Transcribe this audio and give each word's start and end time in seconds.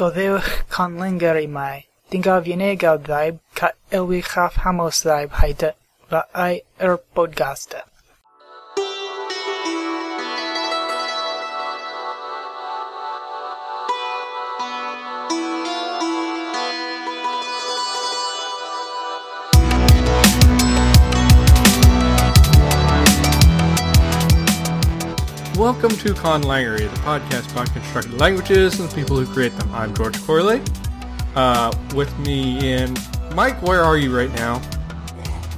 Goddewch 0.00 0.46
canlyniadau 0.74 1.46
Dwi'n 2.10 2.24
gofyn 2.26 2.62
i 2.66 2.70
gael 2.84 2.98
ddau 3.08 3.36
ca- 3.60 3.74
hamos 3.98 4.32
a 4.44 4.46
phanosau 4.56 5.28
haidy- 5.40 5.70
ai 6.46 6.62
yr 6.88 6.96
bodgaster. 7.18 7.84
Welcome 25.64 25.92
to 25.92 26.12
Conlangery, 26.12 26.90
the 26.90 27.00
podcast 27.00 27.50
about 27.50 27.72
constructed 27.72 28.20
languages 28.20 28.78
and 28.78 28.90
the 28.90 28.94
people 28.94 29.16
who 29.16 29.24
create 29.24 29.56
them. 29.56 29.74
I'm 29.74 29.94
George 29.94 30.22
Corley. 30.26 30.60
Uh, 31.34 31.74
with 31.94 32.14
me 32.18 32.70
in 32.70 32.94
Mike, 33.34 33.62
where 33.62 33.82
are 33.82 33.96
you 33.96 34.14
right 34.14 34.30
now? 34.34 34.60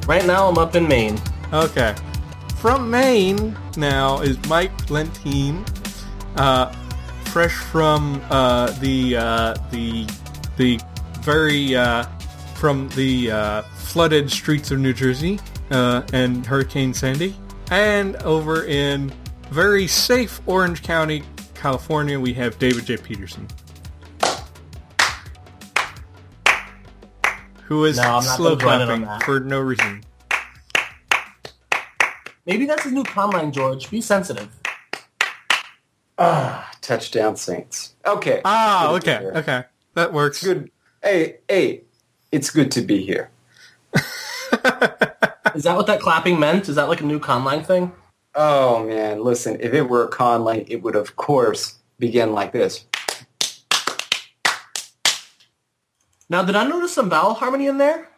Right 0.06 0.24
now, 0.24 0.48
I'm 0.48 0.59
up 0.59 0.77
in 0.77 0.87
Maine. 0.87 1.20
Okay. 1.52 1.92
From 2.55 2.88
Maine 2.88 3.59
now 3.77 4.20
is 4.20 4.38
Mike 4.47 4.91
Lentine, 4.91 5.64
uh, 6.36 6.73
fresh 7.25 7.55
from 7.55 8.23
uh, 8.30 8.70
the 8.78 9.16
uh, 9.16 9.55
the 9.73 10.09
the 10.56 10.78
very 11.23 11.75
uh, 11.75 12.05
from 12.55 12.88
the 12.91 13.33
uh, 13.33 13.62
flooded 13.62 14.30
streets 14.30 14.70
of 14.70 14.78
New 14.78 14.92
Jersey 14.92 15.41
uh, 15.73 16.02
and 16.12 16.47
Hurricane 16.47 16.95
Sandy, 16.95 17.34
and 17.73 18.14
over 18.19 18.66
in 18.66 19.12
very 19.50 19.86
safe 19.86 20.41
Orange 20.46 20.82
County, 20.82 21.23
California, 21.55 22.18
we 22.18 22.34
have 22.34 22.59
David 22.59 22.86
J. 22.86 22.96
Peterson. 22.96 23.46
Who 27.64 27.84
is 27.84 27.96
No, 27.96 28.20
slow 28.20 28.56
gonna 28.56 28.78
join 28.78 28.83
in 28.83 28.91
on 28.91 29.05
clapping 29.05 29.25
for 29.25 29.41
no 29.41 29.61
reason. 29.61 30.05
Maybe 32.47 32.64
that's 32.64 32.84
his 32.84 32.92
new 32.92 33.03
conlang, 33.03 33.50
George. 33.50 33.91
Be 33.91 34.00
sensitive. 34.00 34.48
Ah, 36.16 36.70
touchdown 36.81 37.36
Saints. 37.36 37.94
Okay. 38.06 38.41
Ah, 38.44 38.91
Good 38.92 39.08
okay, 39.08 39.38
okay. 39.38 39.64
That 39.94 40.12
works. 40.12 40.44
Good. 40.44 40.70
Hey, 41.03 41.38
hey, 41.48 41.83
it's 42.31 42.50
good 42.50 42.70
to 42.72 42.83
be 42.83 43.05
here. 43.05 43.31
Is 45.55 45.64
that 45.64 45.75
what 45.77 45.86
that 45.88 46.00
clapping 46.00 46.38
meant? 46.38 46.69
Is 46.69 46.77
that 46.77 46.88
like 46.88 47.00
a 47.00 47.05
new 47.05 47.19
conlang 47.19 47.66
thing? 47.66 47.92
Oh 48.39 48.84
man, 48.84 49.25
listen, 49.25 49.56
if 49.61 49.73
it 49.73 49.89
were 49.89 50.05
a 50.05 50.11
conlang, 50.11 50.67
it 50.69 50.83
would 50.83 50.95
of 50.95 51.17
course 51.17 51.77
begin 51.98 52.33
like 52.33 52.53
this. 52.53 52.84
Now, 56.28 56.43
did 56.43 56.56
I 56.56 56.67
notice 56.67 56.93
some 56.93 57.09
vowel 57.09 57.34
harmony 57.34 57.67
in 57.67 57.78
there? 57.78 58.09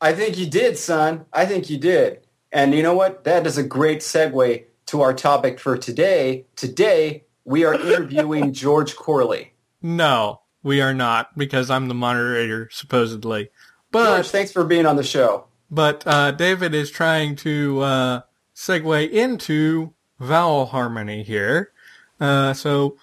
I 0.00 0.12
think 0.12 0.38
you 0.38 0.46
did, 0.48 0.78
son. 0.78 1.24
I 1.32 1.46
think 1.46 1.68
you 1.70 1.78
did. 1.78 2.20
And 2.52 2.74
you 2.74 2.82
know 2.82 2.94
what? 2.94 3.24
That 3.24 3.46
is 3.46 3.58
a 3.58 3.62
great 3.62 4.00
segue 4.00 4.64
to 4.86 5.00
our 5.00 5.14
topic 5.14 5.58
for 5.58 5.76
today. 5.76 6.46
Today, 6.56 7.24
we 7.44 7.64
are 7.64 7.74
interviewing 7.74 8.52
George 8.62 8.94
Corley. 8.94 9.54
No, 9.82 10.42
we 10.62 10.80
are 10.80 10.94
not 10.94 11.36
because 11.36 11.70
I'm 11.70 11.88
the 11.88 11.94
moderator 11.94 12.68
supposedly. 12.70 13.50
But 13.90 14.16
George, 14.16 14.28
thanks 14.28 14.52
for 14.52 14.64
being 14.64 14.86
on 14.86 14.96
the 14.96 15.02
show. 15.02 15.46
but 15.70 16.06
uh, 16.06 16.32
David 16.32 16.74
is 16.74 16.90
trying 16.90 17.36
to 17.36 17.80
uh, 17.80 18.20
segue 18.60 19.10
into 19.10 19.94
vowel 20.18 20.66
harmony 20.66 21.22
here. 21.22 21.72
Uh, 22.20 22.52
so 22.52 22.98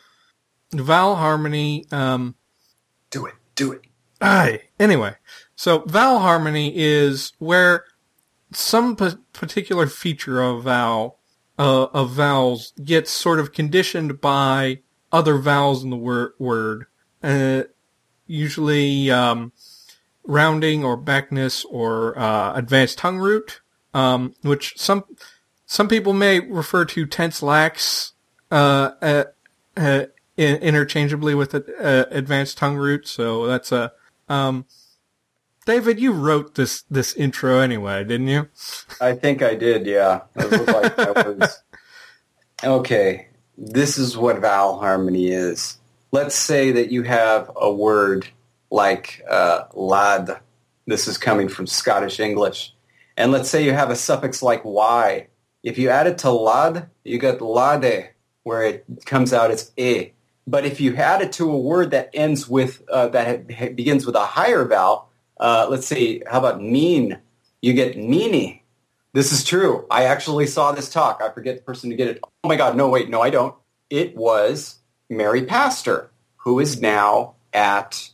vowel 0.71 1.15
harmony. 1.15 1.83
Um, 1.91 2.35
Do 3.09 3.25
it. 3.25 3.33
Do 3.55 3.71
it. 3.71 3.81
aye. 4.21 4.61
Anyway, 4.79 5.15
so 5.55 5.79
vowel 5.79 6.19
harmony 6.19 6.73
is 6.75 7.33
where 7.39 7.85
some 8.53 8.95
p- 8.95 9.17
particular 9.33 9.87
feature 9.87 10.39
of 10.41 10.61
vowel 10.63 11.17
uh, 11.57 11.85
of 11.85 12.11
vowels 12.11 12.73
gets 12.83 13.09
sort 13.09 13.39
of 13.39 13.51
conditioned 13.51 14.21
by 14.21 14.81
other 15.11 15.39
vowels 15.39 15.83
in 15.83 15.89
the 15.89 15.97
wor- 15.97 16.35
word. 16.37 16.85
Uh, 17.23 17.63
usually 18.27 19.09
um, 19.09 19.51
rounding 20.23 20.83
or 20.83 20.95
backness 20.95 21.65
or 21.65 22.17
uh, 22.19 22.53
advanced 22.53 22.99
tongue 22.99 23.17
root, 23.17 23.61
um, 23.95 24.35
which 24.43 24.77
some 24.77 25.03
some 25.67 25.89
people 25.89 26.13
may 26.13 26.39
refer 26.39 26.85
to 26.85 27.05
tense 27.05 27.43
lax 27.43 28.13
uh, 28.49 28.91
uh, 29.01 29.23
uh, 29.75 30.05
interchangeably 30.37 31.35
with 31.35 31.53
uh, 31.53 32.05
advanced 32.09 32.57
tongue 32.57 32.77
root. 32.77 33.07
So 33.07 33.45
that's 33.45 33.71
a 33.73 33.91
um, 34.29 34.65
David. 35.65 35.99
You 35.99 36.13
wrote 36.13 36.55
this 36.55 36.83
this 36.89 37.13
intro 37.13 37.59
anyway, 37.59 38.05
didn't 38.05 38.29
you? 38.29 38.47
I 39.01 39.13
think 39.13 39.43
I 39.43 39.55
did, 39.55 39.85
yeah. 39.85 40.21
Like 40.35 40.97
I 40.97 41.11
was. 41.27 41.63
Okay, 42.63 43.27
this 43.57 43.97
is 43.97 44.17
what 44.17 44.39
vowel 44.39 44.79
harmony 44.79 45.27
is. 45.27 45.77
Let's 46.13 46.35
say 46.35 46.71
that 46.71 46.91
you 46.91 47.03
have 47.03 47.51
a 47.57 47.71
word 47.71 48.25
like 48.71 49.21
uh, 49.29 49.65
lad. 49.73 50.39
This 50.85 51.09
is 51.09 51.17
coming 51.17 51.49
from 51.49 51.67
Scottish 51.67 52.21
English. 52.21 52.73
And 53.17 53.33
let's 53.33 53.49
say 53.49 53.65
you 53.65 53.73
have 53.73 53.89
a 53.89 53.95
suffix 53.97 54.41
like 54.41 54.63
y. 54.63 55.27
If 55.63 55.77
you 55.77 55.89
add 55.89 56.07
it 56.07 56.19
to 56.19 56.31
lad, 56.31 56.89
you 57.03 57.17
get 57.19 57.41
lade, 57.41 58.11
where 58.43 58.63
it 58.63 58.85
comes 59.05 59.33
out 59.33 59.51
as 59.51 59.71
e. 59.77 60.11
But 60.45 60.65
if 60.65 60.79
you 60.79 60.95
add 60.95 61.21
it 61.21 61.33
to 61.33 61.51
a 61.51 61.57
word 61.57 61.91
that 61.91 62.09
ends 62.13 62.47
with, 62.47 62.81
uh, 62.89 63.09
that 63.09 63.47
begins 63.75 64.05
with 64.05 64.15
a 64.15 64.25
higher 64.25 64.63
vowel, 64.65 65.09
uh, 65.39 65.67
let's 65.69 65.85
see, 65.85 66.23
how 66.29 66.39
about 66.39 66.61
mean? 66.61 67.19
You 67.61 67.73
get 67.73 67.97
meanie. 67.97 68.61
This 69.13 69.31
is 69.31 69.43
true. 69.43 69.85
I 69.91 70.05
actually 70.05 70.47
saw 70.47 70.71
this 70.71 70.89
talk. 70.89 71.21
I 71.21 71.31
forget 71.31 71.57
the 71.57 71.63
person 71.63 71.89
to 71.89 71.95
get 71.95 72.07
it. 72.07 72.19
Oh 72.23 72.47
my 72.47 72.55
God, 72.55 72.77
no, 72.77 72.87
wait, 72.87 73.09
no, 73.09 73.21
I 73.21 73.29
don't. 73.29 73.55
It 73.89 74.15
was 74.15 74.77
Mary 75.09 75.43
Paster, 75.45 76.11
who 76.37 76.59
is 76.59 76.81
now 76.81 77.35
at, 77.51 78.09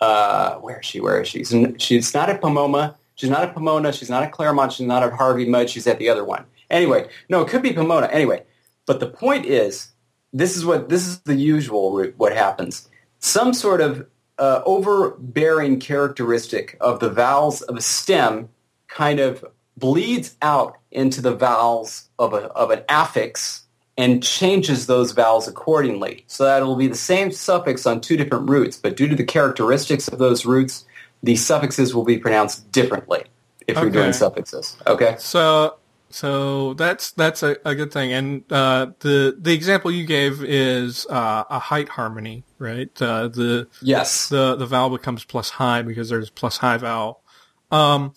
uh, 0.00 0.56
where 0.56 0.80
is 0.80 0.86
she? 0.86 1.00
Where 1.00 1.20
is 1.22 1.28
she? 1.28 1.44
She's 1.44 1.66
She's 1.78 2.14
not 2.14 2.28
at 2.28 2.40
Pomona. 2.40 2.96
She's 3.14 3.30
not 3.30 3.42
at 3.42 3.54
Pomona. 3.54 3.92
She's 3.92 4.10
not 4.10 4.22
at 4.22 4.32
Claremont. 4.32 4.72
She's 4.72 4.86
not 4.86 5.02
at 5.02 5.12
Harvey 5.12 5.46
Mudd. 5.48 5.70
She's 5.70 5.86
at 5.86 5.98
the 5.98 6.08
other 6.08 6.24
one. 6.24 6.44
Anyway, 6.70 7.08
no, 7.28 7.42
it 7.42 7.48
could 7.48 7.62
be 7.62 7.72
Pomona. 7.72 8.06
Anyway, 8.08 8.44
but 8.86 9.00
the 9.00 9.08
point 9.08 9.46
is, 9.46 9.92
this 10.32 10.56
is 10.56 10.64
what 10.64 10.88
this 10.88 11.06
is 11.06 11.20
the 11.20 11.34
usual. 11.34 12.04
What 12.16 12.34
happens? 12.34 12.88
Some 13.18 13.54
sort 13.54 13.80
of 13.80 14.06
uh, 14.38 14.62
overbearing 14.64 15.80
characteristic 15.80 16.76
of 16.80 17.00
the 17.00 17.10
vowels 17.10 17.62
of 17.62 17.76
a 17.76 17.80
stem 17.80 18.48
kind 18.86 19.20
of 19.20 19.44
bleeds 19.76 20.36
out 20.42 20.76
into 20.90 21.20
the 21.20 21.34
vowels 21.34 22.08
of, 22.18 22.32
a, 22.32 22.46
of 22.52 22.70
an 22.70 22.82
affix 22.88 23.62
and 23.96 24.22
changes 24.22 24.86
those 24.86 25.12
vowels 25.12 25.48
accordingly. 25.48 26.24
So 26.28 26.44
that 26.44 26.62
it'll 26.62 26.76
be 26.76 26.86
the 26.86 26.94
same 26.94 27.32
suffix 27.32 27.84
on 27.86 28.00
two 28.00 28.16
different 28.16 28.48
roots, 28.48 28.76
but 28.76 28.96
due 28.96 29.08
to 29.08 29.16
the 29.16 29.24
characteristics 29.24 30.08
of 30.08 30.18
those 30.18 30.46
roots, 30.46 30.84
the 31.22 31.36
suffixes 31.36 31.94
will 31.94 32.04
be 32.04 32.18
pronounced 32.18 32.70
differently 32.70 33.24
if 33.66 33.76
you're 33.76 33.90
doing 33.90 34.12
suffixes. 34.12 34.76
Okay? 34.86 35.16
So 35.18 35.74
so 36.10 36.74
that's 36.74 37.10
that's 37.12 37.42
a, 37.42 37.56
a 37.64 37.74
good 37.74 37.92
thing. 37.92 38.12
And 38.12 38.52
uh, 38.52 38.92
the 39.00 39.36
the 39.38 39.52
example 39.52 39.90
you 39.90 40.06
gave 40.06 40.42
is 40.42 41.06
uh, 41.10 41.44
a 41.50 41.58
height 41.58 41.88
harmony, 41.88 42.44
right? 42.58 42.90
Uh, 43.00 43.28
the 43.28 43.68
Yes. 43.82 44.28
the 44.28 44.56
the 44.56 44.66
vowel 44.66 44.90
becomes 44.90 45.24
plus 45.24 45.50
high 45.50 45.82
because 45.82 46.08
there's 46.08 46.30
plus 46.30 46.58
high 46.58 46.76
vowel. 46.78 47.22
Um, 47.70 48.14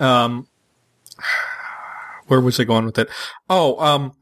um, 0.00 0.48
where 2.26 2.40
was 2.40 2.58
I 2.58 2.64
going 2.64 2.86
with 2.86 2.98
it? 2.98 3.08
Oh, 3.50 3.78
um, 3.84 4.14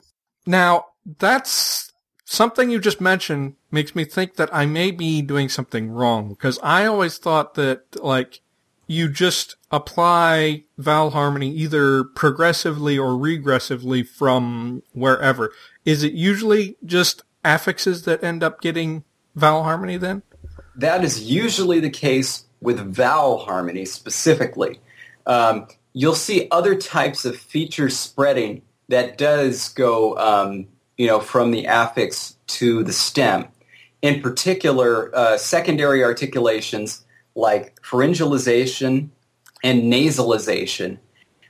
now 0.47 0.87
that's 1.19 1.93
something 2.25 2.71
you 2.71 2.79
just 2.81 3.00
mentioned 3.00 3.56
makes 3.71 3.95
me 3.95 4.05
think 4.05 4.37
that 4.37 4.53
I 4.55 4.67
may 4.67 4.91
be 4.91 5.23
doing 5.23 5.49
something 5.49 5.91
wrong 5.91 6.29
because 6.31 6.59
I 6.62 6.87
always 6.87 7.19
thought 7.19 7.55
that 7.55 8.03
like 8.03 8.41
you 8.90 9.08
just 9.08 9.54
apply 9.70 10.64
vowel 10.76 11.10
harmony 11.10 11.48
either 11.48 12.02
progressively 12.02 12.98
or 12.98 13.12
regressively 13.12 14.04
from 14.04 14.82
wherever. 14.94 15.52
Is 15.84 16.02
it 16.02 16.12
usually 16.12 16.76
just 16.84 17.22
affixes 17.44 18.02
that 18.02 18.25
end 18.25 18.42
up 18.42 18.60
getting 18.60 19.04
vowel 19.37 19.62
harmony 19.62 19.96
then? 19.96 20.22
That 20.75 21.04
is 21.04 21.22
usually 21.22 21.78
the 21.78 21.88
case 21.88 22.46
with 22.60 22.81
vowel 22.81 23.38
harmony 23.38 23.84
specifically. 23.84 24.81
Um, 25.25 25.69
you'll 25.92 26.16
see 26.16 26.48
other 26.50 26.75
types 26.75 27.25
of 27.25 27.37
feature 27.37 27.90
spreading 27.90 28.62
that 28.88 29.16
does 29.16 29.69
go, 29.69 30.19
um, 30.19 30.66
you 30.96 31.06
know, 31.06 31.20
from 31.20 31.52
the 31.52 31.69
affix 31.69 32.37
to 32.48 32.82
the 32.82 32.92
stem. 32.92 33.46
In 34.02 34.20
particular, 34.20 35.14
uh, 35.14 35.38
secondary 35.38 36.02
articulations 36.02 37.04
like 37.40 37.81
pharyngealization 37.82 39.08
and 39.62 39.82
nasalization. 39.92 40.98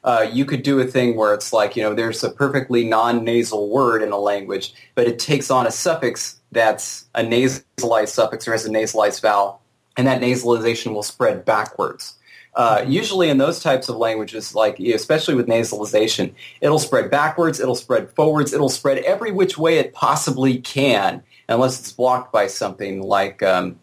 Uh, 0.02 0.26
you 0.32 0.44
could 0.46 0.62
do 0.62 0.80
a 0.80 0.84
thing 0.84 1.16
where 1.16 1.34
it's 1.34 1.52
like, 1.52 1.76
you 1.76 1.82
know, 1.82 1.94
there's 1.94 2.24
a 2.24 2.30
perfectly 2.30 2.84
non-nasal 2.84 3.68
word 3.68 4.02
in 4.02 4.12
a 4.12 4.18
language, 4.18 4.72
but 4.94 5.06
it 5.06 5.18
takes 5.18 5.50
on 5.50 5.66
a 5.66 5.70
suffix 5.70 6.40
that's 6.52 7.04
a 7.14 7.22
nasalized 7.22 8.08
suffix 8.08 8.48
or 8.48 8.52
has 8.52 8.64
a 8.64 8.70
nasalized 8.70 9.20
vowel, 9.20 9.60
and 9.96 10.06
that 10.06 10.22
nasalization 10.22 10.94
will 10.94 11.02
spread 11.02 11.44
backwards. 11.44 12.14
Uh, 12.54 12.84
usually 12.86 13.28
in 13.28 13.38
those 13.38 13.60
types 13.60 13.88
of 13.88 13.96
languages, 13.96 14.54
like 14.54 14.80
especially 14.80 15.34
with 15.34 15.46
nasalization, 15.46 16.32
it'll 16.60 16.80
spread 16.80 17.10
backwards, 17.10 17.60
it'll 17.60 17.76
spread 17.76 18.10
forwards, 18.10 18.52
it'll 18.52 18.68
spread 18.68 18.98
every 18.98 19.30
which 19.30 19.56
way 19.56 19.78
it 19.78 19.92
possibly 19.92 20.58
can, 20.58 21.22
unless 21.48 21.78
it's 21.78 21.92
blocked 21.92 22.32
by 22.32 22.46
something 22.48 23.02
like 23.02 23.42
um, 23.42 23.78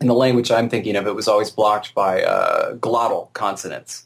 in 0.00 0.06
the 0.06 0.14
language 0.14 0.50
I'm 0.50 0.68
thinking 0.68 0.96
of, 0.96 1.06
it 1.06 1.14
was 1.14 1.28
always 1.28 1.50
blocked 1.50 1.94
by 1.94 2.22
uh, 2.22 2.74
glottal 2.74 3.32
consonants. 3.32 4.04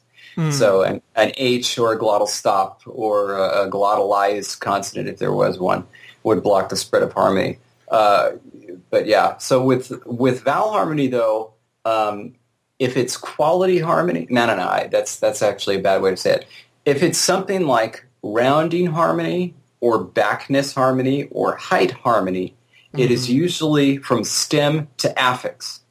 So 0.51 0.83
an, 0.83 1.03
an 1.15 1.33
H 1.37 1.79
or 1.79 1.93
a 1.93 1.99
glottal 1.99 2.27
stop 2.27 2.81
or 2.87 3.35
a, 3.35 3.67
a 3.67 3.71
glottalized 3.71 4.61
consonant, 4.61 5.09
if 5.09 5.19
there 5.19 5.33
was 5.33 5.59
one, 5.59 5.87
would 6.23 6.43
block 6.43 6.71
the 6.71 6.77
spread 6.77 7.03
of 7.03 7.13
harmony. 7.13 7.59
Uh, 7.89 8.33
but 8.89 9.07
yeah, 9.07 9.37
so 9.37 9.63
with 9.63 9.93
with 10.07 10.43
vowel 10.43 10.71
harmony 10.71 11.09
though, 11.09 11.53
um, 11.85 12.35
if 12.79 12.97
it's 12.97 13.19
quality 13.19 13.79
harmony, 13.79 14.27
no, 14.31 14.47
no, 14.47 14.57
no, 14.57 14.67
I, 14.67 14.89
that's 14.91 15.19
that's 15.19 15.43
actually 15.43 15.77
a 15.77 15.81
bad 15.81 16.01
way 16.01 16.11
to 16.13 16.17
say 16.17 16.37
it. 16.37 16.47
If 16.87 17.03
it's 17.03 17.19
something 17.19 17.67
like 17.67 18.07
rounding 18.23 18.87
harmony 18.87 19.55
or 19.81 20.03
backness 20.03 20.73
harmony 20.73 21.25
or 21.25 21.57
height 21.57 21.91
harmony, 21.91 22.55
it 22.97 23.11
is 23.11 23.29
usually 23.29 23.99
from 23.99 24.25
stem 24.25 24.89
to 24.97 25.13
affix. 25.23 25.82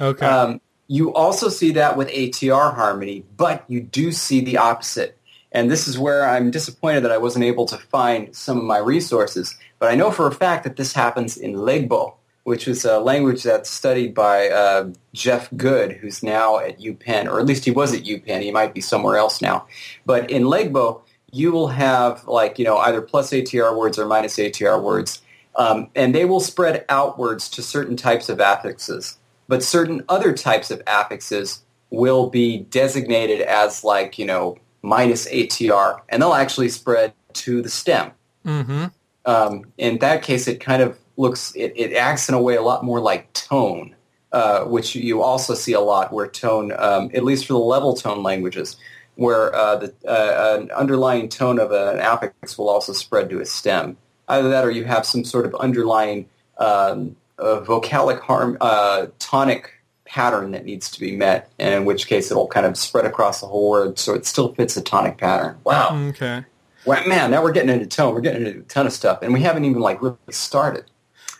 Okay. 0.00 0.26
Um, 0.26 0.60
you 0.88 1.14
also 1.14 1.48
see 1.48 1.72
that 1.72 1.96
with 1.96 2.08
ATR 2.08 2.74
harmony, 2.74 3.24
but 3.36 3.64
you 3.68 3.80
do 3.80 4.10
see 4.10 4.40
the 4.40 4.56
opposite. 4.56 5.16
And 5.52 5.70
this 5.70 5.86
is 5.86 5.98
where 5.98 6.28
I'm 6.28 6.50
disappointed 6.50 7.02
that 7.02 7.12
I 7.12 7.18
wasn't 7.18 7.44
able 7.44 7.66
to 7.66 7.76
find 7.76 8.34
some 8.34 8.58
of 8.58 8.64
my 8.64 8.78
resources. 8.78 9.56
But 9.78 9.90
I 9.90 9.94
know 9.94 10.10
for 10.10 10.26
a 10.26 10.32
fact 10.32 10.64
that 10.64 10.76
this 10.76 10.92
happens 10.92 11.36
in 11.36 11.54
Legbo, 11.54 12.14
which 12.44 12.66
is 12.66 12.84
a 12.84 12.98
language 12.98 13.42
that's 13.42 13.70
studied 13.70 14.14
by 14.14 14.48
uh, 14.48 14.90
Jeff 15.12 15.48
Good, 15.56 15.92
who's 15.92 16.22
now 16.22 16.58
at 16.58 16.80
UPenn, 16.80 17.26
or 17.26 17.38
at 17.38 17.46
least 17.46 17.64
he 17.64 17.70
was 17.70 17.94
at 17.94 18.04
UPenn. 18.04 18.42
He 18.42 18.50
might 18.50 18.74
be 18.74 18.80
somewhere 18.80 19.16
else 19.16 19.40
now. 19.40 19.66
But 20.06 20.30
in 20.30 20.44
Legbo, 20.44 21.02
you 21.32 21.52
will 21.52 21.68
have 21.68 22.26
like, 22.26 22.58
you 22.58 22.64
know, 22.64 22.78
either 22.78 23.02
plus 23.02 23.30
ATR 23.30 23.76
words 23.76 23.98
or 23.98 24.06
minus 24.06 24.36
ATR 24.36 24.82
words. 24.82 25.22
Um, 25.56 25.88
and 25.94 26.14
they 26.14 26.24
will 26.24 26.40
spread 26.40 26.84
outwards 26.88 27.48
to 27.50 27.62
certain 27.62 27.96
types 27.96 28.28
of 28.28 28.40
affixes 28.40 29.18
but 29.50 29.64
certain 29.64 30.04
other 30.08 30.32
types 30.32 30.70
of 30.70 30.80
affixes 30.86 31.64
will 31.90 32.30
be 32.30 32.58
designated 32.58 33.40
as 33.40 33.82
like, 33.82 34.16
you 34.16 34.24
know, 34.24 34.56
minus 34.80 35.28
ATR, 35.28 36.00
and 36.08 36.22
they'll 36.22 36.34
actually 36.34 36.68
spread 36.68 37.12
to 37.32 37.60
the 37.60 37.68
stem. 37.68 38.12
mm-hmm. 38.46 38.86
Um, 39.26 39.64
in 39.76 39.98
that 39.98 40.22
case, 40.22 40.46
it 40.46 40.60
kind 40.60 40.80
of 40.82 40.96
looks, 41.16 41.52
it, 41.56 41.72
it 41.74 41.94
acts 41.94 42.28
in 42.28 42.34
a 42.36 42.40
way 42.40 42.54
a 42.54 42.62
lot 42.62 42.84
more 42.84 43.00
like 43.00 43.32
tone, 43.32 43.96
uh, 44.30 44.60
which 44.66 44.94
you 44.94 45.20
also 45.20 45.54
see 45.54 45.72
a 45.72 45.80
lot 45.80 46.12
where 46.12 46.28
tone, 46.28 46.72
um, 46.78 47.10
at 47.12 47.24
least 47.24 47.46
for 47.46 47.54
the 47.54 47.58
level 47.58 47.94
tone 47.94 48.22
languages, 48.22 48.76
where 49.16 49.52
uh, 49.52 49.76
the, 49.76 49.94
uh, 50.06 50.58
an 50.60 50.70
underlying 50.70 51.28
tone 51.28 51.58
of 51.58 51.72
an 51.72 51.98
affix 51.98 52.56
will 52.56 52.68
also 52.68 52.92
spread 52.92 53.28
to 53.28 53.40
a 53.40 53.44
stem. 53.44 53.96
Either 54.28 54.48
that 54.48 54.64
or 54.64 54.70
you 54.70 54.84
have 54.84 55.04
some 55.04 55.24
sort 55.24 55.44
of 55.44 55.56
underlying 55.56 56.28
um, 56.58 57.16
a 57.40 57.60
vocalic 57.62 58.20
harm, 58.20 58.56
uh, 58.60 59.06
tonic 59.18 59.72
pattern 60.04 60.50
that 60.52 60.64
needs 60.64 60.90
to 60.90 61.00
be 61.00 61.16
met, 61.16 61.50
and 61.58 61.72
in 61.74 61.84
which 61.84 62.06
case 62.06 62.30
it'll 62.30 62.48
kind 62.48 62.66
of 62.66 62.76
spread 62.76 63.06
across 63.06 63.40
the 63.40 63.46
whole 63.46 63.70
word, 63.70 63.98
so 63.98 64.14
it 64.14 64.26
still 64.26 64.54
fits 64.54 64.76
a 64.76 64.82
tonic 64.82 65.18
pattern. 65.18 65.56
Wow, 65.64 65.96
Okay. 66.08 66.44
wow 66.84 67.02
man! 67.06 67.30
Now 67.30 67.42
we're 67.42 67.52
getting 67.52 67.70
into 67.70 67.86
tone. 67.86 68.14
We're 68.14 68.20
getting 68.20 68.46
into 68.46 68.60
a 68.60 68.62
ton 68.64 68.86
of 68.86 68.92
stuff, 68.92 69.20
and 69.22 69.32
we 69.32 69.40
haven't 69.42 69.64
even 69.64 69.80
like 69.80 70.02
really 70.02 70.16
started. 70.30 70.84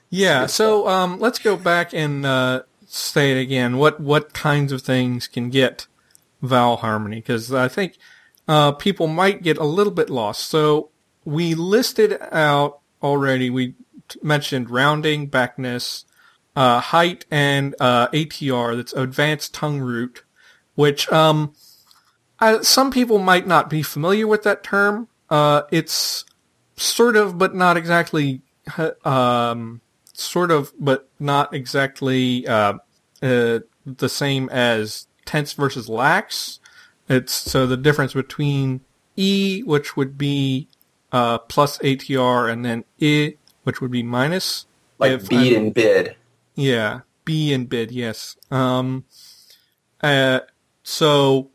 Yeah. 0.09 0.47
So 0.47 0.89
um, 0.89 1.19
let's 1.21 1.39
go 1.39 1.57
back 1.57 1.93
and 1.95 2.25
uh, 2.27 2.63
say 2.87 3.33
it 3.33 3.41
again. 3.41 3.77
What 3.77 4.01
what 4.01 4.33
kinds 4.33 4.73
of 4.73 4.83
things 4.83 5.27
can 5.29 5.51
get 5.51 5.87
vowel 6.43 6.77
harmony? 6.79 7.17
Because 7.17 7.53
I 7.53 7.69
think 7.69 7.97
uh, 8.49 8.73
people 8.73 9.07
might 9.07 9.43
get 9.43 9.59
a 9.59 9.65
little 9.65 9.93
bit 9.93 10.11
lost. 10.11 10.49
So 10.49 10.91
we 11.25 11.55
listed 11.55 12.19
out 12.33 12.81
already. 13.03 13.51
We 13.51 13.69
t- 13.69 13.75
mentioned 14.23 14.71
rounding, 14.71 15.27
backness, 15.27 16.05
uh, 16.57 16.81
height, 16.81 17.25
and 17.31 17.75
uh, 17.81 18.09
ATR. 18.09 18.77
That's 18.77 18.93
advanced 18.93 19.55
tongue 19.55 19.81
root, 19.81 20.25
which 20.75 21.11
um, 21.13 21.55
I, 22.39 22.61
some 22.63 22.91
people 22.91 23.19
might 23.19 23.47
not 23.47 23.71
be 23.71 23.83
familiar 23.83 24.27
with 24.27 24.43
that 24.45 24.63
term. 24.63 25.09
Uh, 25.29 25.63
it's 25.71 26.25
sort 26.77 27.17
of, 27.17 27.39
but 27.39 27.55
not 27.55 27.77
exactly. 27.77 28.43
Um, 29.05 29.81
sort 30.13 30.51
of, 30.51 30.73
but 30.79 31.09
not 31.19 31.55
exactly 31.55 32.45
the 33.99 34.09
same 34.09 34.49
as 34.51 35.07
tense 35.25 35.53
versus 35.53 35.89
lax. 35.89 36.59
It's 37.09 37.33
so 37.33 37.67
the 37.67 37.77
difference 37.77 38.13
between 38.13 38.83
e, 39.17 39.63
which 39.63 39.97
would 39.97 40.17
be 40.17 40.69
uh, 41.13 41.39
plus 41.39 41.79
ATR, 41.79 42.51
and 42.51 42.65
then 42.65 42.85
i, 43.01 43.35
which 43.65 43.81
would 43.81 43.91
be 43.91 44.03
minus. 44.03 44.67
Like 44.99 45.29
bead 45.29 45.55
and 45.55 45.73
bid. 45.73 46.17
yeah, 46.55 47.01
B 47.25 47.53
and 47.53 47.69
bid, 47.69 47.91
yes. 47.91 48.37
Um, 48.51 49.05
uh, 50.03 50.41
so 50.83 51.51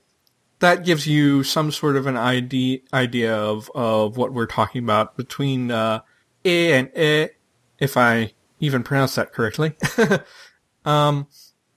that 0.59 0.83
gives 0.85 1.05
you 1.05 1.43
some 1.43 1.71
sort 1.71 1.95
of 1.95 2.07
an 2.07 2.17
idea 2.17 2.79
idea 2.93 3.35
of 3.35 3.69
of 3.75 4.17
what 4.17 4.33
we're 4.33 4.45
talking 4.45 4.83
about 4.83 5.15
between 5.17 5.71
uh, 5.71 5.99
e 6.43 6.71
and 6.71 6.89
e, 6.97 7.29
if 7.79 7.97
I 7.97 8.33
even 8.59 8.83
pronounce 8.83 9.15
that 9.15 9.33
correctly. 9.33 9.75
um, 10.85 11.27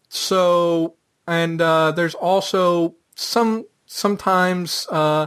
so 0.08 0.94
and 1.26 1.60
uh, 1.60 1.92
there's 1.92 2.14
also 2.14 2.94
some 3.14 3.66
sometimes 3.86 4.86
uh, 4.90 5.26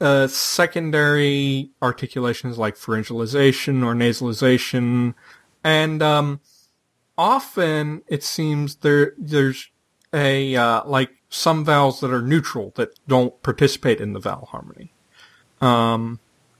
uh, 0.00 0.26
secondary 0.26 1.70
articulations 1.82 2.58
like 2.58 2.76
pharyngealization 2.76 3.84
or 3.84 3.94
nasalization, 3.94 5.14
and 5.62 6.02
um, 6.02 6.40
often 7.18 8.02
it 8.08 8.22
seems 8.22 8.76
there 8.76 9.12
there's 9.18 9.70
a 10.12 10.56
uh, 10.56 10.82
like 10.84 11.10
some 11.28 11.64
vowels 11.64 12.00
that 12.00 12.10
are 12.12 12.22
neutral 12.22 12.72
that 12.76 12.90
don't 13.06 13.40
participate 13.42 14.00
in 14.00 14.12
the 14.12 14.20
vowel 14.20 14.46
harmony. 14.46 14.92
Um, 15.60 16.18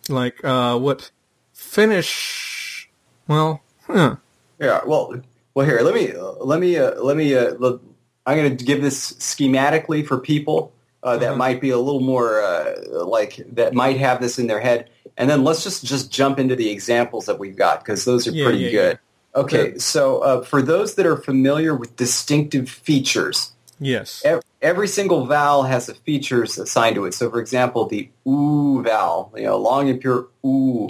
like 0.09 0.45
uh, 0.45 0.79
what 0.79 1.11
Finnish? 1.55 2.91
Well, 3.27 3.63
huh. 3.87 4.17
Yeah. 4.59 4.81
Well, 4.87 5.23
well. 5.55 5.67
Here, 5.67 5.81
let 5.81 5.95
me 5.95 6.13
let 6.41 6.61
me 6.61 6.77
uh, 6.77 7.01
let 7.01 7.17
me. 7.17 7.35
Uh, 7.35 7.55
look, 7.55 7.83
I'm 8.27 8.37
going 8.37 8.57
to 8.57 8.65
give 8.65 8.83
this 8.83 9.13
schematically 9.15 10.07
for 10.07 10.19
people 10.19 10.73
uh, 11.03 11.17
that 11.19 11.35
Mhm. 11.35 11.37
might 11.39 11.61
be 11.61 11.71
a 11.71 11.79
little 11.79 12.01
more 12.01 12.43
uh, 12.43 12.75
like 13.05 13.41
that 13.53 13.75
might 13.75 13.97
have 13.99 14.21
this 14.21 14.39
in 14.39 14.47
their 14.47 14.61
head, 14.61 14.91
and 15.17 15.29
then 15.31 15.45
let's 15.45 15.63
just 15.65 15.85
just 15.85 16.11
jump 16.11 16.39
into 16.39 16.55
the 16.57 16.71
examples 16.71 17.27
that 17.27 17.39
we've 17.39 17.57
got 17.57 17.81
because 17.85 18.05
those 18.05 18.27
are 18.27 18.33
Yeah, 18.33 18.45
pretty 18.45 18.59
yeah, 18.65 18.71
good. 18.71 18.99
Okay, 19.35 19.79
so 19.79 20.19
uh, 20.19 20.43
for 20.43 20.61
those 20.61 20.97
that 20.97 21.07
are 21.07 21.17
familiar 21.17 21.75
with 21.75 21.95
distinctive 21.97 22.69
features, 22.69 23.53
yes, 23.79 24.23
ev- 24.25 24.43
every 24.61 24.89
single 24.89 25.25
vowel 25.27 25.63
has 25.63 25.89
a 25.89 25.95
features 25.95 26.59
assigned 26.59 26.97
to 26.97 27.05
it. 27.05 27.15
So, 27.15 27.31
for 27.31 27.41
example, 27.41 27.87
the 27.87 28.11
oo 28.27 28.83
vowel, 28.83 29.33
you 29.37 29.45
know, 29.45 29.57
long 29.57 29.89
and 29.89 30.01
pure 30.01 30.27
oo, 30.45 30.89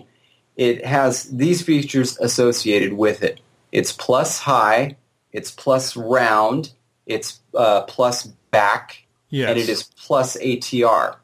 it 0.56 0.84
has 0.86 1.24
these 1.24 1.62
features 1.62 2.18
associated 2.18 2.94
with 2.94 3.22
it. 3.22 3.40
It's 3.72 3.92
plus 3.92 4.38
high, 4.40 4.96
it's 5.32 5.50
plus 5.50 5.94
round, 5.96 6.72
it's 7.06 7.40
uh, 7.54 7.82
plus 7.82 8.26
back, 8.50 8.99
yes, 9.30 9.48
and 9.48 9.58
it 9.58 9.68
is 9.68 9.84
plus 9.84 10.36
ATR. 10.36 11.16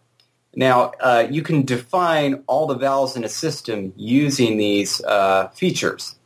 Now, 0.55 0.93
uh, 1.01 1.27
you 1.31 1.43
can 1.43 1.67
define 1.67 2.43
all 2.47 2.67
the 2.67 2.79
vowels 2.79 3.15
in 3.15 3.25
a 3.25 3.29
system 3.29 3.93
using 3.95 4.57
these 4.57 5.05
uh, 5.05 5.49
features. 5.49 6.17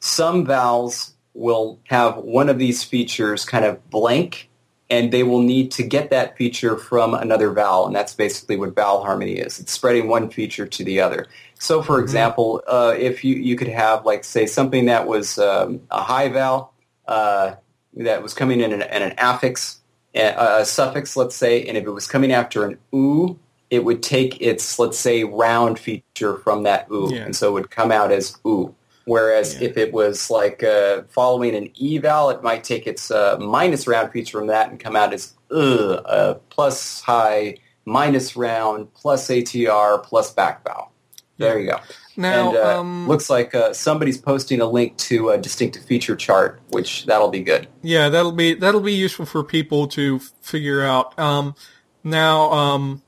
Some 0.00 0.46
vowels 0.46 1.12
will 1.34 1.78
have 1.84 2.16
one 2.16 2.48
of 2.48 2.58
these 2.58 2.82
features 2.82 3.44
kind 3.44 3.66
of 3.66 3.90
blank, 3.90 4.48
and 4.88 5.12
they 5.12 5.22
will 5.22 5.42
need 5.42 5.70
to 5.72 5.82
get 5.82 6.08
that 6.08 6.38
feature 6.38 6.78
from 6.78 7.12
another 7.12 7.52
vowel, 7.52 7.86
and 7.86 7.94
that's 7.94 8.14
basically 8.14 8.56
what 8.56 8.74
vowel 8.74 9.04
harmony 9.04 9.34
is. 9.34 9.60
It's 9.60 9.72
spreading 9.72 10.08
one 10.08 10.30
feature 10.30 10.66
to 10.66 10.84
the 10.84 11.00
other. 11.00 11.26
So, 11.58 11.82
for 11.82 12.00
example, 12.00 12.62
uh, 12.66 12.94
if 12.96 13.24
you, 13.24 13.34
you 13.34 13.56
could 13.56 13.68
have, 13.68 14.06
like, 14.06 14.24
say, 14.24 14.46
something 14.46 14.86
that 14.86 15.06
was 15.06 15.38
um, 15.38 15.82
a 15.90 16.02
high 16.02 16.28
vowel 16.28 16.72
uh, 17.06 17.56
that 17.94 18.22
was 18.22 18.32
coming 18.32 18.60
in 18.60 18.72
an, 18.72 18.82
in 18.82 19.02
an 19.02 19.14
affix, 19.18 19.80
a, 20.16 20.60
a 20.60 20.64
suffix, 20.64 21.16
let's 21.16 21.36
say, 21.36 21.64
and 21.64 21.76
if 21.76 21.84
it 21.84 21.90
was 21.90 22.06
coming 22.06 22.32
after 22.32 22.64
an 22.64 22.78
oo, 22.94 23.38
it 23.70 23.84
would 23.84 24.02
take 24.02 24.40
its, 24.40 24.78
let's 24.78 24.98
say, 24.98 25.24
round 25.24 25.78
feature 25.78 26.36
from 26.38 26.62
that 26.64 26.86
oo, 26.90 27.12
Yeah. 27.12 27.24
and 27.24 27.34
so 27.36 27.48
it 27.48 27.52
would 27.52 27.70
come 27.70 27.90
out 27.92 28.12
as 28.12 28.36
oo. 28.46 28.74
Whereas 29.06 29.54
Yeah. 29.60 29.68
if 29.68 29.76
it 29.76 29.92
was 29.92 30.30
like 30.30 30.62
uh, 30.62 31.02
following 31.08 31.54
an 31.54 31.70
eval, 31.80 32.30
it 32.30 32.42
might 32.42 32.64
take 32.64 32.86
its 32.86 33.10
uh, 33.10 33.36
minus 33.38 33.86
round 33.86 34.10
feature 34.12 34.38
from 34.38 34.48
that 34.48 34.70
and 34.70 34.80
come 34.80 34.96
out 34.96 35.12
as 35.12 35.34
uh, 35.50 35.54
uh, 35.54 36.34
plus 36.50 37.00
high, 37.02 37.56
minus 37.84 38.34
round, 38.36 38.92
plus 38.94 39.28
ATR, 39.28 40.02
plus 40.02 40.32
back 40.32 40.64
vowel. 40.64 40.90
There 41.38 41.58
you 41.60 41.70
go. 41.70 41.78
Now, 42.16 42.48
and 42.48 42.56
uh, 42.56 42.80
um, 42.80 43.08
looks 43.08 43.28
like 43.28 43.54
uh, 43.54 43.72
somebody's 43.72 44.18
posting 44.18 44.60
a 44.60 44.66
link 44.66 44.96
to 44.98 45.30
a 45.30 45.38
distinctive 45.38 45.84
feature 45.84 46.16
chart, 46.16 46.60
which 46.70 47.04
that'll 47.06 47.30
be 47.30 47.42
good. 47.42 47.68
Yeah, 47.82 48.08
that'll 48.08 48.32
be 48.32 48.54
that'll 48.54 48.80
be 48.80 48.94
useful 48.94 49.26
for 49.26 49.44
people 49.44 49.86
to 49.88 50.18
figure 50.40 50.82
out. 50.82 51.18
Um, 51.18 51.54
now, 52.02 52.50
um, 52.52 53.02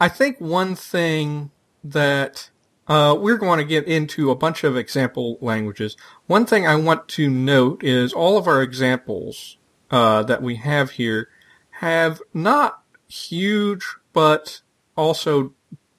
I 0.00 0.08
think 0.08 0.40
one 0.40 0.74
thing 0.74 1.50
that 1.84 2.50
uh, 2.88 3.16
we're 3.18 3.36
going 3.36 3.58
to 3.58 3.64
get 3.64 3.86
into 3.86 4.30
a 4.30 4.34
bunch 4.34 4.64
of 4.64 4.76
example 4.76 5.38
languages. 5.40 5.96
One 6.26 6.46
thing 6.46 6.66
I 6.66 6.76
want 6.76 7.06
to 7.08 7.28
note 7.28 7.84
is 7.84 8.12
all 8.12 8.38
of 8.38 8.46
our 8.46 8.62
examples 8.62 9.58
uh, 9.90 10.22
that 10.22 10.42
we 10.42 10.56
have 10.56 10.92
here 10.92 11.28
have 11.70 12.22
not 12.32 12.82
huge, 13.08 13.84
but 14.12 14.62
also 14.96 15.52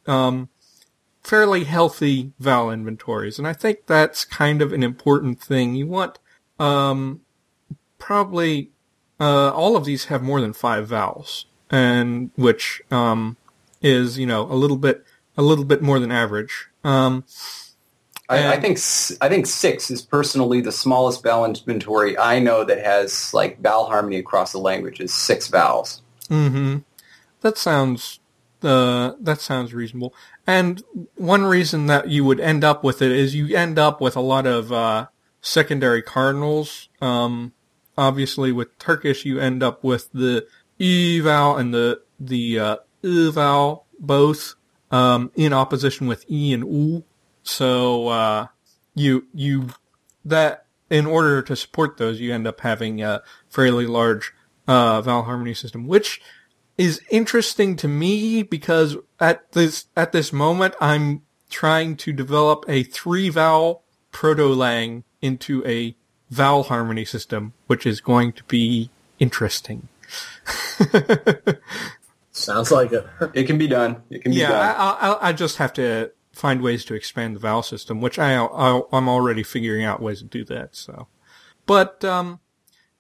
um, 0.08 0.50
fairly 1.30 1.64
healthy 1.64 2.32
vowel 2.40 2.72
inventories, 2.72 3.38
and 3.38 3.48
I 3.48 3.54
think 3.54 3.86
that's 3.86 4.26
kind 4.26 4.64
of 4.64 4.74
an 4.74 4.82
important 4.82 5.40
thing. 5.40 5.76
You 5.76 5.86
want 5.86 6.18
um, 6.60 7.22
probably 8.00 8.72
uh, 9.20 9.52
all 9.52 9.78
of 9.78 9.86
these 9.86 10.06
have 10.06 10.24
more 10.24 10.42
than 10.42 10.54
five 10.54 10.88
vowels, 10.88 11.46
and 11.70 12.32
which 12.36 12.82
um, 12.90 13.38
is 13.80 14.18
you 14.18 14.26
know 14.26 14.52
a 14.52 14.56
little 14.56 14.76
bit 14.76 15.06
a 15.38 15.44
little 15.44 15.66
bit 15.66 15.84
more 15.84 16.00
than 16.00 16.12
average. 16.12 16.68
Um, 16.84 17.26
I, 18.28 18.54
I 18.54 18.60
think 18.60 18.80
I 19.22 19.30
think 19.30 19.46
six 19.46 19.92
is 19.92 20.02
personally 20.02 20.62
the 20.62 20.72
smallest 20.72 21.22
vowel 21.22 21.46
inventory 21.46 22.18
I 22.18 22.40
know 22.40 22.64
that 22.64 22.84
has 22.84 23.36
like 23.36 23.62
vowel 23.62 23.86
harmony 23.86 24.18
across 24.18 24.52
the 24.52 24.58
language 24.58 25.00
is 25.00 25.14
six 25.14 25.48
vowels. 25.48 26.02
hmm 26.28 26.78
That 27.42 27.60
sounds 27.60 28.20
uh, 28.64 29.14
that 29.22 29.42
sounds 29.42 29.74
reasonable. 29.74 30.14
And 30.50 30.84
one 31.14 31.44
reason 31.46 31.86
that 31.86 32.10
you 32.10 32.26
would 32.26 32.40
end 32.40 32.64
up 32.64 32.84
with 32.84 33.04
it 33.04 33.12
is 33.12 33.36
you 33.36 33.56
end 33.56 33.78
up 33.78 34.02
with 34.02 34.16
a 34.16 34.20
lot 34.20 34.48
of 34.48 34.74
uh, 34.74 35.06
secondary 35.42 36.02
cardinals. 36.02 36.90
Um, 37.00 37.54
obviously, 37.96 38.52
with 38.52 38.76
Turkish, 38.80 39.26
you 39.26 39.40
end 39.40 39.62
up 39.62 39.84
with 39.84 40.12
the 40.12 40.48
e 40.80 41.20
vowel 41.20 41.56
and 41.58 41.72
the 41.72 42.02
the 42.20 42.58
uh, 42.58 42.78
vowel 43.04 43.86
both 44.00 44.56
um, 44.90 45.32
in 45.36 45.54
opposition 45.54 46.08
with 46.08 46.26
e 46.28 46.52
and 46.52 46.64
u. 46.64 47.04
So 47.44 48.08
uh, 48.08 48.48
you 48.96 49.28
you 49.36 49.68
that 50.26 50.66
in 50.90 51.06
order 51.06 51.44
to 51.44 51.56
support 51.56 51.98
those, 51.98 52.20
you 52.20 52.34
end 52.34 52.48
up 52.48 52.62
having 52.62 53.04
a 53.04 53.22
fairly 53.50 53.86
large 53.86 54.34
uh, 54.68 55.00
vowel 55.04 55.26
harmony 55.26 55.54
system, 55.54 55.86
which 55.86 56.20
is 56.76 57.02
interesting 57.12 57.76
to 57.76 57.88
me 57.88 58.42
because 58.42 58.98
at 59.20 59.52
this 59.54 59.86
at 59.96 60.12
this 60.12 60.32
moment 60.34 60.76
I'm 60.80 61.24
trying 61.50 61.96
to 61.98 62.14
develop 62.14 62.66
a 62.68 62.84
three 62.84 63.30
vowel 63.30 63.84
proto-lang 64.12 65.04
into 65.22 65.66
a 65.66 65.96
vowel 66.30 66.64
harmony 66.64 67.06
system, 67.06 67.54
which 67.68 67.86
is 67.86 68.02
going 68.02 68.34
to 68.34 68.44
be 68.46 68.90
interesting. 69.20 69.88
Sounds 72.32 72.72
like 72.72 72.92
it. 72.94 73.06
It 73.34 73.46
can 73.46 73.58
be 73.58 73.68
done. 73.68 74.02
It 74.10 74.22
can 74.22 74.32
be 74.32 74.38
Yeah, 74.38 74.50
done. 74.50 74.76
I, 74.78 74.92
I, 75.12 75.30
I 75.30 75.34
just 75.34 75.58
have 75.58 75.74
to 75.74 76.12
find 76.32 76.62
ways 76.62 76.86
to 76.86 76.94
expand 76.94 77.36
the 77.36 77.40
vowel 77.40 77.64
system, 77.64 78.00
which 78.02 78.18
I, 78.18 78.36
I 78.38 78.82
I'm 78.94 79.10
already 79.10 79.44
figuring 79.44 79.84
out 79.84 80.02
ways 80.02 80.20
to 80.20 80.26
do 80.26 80.46
that. 80.46 80.76
So, 80.76 81.08
but 81.66 82.06
um, 82.06 82.40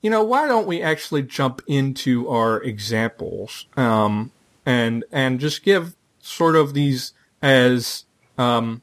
you 0.01 0.09
know, 0.09 0.23
why 0.23 0.47
don't 0.47 0.67
we 0.67 0.81
actually 0.81 1.23
jump 1.23 1.61
into 1.67 2.27
our 2.29 2.61
examples 2.61 3.67
um, 3.77 4.31
and 4.65 5.05
and 5.11 5.39
just 5.39 5.63
give 5.63 5.95
sort 6.29 6.55
of 6.55 6.73
these 6.73 7.13
as 7.41 8.05
um, 8.37 8.81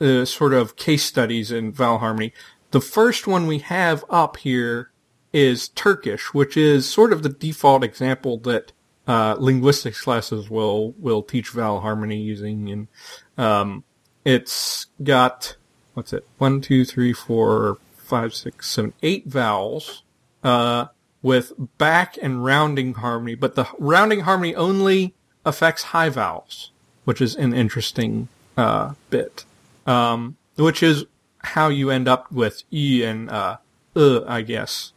uh, 0.00 0.24
sort 0.24 0.52
of 0.52 0.76
case 0.76 1.04
studies 1.04 1.50
in 1.50 1.72
vowel 1.72 1.98
harmony. 1.98 2.32
The 2.70 2.80
first 2.80 3.26
one 3.26 3.46
we 3.46 3.58
have 3.58 4.04
up 4.08 4.36
here 4.38 4.90
is 5.32 5.68
Turkish, 5.68 6.32
which 6.32 6.56
is 6.56 6.88
sort 6.88 7.12
of 7.12 7.22
the 7.22 7.28
default 7.28 7.84
example 7.84 8.38
that 8.38 8.72
uh, 9.06 9.36
linguistics 9.38 10.00
classes 10.02 10.48
will 10.50 10.92
will 10.92 11.22
teach 11.22 11.50
vowel 11.50 11.80
harmony 11.80 12.20
using, 12.20 12.70
and 12.70 12.88
um, 13.36 13.84
it's 14.24 14.86
got 15.02 15.56
what's 15.94 16.12
it? 16.12 16.26
One, 16.38 16.60
two, 16.60 16.84
three, 16.84 17.12
four, 17.12 17.78
five, 17.92 18.34
six, 18.34 18.68
seven, 18.68 18.92
eight 19.02 19.26
vowels 19.26 20.04
uh, 20.44 20.86
with 21.22 21.52
back 21.78 22.16
and 22.22 22.44
rounding 22.44 22.94
harmony, 22.94 23.34
but 23.34 23.54
the 23.56 23.66
rounding 23.78 24.20
harmony 24.20 24.54
only 24.54 25.14
affects 25.50 25.82
high 25.82 26.08
vowels, 26.08 26.70
which 27.04 27.20
is 27.20 27.36
an 27.36 27.52
interesting 27.52 28.28
uh, 28.56 28.94
bit. 29.10 29.44
Um, 29.86 30.36
which 30.56 30.82
is 30.82 31.04
how 31.42 31.68
you 31.68 31.90
end 31.90 32.08
up 32.08 32.30
with 32.30 32.62
e 32.70 33.02
and 33.02 33.30
uh, 33.30 33.56
uh, 33.96 34.20
I 34.26 34.42
guess. 34.42 34.92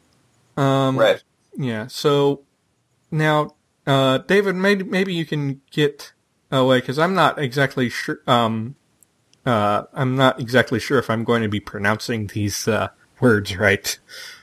Um, 0.56 0.98
right. 0.98 1.24
yeah. 1.58 1.88
So 1.88 2.42
now, 3.12 3.56
uh, 3.88 4.20
David, 4.20 4.56
maybe 4.56 4.84
maybe 4.84 5.14
you 5.14 5.26
can 5.26 5.62
get 5.72 6.14
away 6.52 6.80
because 6.80 7.00
I'm 7.00 7.14
not 7.14 7.40
exactly 7.40 7.90
sure. 7.90 8.20
Um, 8.28 8.76
uh, 9.46 9.84
I'm 9.94 10.16
not 10.16 10.40
exactly 10.40 10.80
sure 10.80 11.00
if 11.00 11.10
I'm 11.10 11.24
going 11.24 11.42
to 11.42 11.50
be 11.50 11.60
pronouncing 11.60 12.28
these 12.28 12.68
uh, 12.68 12.90
words 13.20 13.58
right. 13.58 13.98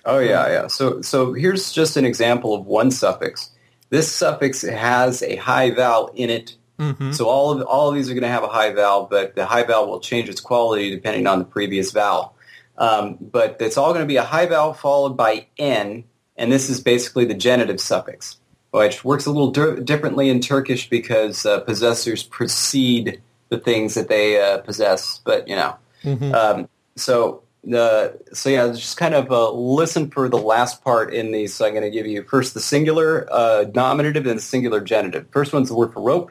Oh 0.05 0.19
yeah, 0.19 0.49
yeah. 0.49 0.67
So 0.67 1.02
so 1.02 1.33
here's 1.33 1.73
just 1.73 1.97
an 1.97 2.05
example 2.05 2.55
of 2.55 2.67
one 2.67 2.90
suffix. 2.90 3.50
This 3.90 4.11
suffix 4.11 4.62
has 4.62 5.23
a 5.23 5.37
high 5.37 5.70
vowel 5.73 6.11
in 6.14 6.30
it. 6.30 6.56
Mm-hmm. 6.78 7.12
So 7.12 7.26
all 7.28 7.50
of 7.52 7.62
all 7.66 7.88
of 7.90 7.94
these 7.94 8.09
are 8.09 8.14
going 8.14 8.23
to 8.23 8.28
have 8.28 8.42
a 8.44 8.49
high 8.49 8.73
vowel, 8.73 9.06
but 9.11 9.35
the 9.35 9.44
high 9.44 9.64
vowel 9.64 9.88
will 9.88 10.00
change 10.00 10.28
its 10.28 10.40
quality 10.40 10.90
depending 10.90 11.26
on 11.26 11.38
the 11.38 11.44
previous 11.44 11.92
vowel. 11.92 12.35
Um, 12.78 13.18
but 13.20 13.59
it's 13.61 13.76
all 13.76 13.90
going 13.92 14.04
to 14.04 14.09
be 14.09 14.16
a 14.16 14.23
high 14.23 14.47
vowel 14.47 14.73
followed 14.73 15.14
by 15.16 15.47
n, 15.59 16.04
and 16.37 16.50
this 16.50 16.70
is 16.70 16.80
basically 16.80 17.26
the 17.26 17.35
genitive 17.35 17.78
suffix, 17.80 18.38
which 18.70 19.04
works 19.04 19.26
a 19.26 19.30
little 19.30 19.50
di- 19.50 19.82
differently 19.82 20.30
in 20.30 20.40
Turkish 20.40 20.88
because 20.88 21.44
uh, 21.44 21.61
possessors 21.61 22.23
precede 22.23 23.20
the 23.50 23.59
things 23.59 23.92
that 23.94 24.09
they 24.09 24.40
uh, 24.40 24.59
possess. 24.59 25.20
But 25.25 25.49
you 25.49 25.56
know, 25.56 25.75
Mhm. 26.04 26.32
um, 26.32 26.68
so 26.97 27.42
the 27.64 28.19
so 28.33 28.49
yeah, 28.49 28.69
just 28.69 28.97
kind 28.97 29.14
of 29.14 29.31
uh, 29.31 29.50
listen 29.52 30.11
for 30.11 30.29
the 30.29 30.38
last 30.38 30.83
part 30.83 31.12
in 31.12 31.33
these. 31.33 31.55
So 31.55 31.67
I'm 31.67 31.73
going 31.73 31.85
to 31.85 31.90
give 31.90 32.07
you 32.07 32.23
first 32.23 32.55
the 32.55 32.61
singular 32.61 33.29
uh, 33.31 33.67
nominative 33.75 34.26
and 34.26 34.38
the 34.38 34.43
singular 34.43 34.81
genitive. 34.81 35.26
First 35.31 35.52
one's 35.52 35.69
the 35.69 35.75
word 35.75 35.93
for 35.93 36.00
rope, 36.02 36.31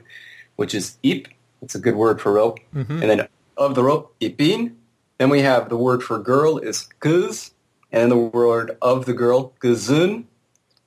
which 0.55 0.73
is 0.73 0.97
ip. 1.03 1.27
It's 1.61 1.75
a 1.75 1.79
good 1.79 1.95
word 1.95 2.19
for 2.21 2.33
rope. 2.33 2.59
Mhm. 2.73 3.01
And 3.01 3.09
then 3.09 3.27
of 3.57 3.75
the 3.75 3.83
rope, 3.83 4.15
ipin. 4.21 4.73
Then 5.17 5.29
we 5.29 5.41
have 5.41 5.69
the 5.69 5.77
word 5.77 6.01
for 6.01 6.17
girl 6.17 6.57
is 6.57 6.87
kız, 7.01 7.51
and 7.91 8.01
then 8.03 8.09
the 8.09 8.17
word 8.17 8.77
of 8.81 9.05
the 9.05 9.13
girl, 9.13 9.53
kızın. 9.59 10.23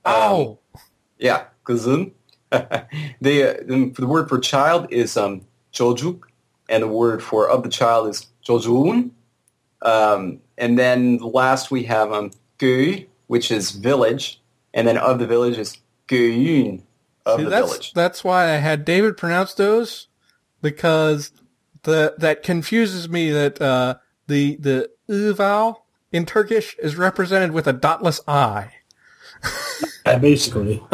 Oh, 0.04 0.58
Yeah, 1.18 1.44
kızın. 1.64 2.12
the, 2.50 3.44
uh, 3.44 3.90
the 3.94 4.06
word 4.06 4.28
for 4.28 4.38
child 4.40 4.86
is 4.90 5.16
um 5.16 5.42
çocuk, 5.72 6.24
and 6.68 6.82
the 6.82 6.88
word 6.88 7.22
for 7.22 7.48
of 7.48 7.62
the 7.62 7.70
child 7.70 8.08
is 8.08 8.26
çocuğun. 8.42 9.10
Um, 9.84 10.40
and 10.58 10.78
then 10.78 11.18
last 11.18 11.70
we 11.70 11.84
have 11.84 12.12
um 12.12 12.30
köy, 12.58 13.06
which 13.26 13.50
is 13.50 13.72
village, 13.72 14.40
and 14.74 14.86
then 14.86 14.96
of 14.96 15.18
the 15.18 15.26
village 15.26 15.58
is 15.58 15.76
köyün 16.08 16.82
of 17.26 17.38
See, 17.38 17.44
the 17.44 17.50
that's 17.50 17.66
village. 17.66 17.92
that's 17.94 18.24
why 18.24 18.50
I 18.52 18.56
had 18.56 18.84
David 18.84 19.16
pronounce 19.16 19.54
those 19.54 20.08
because 20.60 21.32
the 21.82 22.14
that 22.18 22.42
confuses 22.42 23.08
me 23.08 23.30
that 23.30 23.60
uh, 23.60 23.96
the 24.28 24.56
the 24.56 24.90
u 25.08 25.34
vowel 25.34 25.84
in 26.12 26.26
Turkish 26.26 26.76
is 26.78 26.96
represented 26.96 27.52
with 27.52 27.66
a 27.66 27.74
dotless 27.74 28.20
i. 28.28 28.70
Yeah, 30.04 30.18
basically. 30.18 30.82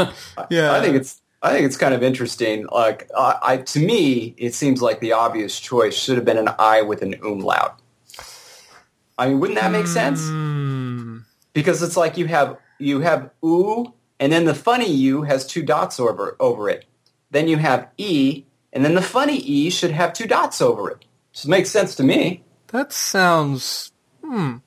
Yeah, 0.51 0.73
I 0.73 0.81
think 0.83 0.97
it's 0.97 1.21
I 1.43 1.53
think 1.53 1.65
it's 1.67 1.77
kind 1.77 1.95
of 1.95 2.03
interesting. 2.03 2.67
Like 2.71 3.11
I, 3.17 3.39
I 3.43 3.57
to 3.59 3.79
me, 3.81 4.35
it 4.37 4.55
seems 4.55 4.83
like 4.83 5.01
the 5.01 5.13
obvious 5.13 5.59
choice 5.59 5.95
should 5.95 6.17
have 6.17 6.25
been 6.25 6.37
an 6.39 6.51
I 6.59 6.83
with 6.83 7.03
an 7.03 7.15
umlaut. 7.25 7.81
I 9.19 9.29
mean, 9.29 9.41
wouldn't 9.41 9.59
that 9.59 9.73
make 9.73 9.87
sense? 9.87 10.21
Hmm. 10.23 11.19
Because 11.53 11.83
it's 11.83 11.97
like 11.97 12.17
you 12.17 12.27
have 12.27 12.59
you 12.79 13.01
have 13.01 13.31
u, 13.43 13.93
and 14.21 14.33
then 14.33 14.45
the 14.45 14.55
funny 14.55 14.91
u 14.91 15.23
has 15.23 15.47
two 15.47 15.63
dots 15.63 15.99
over 15.99 16.37
over 16.41 16.71
it. 16.71 16.85
Then 17.31 17.49
you 17.49 17.57
have 17.57 17.89
e, 17.99 18.45
and 18.73 18.85
then 18.85 18.95
the 18.95 19.03
funny 19.03 19.37
e 19.39 19.71
should 19.71 19.91
have 19.91 20.13
two 20.13 20.27
dots 20.27 20.63
over 20.63 20.91
it. 20.91 21.05
Just 21.33 21.49
makes 21.49 21.71
sense 21.71 21.95
to 21.97 22.05
me. 22.05 22.45
That 22.69 22.93
sounds 22.93 23.93
hmm. 24.23 24.59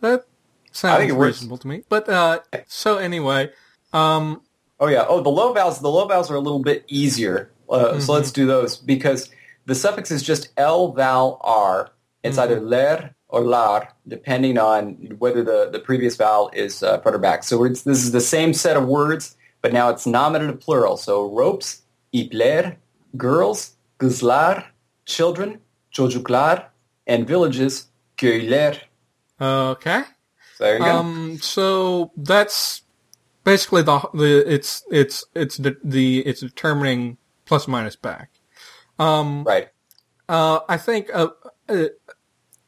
That 0.00 0.26
sounds 0.72 1.10
it 1.10 1.14
reasonable 1.14 1.58
to 1.58 1.68
me. 1.68 1.82
But 1.88 2.08
uh, 2.08 2.40
so 2.68 2.98
anyway, 2.98 3.50
um, 3.92 4.42
Oh 4.78 4.88
yeah. 4.88 5.06
Oh, 5.08 5.20
the 5.22 5.30
low 5.30 5.52
vowels. 5.52 5.80
The 5.80 5.90
low 5.90 6.06
vowels 6.06 6.30
are 6.30 6.36
a 6.36 6.40
little 6.40 6.62
bit 6.62 6.84
easier. 6.88 7.50
Uh, 7.68 7.98
So 7.98 8.12
let's 8.12 8.30
do 8.30 8.46
those 8.46 8.76
because 8.76 9.30
the 9.64 9.74
suffix 9.74 10.10
is 10.10 10.22
just 10.22 10.48
l 10.56 10.92
vowel 10.92 11.40
r. 11.42 11.90
It's 12.22 12.38
either 12.38 12.60
ler 12.60 13.15
or 13.36 13.42
lar, 13.44 13.88
depending 14.08 14.56
on 14.58 14.80
whether 15.18 15.42
the, 15.44 15.68
the 15.70 15.78
previous 15.78 16.16
vowel 16.16 16.50
is 16.54 16.82
uh, 16.82 16.98
front 17.00 17.16
or 17.16 17.18
back. 17.18 17.44
So 17.44 17.64
it's, 17.64 17.82
this 17.82 18.04
is 18.04 18.12
the 18.12 18.20
same 18.20 18.52
set 18.54 18.76
of 18.76 18.84
words, 18.86 19.36
but 19.62 19.72
now 19.72 19.90
it's 19.90 20.06
nominative 20.06 20.60
plural. 20.60 20.96
So 20.96 21.30
ropes, 21.30 21.82
ipler, 22.12 22.76
girls, 23.16 23.76
kızlar, 23.98 24.64
children, 25.04 25.60
çocuklar, 25.92 26.64
and 27.06 27.26
villages, 27.26 27.86
köyler. 28.16 28.80
Okay. 29.40 30.02
So 30.56 30.64
there 30.64 30.78
you 30.78 30.84
go. 30.84 30.96
Um, 30.98 31.38
so 31.40 32.12
that's 32.16 32.82
basically 33.44 33.82
the 33.82 33.98
the 34.14 34.52
it's 34.54 34.82
it's 34.90 35.24
it's 35.34 35.56
the, 35.58 35.76
the 35.84 36.20
it's 36.26 36.40
determining 36.40 37.18
plus 37.44 37.68
minus 37.68 37.96
back. 37.96 38.30
Um, 38.98 39.44
right. 39.44 39.68
uh, 40.28 40.60
I 40.68 40.76
think 40.78 41.10
uh, 41.14 41.28
uh, 41.68 41.88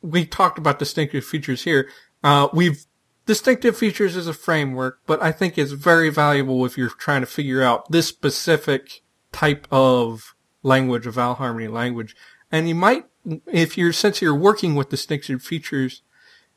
we 0.02 0.26
talked 0.26 0.58
about 0.58 0.78
distinctive 0.78 1.24
features 1.24 1.64
here. 1.64 1.88
Uh, 2.22 2.48
we've 2.52 2.86
distinctive 3.26 3.76
features 3.76 4.16
as 4.16 4.26
a 4.26 4.32
framework, 4.32 5.00
but 5.06 5.22
I 5.22 5.32
think 5.32 5.58
it's 5.58 5.72
very 5.72 6.08
valuable 6.08 6.64
if 6.64 6.78
you're 6.78 6.88
trying 6.88 7.20
to 7.20 7.26
figure 7.26 7.62
out 7.62 7.90
this 7.92 8.08
specific 8.08 9.02
type 9.32 9.68
of 9.70 10.34
language, 10.62 11.06
a 11.06 11.10
vowel 11.10 11.34
harmony 11.34 11.68
language. 11.68 12.16
And 12.50 12.68
you 12.68 12.74
might, 12.74 13.04
if 13.46 13.76
you're, 13.76 13.92
since 13.92 14.22
you're 14.22 14.34
working 14.34 14.74
with 14.74 14.88
distinctive 14.88 15.42
features, 15.42 16.02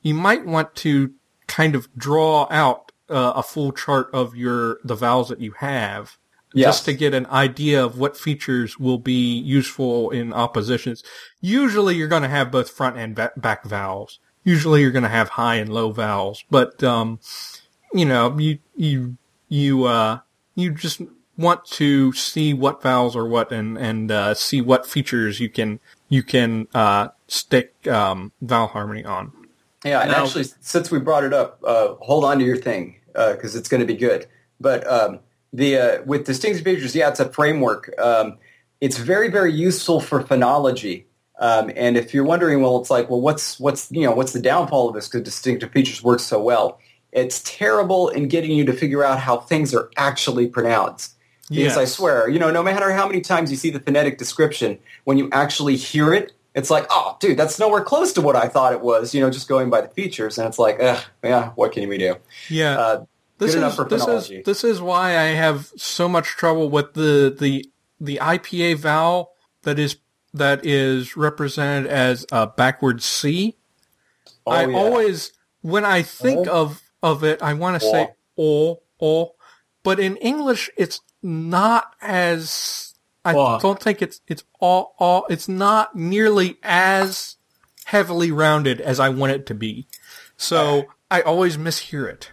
you 0.01 0.13
might 0.13 0.45
want 0.45 0.74
to 0.75 1.13
kind 1.48 1.75
of 1.75 1.93
draw 1.98 2.48
out 2.50 2.93
uh, 3.10 3.33
a 3.36 3.43
full 3.43 3.74
chart 3.74 4.10
of 4.13 4.36
your, 4.38 4.79
the 4.86 4.95
vowels 4.95 5.27
that 5.27 5.41
you 5.41 5.51
have. 5.57 6.17
Just 6.55 6.86
to 6.86 6.93
get 6.93 7.13
an 7.13 7.25
idea 7.27 7.84
of 7.84 7.98
what 7.98 8.17
features 8.17 8.77
will 8.77 8.98
be 8.98 9.38
useful 9.38 10.10
in 10.10 10.34
oppositions. 10.34 11.03
Usually 11.39 11.96
you're 11.96 12.08
going 12.10 12.24
to 12.24 12.27
have 12.27 12.51
both 12.51 12.70
front 12.70 12.98
and 12.98 13.15
back 13.15 13.63
vowels. 13.63 14.20
Usually 14.43 14.81
you're 14.81 14.91
going 14.91 15.03
to 15.03 15.10
have 15.10 15.29
high 15.29 15.55
and 15.55 15.72
low 15.72 15.91
vowels, 15.91 16.43
but, 16.50 16.84
um, 16.84 17.20
you 17.93 18.05
know, 18.05 18.38
you, 18.38 18.60
you, 18.75 19.17
you, 19.48 19.86
uh, 19.86 20.20
you 20.55 20.72
just 20.72 21.01
want 21.38 21.63
to 21.65 22.12
see 22.13 22.53
what 22.53 22.81
vowels 22.81 23.15
are 23.15 23.27
what 23.27 23.51
and, 23.51 23.77
and, 23.77 24.12
uh, 24.12 24.34
see 24.34 24.60
what 24.60 24.88
features 24.88 25.39
you 25.39 25.48
can, 25.48 25.79
you 26.10 26.24
can, 26.24 26.67
uh, 26.74 27.10
stick, 27.27 27.88
um, 27.88 28.31
vowel 28.41 28.67
harmony 28.67 29.05
on. 29.05 29.31
Yeah, 29.86 30.01
and 30.01 30.12
Now- 30.12 30.24
actually, 30.24 30.46
since 30.60 30.91
we 30.91 31.00
brought 31.00 31.24
it 31.24 31.34
up, 31.34 31.60
uh, 31.63 31.93
hold 32.00 32.25
on 32.25 32.39
to 32.39 32.46
your 32.46 32.58
thing 32.58 32.98
because 33.13 33.55
it's 33.55 33.70
going 33.70 33.81
to 33.81 33.88
be 33.88 33.96
good. 33.96 34.25
But 34.60 34.86
um, 34.88 35.20
the 35.53 35.77
uh, 35.77 36.03
with 36.03 36.25
distinctive 36.25 36.63
features, 36.63 36.96
yeah, 36.96 37.10
it's 37.10 37.20
a 37.20 37.31
framework. 37.31 37.93
Um, 38.00 38.38
it's 38.79 38.98
very 38.98 39.29
very 39.29 39.53
useful 39.53 40.00
for 40.00 40.24
phonology. 40.24 41.05
Um, 41.39 41.72
and 41.75 41.98
if 41.98 42.13
you're 42.13 42.24
wondering, 42.24 42.62
well, 42.62 42.79
it's 42.79 42.91
like, 42.91 43.10
well, 43.10 43.22
what's 43.22 43.60
what's 43.60 43.91
you 43.91 44.05
know 44.05 44.12
what's 44.12 44.34
the 44.34 44.41
downfall 44.41 44.89
of 44.89 44.96
this? 44.96 45.08
Because 45.08 45.24
distinctive 45.24 45.72
features 45.72 46.03
work 46.03 46.20
so 46.20 46.41
well. 46.41 46.79
It's 47.12 47.41
terrible 47.43 48.10
in 48.10 48.27
getting 48.27 48.51
you 48.51 48.63
to 48.65 48.74
figure 48.74 49.03
out 49.03 49.20
how 49.20 49.38
things 49.38 49.74
are 49.74 49.89
actually 49.98 50.48
pronounced. 50.48 51.15
Because 51.50 51.75
I 51.75 51.84
swear, 51.84 52.29
you 52.29 52.39
know, 52.39 52.50
no 52.50 52.63
matter 52.63 52.93
how 52.93 53.05
many 53.05 53.20
times 53.20 53.51
you 53.51 53.58
see 53.58 53.72
the 53.72 53.81
phonetic 53.81 54.17
description, 54.17 54.79
when 55.03 55.17
you 55.17 55.27
actually 55.34 55.75
hear 55.75 56.13
it, 56.13 56.31
it's 56.55 56.70
like, 56.70 56.86
oh, 56.89 57.17
dude, 57.20 57.38
that's 57.38 57.60
nowhere 57.60 57.84
close 57.84 58.13
to 58.13 58.22
what 58.22 58.38
I 58.38 58.48
thought 58.48 58.72
it 58.72 58.79
was. 58.79 59.13
You 59.13 59.20
know, 59.20 59.29
just 59.29 59.50
going 59.50 59.70
by 59.70 59.81
the 59.81 59.89
features, 59.89 60.38
and 60.38 60.48
it's 60.48 60.60
like, 60.60 60.77
ugh, 60.81 61.03
yeah, 61.24 61.50
what 61.55 61.74
can 61.74 61.89
we 61.89 61.98
do? 61.98 62.15
Yeah. 62.50 62.79
Uh, 62.79 63.05
this 63.41 63.55
is 63.55 63.77
this 63.89 64.07
is 64.07 64.43
this 64.45 64.63
is 64.63 64.81
why 64.81 65.17
I 65.17 65.33
have 65.33 65.71
so 65.75 66.07
much 66.07 66.27
trouble 66.29 66.69
with 66.69 66.93
the 66.93 67.36
the 67.38 67.65
the 68.00 68.19
IPA 68.21 68.77
vowel 68.77 69.31
that 69.63 69.79
is 69.79 69.98
that 70.33 70.65
is 70.65 71.17
represented 71.17 71.89
as 71.91 72.25
a 72.31 72.48
backward 72.48 73.01
C. 73.01 73.57
Oh, 74.45 74.51
I 74.51 74.67
yeah. 74.67 74.77
always 74.77 75.33
when 75.62 75.86
I 75.86 76.03
think 76.03 76.48
Oh. 76.48 76.62
of 76.62 76.81
of 77.01 77.24
it, 77.24 77.41
I 77.41 77.53
want 77.53 77.81
to 77.81 77.88
say 77.89 78.10
oh 78.38 78.81
oh, 79.01 79.33
but 79.83 80.00
in 80.00 80.17
English 80.17 80.69
it's 80.77 81.01
not 81.24 81.95
as 82.01 82.93
I 83.25 83.33
Oh. 83.36 83.60
don't 83.60 83.81
think 83.81 84.01
it's 84.01 84.21
it's 84.27 84.43
all 84.60 84.93
all 85.00 85.25
it's 85.29 85.48
not 85.50 85.95
nearly 85.95 86.57
as 86.63 87.38
heavily 87.86 88.31
rounded 88.31 88.79
as 88.81 89.00
I 89.00 89.10
want 89.10 89.31
it 89.33 89.45
to 89.48 89.55
be. 89.55 89.88
So 90.38 90.86
I 91.12 91.21
always 91.21 91.57
mishear 91.57 92.07
it. 92.07 92.31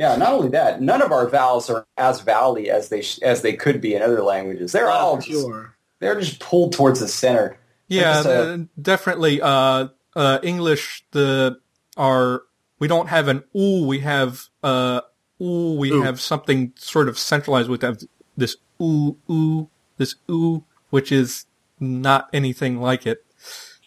Yeah, 0.00 0.16
not 0.16 0.32
only 0.32 0.48
that, 0.48 0.80
none 0.80 1.02
of 1.02 1.12
our 1.12 1.28
vowels 1.28 1.68
are 1.68 1.86
as 1.98 2.22
vowely 2.22 2.68
as 2.68 2.88
they 2.88 3.02
sh- 3.02 3.18
as 3.18 3.42
they 3.42 3.52
could 3.52 3.82
be 3.82 3.94
in 3.94 4.00
other 4.00 4.22
languages. 4.22 4.72
They're 4.72 4.88
all 4.88 5.16
for 5.16 5.22
just, 5.22 5.42
sure. 5.42 5.74
they're 5.98 6.18
just 6.18 6.40
pulled 6.40 6.72
towards 6.72 7.00
the 7.00 7.08
center. 7.08 7.58
Yeah, 7.86 8.14
just, 8.14 8.26
uh, 8.26 8.58
definitely. 8.80 9.42
Uh, 9.42 9.88
uh, 10.16 10.38
English, 10.42 11.04
the 11.10 11.60
our 11.98 12.44
we 12.78 12.88
don't 12.88 13.08
have 13.10 13.28
an 13.28 13.44
ooh, 13.54 13.86
we 13.86 14.00
have 14.00 14.46
uh 14.62 15.02
ooh, 15.38 15.74
we 15.74 15.92
Ooh. 15.92 16.00
have 16.00 16.18
something 16.18 16.72
sort 16.76 17.06
of 17.10 17.18
centralized 17.18 17.68
with 17.68 17.82
that- 17.82 18.02
this 18.38 18.56
ooh 18.80 19.18
ooh, 19.30 19.68
this 19.98 20.14
ooh, 20.30 20.64
which 20.88 21.12
is 21.12 21.44
not 21.78 22.30
anything 22.32 22.80
like 22.80 23.06
it. 23.06 23.22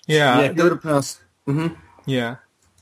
Yeah, 0.06 0.41
yeah, 0.41 0.45
if 0.45 0.58
you 0.58 0.63
were 0.63 0.69
to 0.69 0.76
pronounce, 0.76 1.19
hmm 1.47 1.69
yeah, 2.06 2.36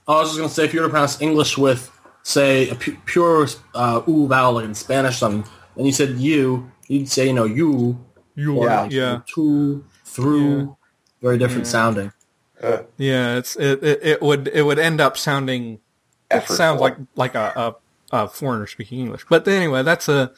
I 0.06 0.16
was 0.16 0.32
just 0.32 0.38
gonna 0.38 0.50
say 0.50 0.66
if 0.66 0.74
you 0.74 0.82
were 0.82 0.88
to 0.88 0.92
pronounce 0.92 1.22
English 1.22 1.58
with, 1.58 1.90
say, 2.24 2.70
a 2.70 2.76
pu- 2.76 2.98
pure 3.06 3.48
uh, 3.76 4.02
ooh 4.08 4.28
vowel 4.28 4.54
like 4.54 4.66
in 4.66 4.76
Spanish, 4.76 5.18
something, 5.20 5.50
and 5.76 5.86
you 5.86 5.92
said 5.92 6.18
you, 6.18 6.72
you'd 6.88 7.10
say 7.10 7.28
you 7.28 7.34
know 7.34 7.46
you, 7.46 8.04
you, 8.36 8.56
or 8.58 8.68
yeah, 8.68 8.82
like 8.82 8.92
yeah, 8.92 9.22
to, 9.36 9.84
through, 10.06 10.60
Yeah. 10.60 10.66
very 11.22 11.38
different 11.38 11.68
sounding. 11.68 12.12
Uh, 12.62 12.84
yeah. 12.98 13.38
It's 13.38 13.56
it, 13.56 13.84
it 13.84 14.00
it 14.04 14.22
would 14.22 14.48
it 14.50 14.62
would 14.62 14.78
end 14.78 15.02
up 15.02 15.18
sounding 15.18 15.80
it 16.30 16.48
sounds 16.48 16.80
like 16.80 16.96
like 17.16 17.34
a, 17.36 17.76
a, 18.12 18.16
a 18.24 18.28
foreigner 18.28 18.68
speaking 18.68 19.00
English. 19.00 19.26
But 19.28 19.48
anyway, 19.48 19.82
that's 19.84 20.08
a 20.08 20.32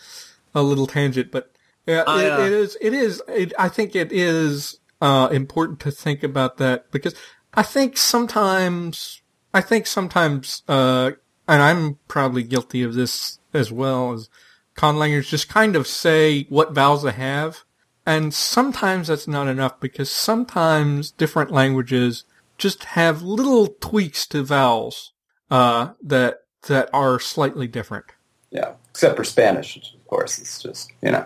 a 0.56 0.62
little 0.63 0.88
tangent. 0.88 1.32
But 1.32 1.52
yeah, 1.86 2.04
I, 2.08 2.24
it, 2.24 2.32
uh, 2.32 2.41
it 2.43 2.52
is 2.54 2.78
it 2.80 2.93
is 2.93 3.22
it, 3.28 3.54
I 3.60 3.67
think 3.67 3.93
it 3.96 4.12
is 4.13 4.80
uh, 5.02 5.28
important 5.32 5.82
to 5.82 5.91
think 5.91 6.24
about 6.24 6.58
that 6.58 6.89
because 6.91 7.13
I 7.54 7.63
think 7.63 7.98
sometimes 7.98 9.22
I 9.54 9.60
think 9.62 9.86
sometimes 9.86 10.63
uh, 10.69 11.12
and 11.47 11.62
I'm 11.62 11.99
probably 12.08 12.43
guilty 12.43 12.84
of 12.84 12.93
this 12.93 13.39
as 13.53 13.71
well 13.71 14.13
as 14.13 14.29
conlangers 14.75 15.27
just 15.27 15.49
kind 15.49 15.75
of 15.75 15.88
say 15.88 16.43
what 16.49 16.73
vowels 16.73 17.03
they 17.03 17.12
have. 17.12 17.63
And 18.06 18.34
sometimes 18.34 19.08
that's 19.08 19.27
not 19.27 19.47
enough 19.47 19.79
because 19.79 20.10
sometimes 20.10 21.12
different 21.12 21.51
languages 21.51 22.25
just 22.58 22.84
have 22.84 23.21
little 23.21 23.67
tweaks 23.79 24.27
to 24.27 24.43
vowels 24.43 25.13
uh, 25.49 25.91
that 26.01 26.41
that 26.67 26.89
are 26.93 27.19
slightly 27.19 27.67
different. 27.67 28.06
yeah, 28.51 28.73
except 28.89 29.15
for 29.17 29.23
Spanish, 29.23 29.77
of 29.77 30.08
course. 30.08 30.39
It's 30.39 30.62
just 30.62 30.91
you 31.01 31.12
know. 31.12 31.25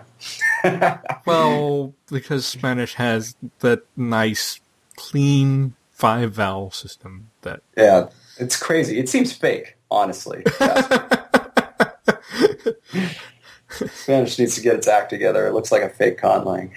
Well, 1.26 1.94
because 2.10 2.46
Spanish 2.46 2.94
has 2.94 3.36
that 3.60 3.82
nice, 3.96 4.60
clean 4.96 5.74
five 5.90 6.32
vowel 6.32 6.70
system 6.70 7.30
that. 7.42 7.62
yeah, 7.76 8.08
it's 8.38 8.56
crazy. 8.56 8.98
It 8.98 9.08
seems 9.08 9.32
fake, 9.32 9.76
honestly. 9.90 10.42
Yeah. 10.60 11.04
Spanish 13.92 14.38
needs 14.38 14.54
to 14.56 14.60
get 14.60 14.76
its 14.76 14.88
act 14.88 15.10
together. 15.10 15.46
It 15.46 15.52
looks 15.52 15.70
like 15.70 15.82
a 15.82 15.88
fake 15.88 16.20
conlang. 16.20 16.70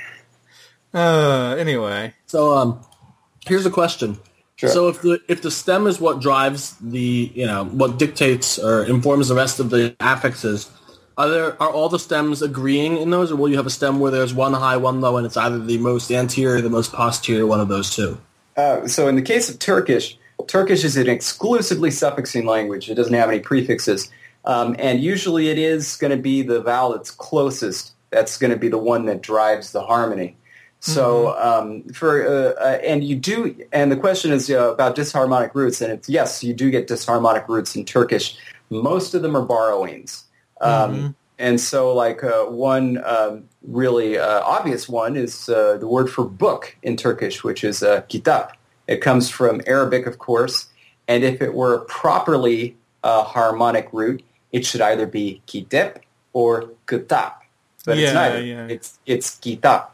Uh, 0.93 1.56
anyway, 1.58 2.13
So 2.28 2.54
um, 2.58 2.82
here's 3.45 3.65
a 3.65 3.71
question. 3.71 4.19
Sure. 4.58 4.69
So 4.69 4.88
if 4.89 5.02
the 5.02 5.19
if 5.28 5.41
the 5.41 5.50
stem 5.50 5.88
is 5.88 6.00
what 6.00 6.21
drives 6.21 6.76
the 6.82 7.32
you 7.34 7.47
know 7.47 7.65
what 7.65 7.97
dictates 7.97 8.60
or 8.60 8.84
informs 8.84 9.30
the 9.30 9.34
rest 9.34 9.60
of 9.60 9.71
the 9.71 9.95
affixes, 10.00 10.69
are 11.17 11.30
there 11.30 11.62
are 11.62 11.71
all 11.71 11.89
the 11.89 11.97
stems 11.97 12.43
agreeing 12.43 12.97
in 12.97 13.10
those, 13.10 13.32
or 13.32 13.38
will 13.38 13.50
you 13.50 13.58
have 13.58 13.65
a 13.65 13.71
stem 13.71 14.00
where 14.00 14.12
there's 14.12 14.36
one 14.36 14.54
high, 14.54 14.78
one 14.78 15.02
low, 15.02 15.17
and 15.17 15.26
it's 15.26 15.38
either 15.38 15.58
the 15.58 15.80
most 15.80 16.12
anterior, 16.12 16.62
the 16.62 16.69
most 16.69 16.93
posterior, 16.93 17.47
one 17.47 17.60
of 17.60 17.69
those 17.69 17.95
two? 17.95 18.19
Uh, 18.56 18.86
so 18.88 19.08
in 19.08 19.15
the 19.15 19.21
case 19.24 19.50
of 19.50 19.58
Turkish, 19.58 20.17
Turkish 20.47 20.84
is 20.84 20.97
an 20.97 21.10
exclusively 21.10 21.91
suffixing 21.91 22.45
language. 22.45 22.89
It 22.89 22.95
doesn't 22.95 23.13
have 23.13 23.30
any 23.30 23.39
prefixes. 23.39 24.10
Um, 24.45 24.75
and 24.80 25.01
usually 25.01 25.49
it 25.49 25.58
is 25.58 25.95
going 25.97 26.12
to 26.12 26.21
be 26.21 26.41
the 26.41 26.62
vowel 26.62 26.93
that's 26.93 27.12
closest. 27.12 27.93
That's 28.10 28.38
going 28.38 28.51
to 28.51 28.58
be 28.58 28.69
the 28.69 28.77
one 28.77 29.06
that 29.06 29.21
drives 29.21 29.71
the 29.71 29.82
harmony. 29.82 30.36
So 30.82 31.38
um, 31.38 31.84
for 31.93 32.27
uh, 32.27 32.54
uh, 32.60 32.80
and 32.84 33.04
you 33.04 33.15
do 33.15 33.56
and 33.71 33.91
the 33.91 33.95
question 33.95 34.32
is 34.32 34.49
uh, 34.49 34.73
about 34.73 34.95
disharmonic 34.95 35.54
roots 35.54 35.80
and 35.80 35.93
it's 35.93 36.10
yes 36.10 36.43
you 36.43 36.56
do 36.56 36.71
get 36.71 36.88
disharmonic 36.88 37.47
roots 37.47 37.75
in 37.75 37.86
Turkish. 37.86 38.36
Most 38.71 39.13
of 39.13 39.21
them 39.21 39.38
are 39.38 39.45
borrowings. 39.45 40.23
Um, 40.60 41.15
And 41.38 41.60
so 41.60 41.93
like 41.93 42.23
uh, 42.23 42.45
one 42.45 43.04
um, 43.04 43.43
really 43.63 44.17
uh, 44.17 44.41
obvious 44.41 44.88
one 44.88 45.17
is 45.17 45.49
uh, 45.49 45.77
the 45.77 45.88
word 45.88 46.08
for 46.10 46.23
book 46.23 46.77
in 46.84 46.95
Turkish, 46.97 47.43
which 47.43 47.63
is 47.63 47.82
uh, 47.82 48.01
kitap. 48.10 48.51
It 48.91 48.99
comes 48.99 49.30
from 49.30 49.62
Arabic, 49.65 50.06
of 50.06 50.17
course, 50.17 50.67
and 51.08 51.23
if 51.23 51.41
it 51.41 51.54
were 51.54 51.80
properly 51.86 52.75
a 53.04 53.23
harmonic 53.23 53.88
root, 53.93 54.21
it 54.51 54.65
should 54.65 54.82
either 54.82 55.06
be 55.06 55.41
kitep 55.47 56.01
or 56.34 56.71
kitap. 56.88 57.36
But 57.86 57.97
Yeah, 57.97 58.04
it's 58.04 58.13
neither. 58.13 58.41
yeah. 58.41 58.67
It's 58.67 58.99
it's 59.06 59.38
kitap. 59.38 59.88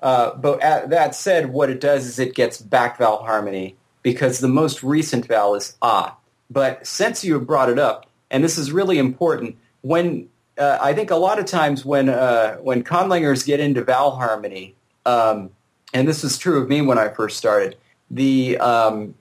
Uh, 0.00 0.34
but 0.36 0.62
at, 0.62 0.90
that 0.90 1.16
said, 1.16 1.52
what 1.52 1.68
it 1.68 1.80
does 1.80 2.06
is 2.06 2.18
it 2.20 2.34
gets 2.34 2.60
back 2.60 2.98
vowel 2.98 3.24
harmony 3.24 3.74
because 4.02 4.38
the 4.38 4.48
most 4.48 4.84
recent 4.84 5.26
vowel 5.26 5.56
is 5.56 5.76
ah. 5.82 6.16
But 6.48 6.86
since 6.86 7.24
you 7.24 7.34
have 7.34 7.46
brought 7.46 7.70
it 7.70 7.78
up, 7.78 8.06
and 8.30 8.44
this 8.44 8.56
is 8.56 8.70
really 8.70 8.98
important, 8.98 9.56
when 9.80 10.28
uh, 10.56 10.78
I 10.80 10.92
think 10.92 11.10
a 11.10 11.16
lot 11.16 11.40
of 11.40 11.46
times 11.46 11.84
when 11.84 12.08
uh, 12.08 12.56
when 12.58 12.84
conlangers 12.84 13.44
get 13.44 13.58
into 13.58 13.82
vowel 13.82 14.12
harmony, 14.12 14.76
um, 15.04 15.50
and 15.92 16.06
this 16.06 16.22
is 16.22 16.38
true 16.38 16.62
of 16.62 16.68
me 16.68 16.82
when 16.82 16.98
I 16.98 17.08
first 17.08 17.36
started, 17.36 17.76
the 18.10 18.58
um, 18.58 19.14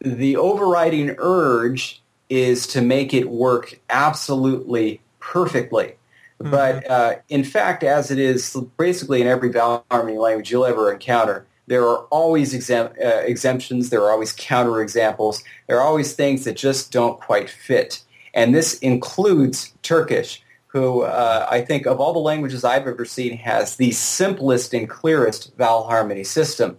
the 0.00 0.36
overriding 0.36 1.14
urge 1.18 2.02
is 2.28 2.66
to 2.68 2.80
make 2.80 3.14
it 3.14 3.30
work 3.30 3.80
absolutely 3.90 5.00
perfectly. 5.20 5.94
But 6.38 6.90
uh, 6.90 7.16
in 7.28 7.44
fact, 7.44 7.84
as 7.84 8.10
it 8.10 8.18
is 8.18 8.56
basically 8.76 9.20
in 9.20 9.26
every 9.26 9.50
vowel 9.50 9.84
harmony 9.90 10.18
language 10.18 10.50
you'll 10.50 10.66
ever 10.66 10.92
encounter, 10.92 11.46
there 11.66 11.84
are 11.84 12.04
always 12.06 12.52
exemp- 12.52 13.02
uh, 13.02 13.20
exemptions. 13.20 13.90
There 13.90 14.02
are 14.02 14.10
always 14.10 14.34
counterexamples. 14.34 15.42
There 15.66 15.78
are 15.78 15.86
always 15.86 16.12
things 16.12 16.44
that 16.44 16.56
just 16.56 16.92
don't 16.92 17.18
quite 17.20 17.48
fit. 17.48 18.02
And 18.34 18.54
this 18.54 18.78
includes 18.80 19.72
Turkish, 19.82 20.42
who 20.66 21.02
uh, 21.02 21.46
I 21.48 21.60
think 21.62 21.86
of 21.86 22.00
all 22.00 22.12
the 22.12 22.18
languages 22.18 22.64
I've 22.64 22.86
ever 22.86 23.04
seen 23.04 23.38
has 23.38 23.76
the 23.76 23.92
simplest 23.92 24.74
and 24.74 24.90
clearest 24.90 25.56
vowel 25.56 25.84
harmony 25.84 26.24
system. 26.24 26.76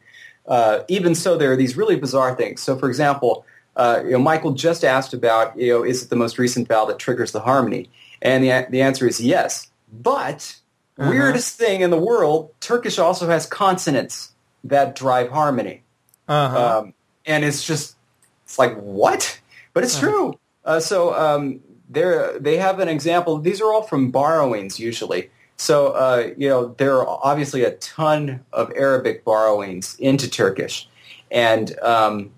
Uh, 0.47 0.79
even 0.87 1.15
so, 1.15 1.37
there 1.37 1.51
are 1.51 1.55
these 1.55 1.75
really 1.75 1.95
bizarre 1.95 2.35
things. 2.35 2.61
So, 2.61 2.77
for 2.77 2.87
example, 2.87 3.45
uh, 3.75 4.01
you 4.03 4.11
know, 4.11 4.19
Michael 4.19 4.51
just 4.53 4.83
asked 4.83 5.13
about, 5.13 5.57
you 5.57 5.73
know, 5.73 5.83
is 5.83 6.03
it 6.03 6.09
the 6.09 6.15
most 6.15 6.37
recent 6.37 6.67
vowel 6.67 6.85
that 6.87 6.99
triggers 6.99 7.31
the 7.31 7.41
harmony? 7.41 7.89
And 8.21 8.43
the, 8.43 8.67
the 8.69 8.81
answer 8.81 9.07
is 9.07 9.19
yes. 9.19 9.69
But 9.91 10.55
Uh-huh. 10.97 11.09
weirdest 11.09 11.57
thing 11.57 11.81
in 11.81 11.89
the 11.89 11.97
world, 11.99 12.51
Turkish 12.61 12.97
also 12.99 13.27
has 13.27 13.45
consonants 13.45 14.31
that 14.63 14.95
drive 14.95 15.29
harmony. 15.29 15.83
Uh-huh. 16.27 16.79
Um, 16.79 16.93
and 17.25 17.43
it's 17.43 17.67
just, 17.67 17.97
it's 18.45 18.57
like, 18.57 18.75
what? 18.77 19.41
But 19.73 19.83
it's 19.83 19.97
Uh-huh. 19.97 20.07
true. 20.07 20.39
Uh, 20.63 20.79
so 20.79 21.13
um, 21.13 21.59
there, 21.89 22.39
they 22.39 22.57
have 22.57 22.79
an 22.79 22.87
example. 22.87 23.39
These 23.39 23.59
are 23.61 23.73
all 23.73 23.83
from 23.83 24.09
borrowings 24.09 24.79
usually. 24.79 25.29
So, 25.57 25.89
uh, 25.89 26.31
you 26.37 26.49
know, 26.49 26.75
there 26.77 26.95
are 26.99 27.19
obviously 27.23 27.63
a 27.63 27.71
ton 27.77 28.43
of 28.51 28.71
Arabic 28.75 29.23
borrowings 29.23 29.95
into 29.99 30.29
Turkish. 30.29 30.87
And 31.31 31.77
um, 31.79 32.31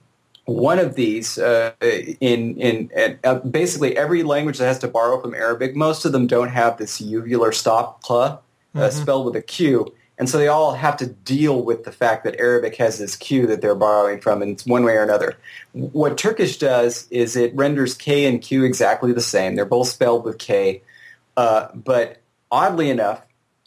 one 0.45 0.79
of 0.79 0.95
these, 0.95 1.37
uh, 1.37 1.73
in, 1.81 2.57
in, 2.59 2.89
in 2.95 3.19
uh, 3.23 3.35
basically 3.39 3.97
every 3.97 4.23
language 4.23 4.59
that 4.59 4.65
has 4.65 4.79
to 4.79 4.87
borrow 4.87 5.21
from 5.21 5.33
Arabic, 5.33 5.75
most 5.75 6.05
of 6.05 6.11
them 6.11 6.27
don't 6.27 6.49
have 6.49 6.77
this 6.77 7.01
uvular 7.01 7.53
stop, 7.53 8.01
kla, 8.03 8.39
uh, 8.75 8.89
spelled 8.89 9.25
with 9.25 9.35
a 9.35 9.41
Q. 9.41 9.93
And 10.19 10.29
so 10.29 10.37
they 10.37 10.47
all 10.47 10.73
have 10.73 10.97
to 10.97 11.07
deal 11.07 11.63
with 11.63 11.83
the 11.83 11.91
fact 11.91 12.23
that 12.23 12.39
Arabic 12.39 12.75
has 12.77 12.97
this 12.97 13.15
Q 13.15 13.45
that 13.47 13.61
they're 13.61 13.75
borrowing 13.75 14.19
from, 14.19 14.41
and 14.41 14.51
it's 14.51 14.65
one 14.65 14.83
way 14.83 14.93
or 14.93 15.03
another. 15.03 15.37
What 15.73 16.17
Turkish 16.17 16.57
does 16.57 17.07
is 17.11 17.35
it 17.35 17.55
renders 17.55 17.93
K 17.93 18.25
and 18.25 18.41
Q 18.41 18.63
exactly 18.63 19.13
the 19.13 19.21
same. 19.21 19.55
They're 19.55 19.65
both 19.65 19.89
spelled 19.89 20.23
with 20.23 20.39
K. 20.39 20.81
Uh, 21.35 21.67
but 21.75 22.17
oddly 22.51 22.89
enough, 22.89 23.21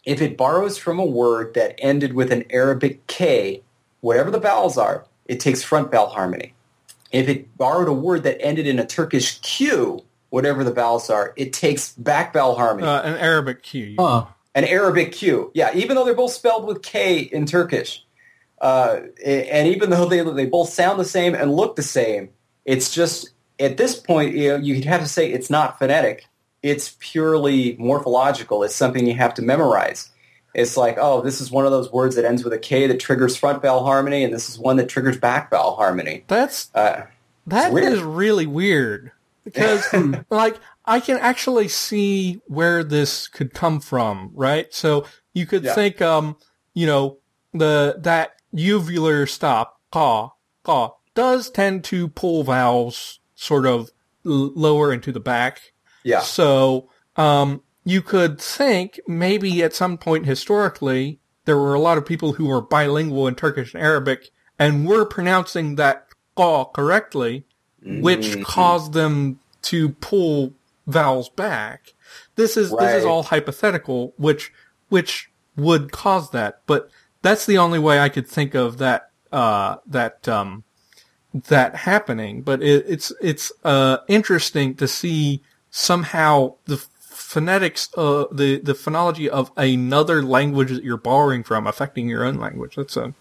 if 0.05 0.21
it 0.21 0.37
borrows 0.37 0.77
from 0.77 0.99
a 0.99 1.05
word 1.05 1.53
that 1.53 1.75
ended 1.77 2.13
with 2.13 2.31
an 2.31 2.43
Arabic 2.49 3.05
K, 3.07 3.61
whatever 4.01 4.31
the 4.31 4.39
vowels 4.39 4.77
are, 4.77 5.05
it 5.25 5.39
takes 5.39 5.63
front 5.63 5.91
vowel 5.91 6.07
harmony. 6.09 6.53
If 7.11 7.27
it 7.29 7.55
borrowed 7.57 7.87
a 7.87 7.93
word 7.93 8.23
that 8.23 8.41
ended 8.41 8.67
in 8.67 8.79
a 8.79 8.85
Turkish 8.85 9.39
Q, 9.41 10.03
whatever 10.29 10.63
the 10.63 10.73
vowels 10.73 11.09
are, 11.09 11.33
it 11.35 11.53
takes 11.53 11.91
back 11.93 12.33
vowel 12.33 12.55
harmony 12.55 12.87
Uh, 12.87 13.01
an 13.01 13.17
Arabic 13.17 13.63
Q. 13.63 13.95
Huh. 13.99 14.25
an 14.55 14.63
Arabic 14.63 15.11
Q. 15.11 15.51
Yeah, 15.53 15.71
even 15.75 15.95
though 15.95 16.05
they're 16.05 16.15
both 16.15 16.33
spelled 16.33 16.65
with 16.65 16.81
K 16.81 17.19
in 17.19 17.45
Turkish, 17.45 18.03
uh, 18.59 19.01
and 19.25 19.67
even 19.67 19.89
though 19.89 20.05
they 20.05 20.23
they 20.23 20.45
both 20.45 20.69
sound 20.69 20.99
the 20.99 21.05
same 21.05 21.35
and 21.35 21.53
look 21.53 21.75
the 21.75 21.83
same, 21.83 22.29
it's 22.65 22.93
just 22.93 23.31
at 23.59 23.77
this 23.77 23.95
point 23.99 24.35
you 24.35 24.49
know, 24.49 24.55
you'd 24.55 24.85
have 24.85 25.01
to 25.01 25.07
say 25.07 25.31
it's 25.31 25.49
not 25.49 25.77
phonetic. 25.79 26.27
It's 26.63 26.95
purely 26.99 27.75
morphological. 27.79 28.63
It's 28.63 28.75
something 28.75 29.05
you 29.07 29.15
have 29.15 29.33
to 29.35 29.41
memorize. 29.41 30.09
It's 30.53 30.75
like, 30.77 30.97
oh, 30.99 31.21
this 31.21 31.39
is 31.41 31.49
one 31.49 31.65
of 31.65 31.71
those 31.71 31.91
words 31.91 32.15
that 32.15 32.25
ends 32.25 32.43
with 32.43 32.53
a 32.53 32.57
K 32.59 32.85
that 32.87 32.99
triggers 32.99 33.35
front 33.37 33.61
vowel 33.61 33.83
harmony, 33.83 34.23
and 34.23 34.33
this 34.33 34.49
is 34.49 34.59
one 34.59 34.75
that 34.77 34.89
triggers 34.89 35.17
back 35.17 35.49
vowel 35.49 35.75
harmony. 35.75 36.23
That's 36.27 36.69
Uh, 36.75 37.03
That 37.47 37.71
weird. 37.73 37.93
is 37.93 38.01
really 38.01 38.45
weird 38.45 39.11
because, 39.43 39.83
like, 40.29 40.57
I 40.85 40.99
can 40.99 41.17
actually 41.17 41.67
see 41.69 42.41
where 42.47 42.83
this 42.83 43.27
could 43.27 43.53
come 43.53 43.79
from, 43.79 44.31
right? 44.33 44.71
So 44.73 45.05
you 45.33 45.45
could 45.45 45.63
Yeah. 45.63 45.73
think, 45.73 46.01
um, 46.01 46.35
you 46.73 46.85
know, 46.85 47.17
the 47.53 47.95
that 47.99 48.33
uvular 48.53 49.27
stop, 49.29 49.79
ka, 49.91 50.31
ka, 50.63 50.91
does 51.15 51.49
tend 51.49 51.83
to 51.85 52.07
pull 52.09 52.43
vowels 52.43 53.19
sort 53.35 53.65
of 53.65 53.89
l- 54.25 54.51
lower 54.55 54.91
into 54.93 55.11
the 55.13 55.19
back. 55.21 55.71
Yeah, 56.03 56.21
So, 56.21 56.89
um, 57.15 57.61
you 57.83 58.01
could 58.01 58.39
think 58.39 58.99
maybe 59.07 59.63
at 59.63 59.73
some 59.73 59.97
point 59.97 60.25
historically 60.25 61.19
there 61.45 61.57
were 61.57 61.73
a 61.73 61.79
lot 61.79 61.97
of 61.97 62.05
people 62.05 62.33
who 62.33 62.45
were 62.45 62.61
bilingual 62.61 63.27
in 63.27 63.35
Turkish 63.35 63.73
and 63.73 63.81
Arabic 63.83 64.29
and 64.59 64.87
were 64.87 65.05
pronouncing 65.05 65.75
that 65.75 66.07
qa 66.37 66.71
correctly, 66.73 67.45
which 67.83 68.27
Mhm. 68.37 68.43
caused 68.43 68.93
them 68.93 69.39
to 69.63 69.89
pull 69.89 70.53
vowels 70.87 71.29
back. 71.29 71.93
This 72.35 72.55
is 72.57 72.69
this 72.69 72.95
is 72.99 73.05
all 73.05 73.23
hypothetical, 73.23 74.13
which 74.17 74.51
which 74.89 75.29
would 75.57 75.91
cause 75.91 76.31
that, 76.31 76.61
but 76.67 76.89
that's 77.21 77.45
the 77.45 77.57
only 77.57 77.79
way 77.79 77.99
I 77.99 78.09
could 78.09 78.27
think 78.27 78.53
of 78.55 78.77
that 78.77 79.09
uh, 79.31 79.77
that 79.87 80.27
um, 80.27 80.63
that 81.47 81.75
happening. 81.75 82.41
But 82.41 82.61
it, 82.61 82.85
it's 82.87 83.11
it's 83.21 83.51
uh, 83.63 83.97
interesting 84.07 84.75
to 84.75 84.87
see 84.87 85.41
somehow 85.71 86.53
the 86.65 86.77
phonetics, 86.99 87.89
uh, 87.97 88.25
the 88.31 88.59
the 88.59 88.73
phonology 88.73 89.27
of 89.27 89.51
another 89.57 90.21
language 90.21 90.69
that 90.69 90.83
you're 90.83 90.97
borrowing 90.97 91.43
from 91.43 91.65
affecting 91.65 92.07
your 92.07 92.23
own 92.23 92.35
language. 92.35 92.75
That's 92.75 92.97
an 92.97 93.15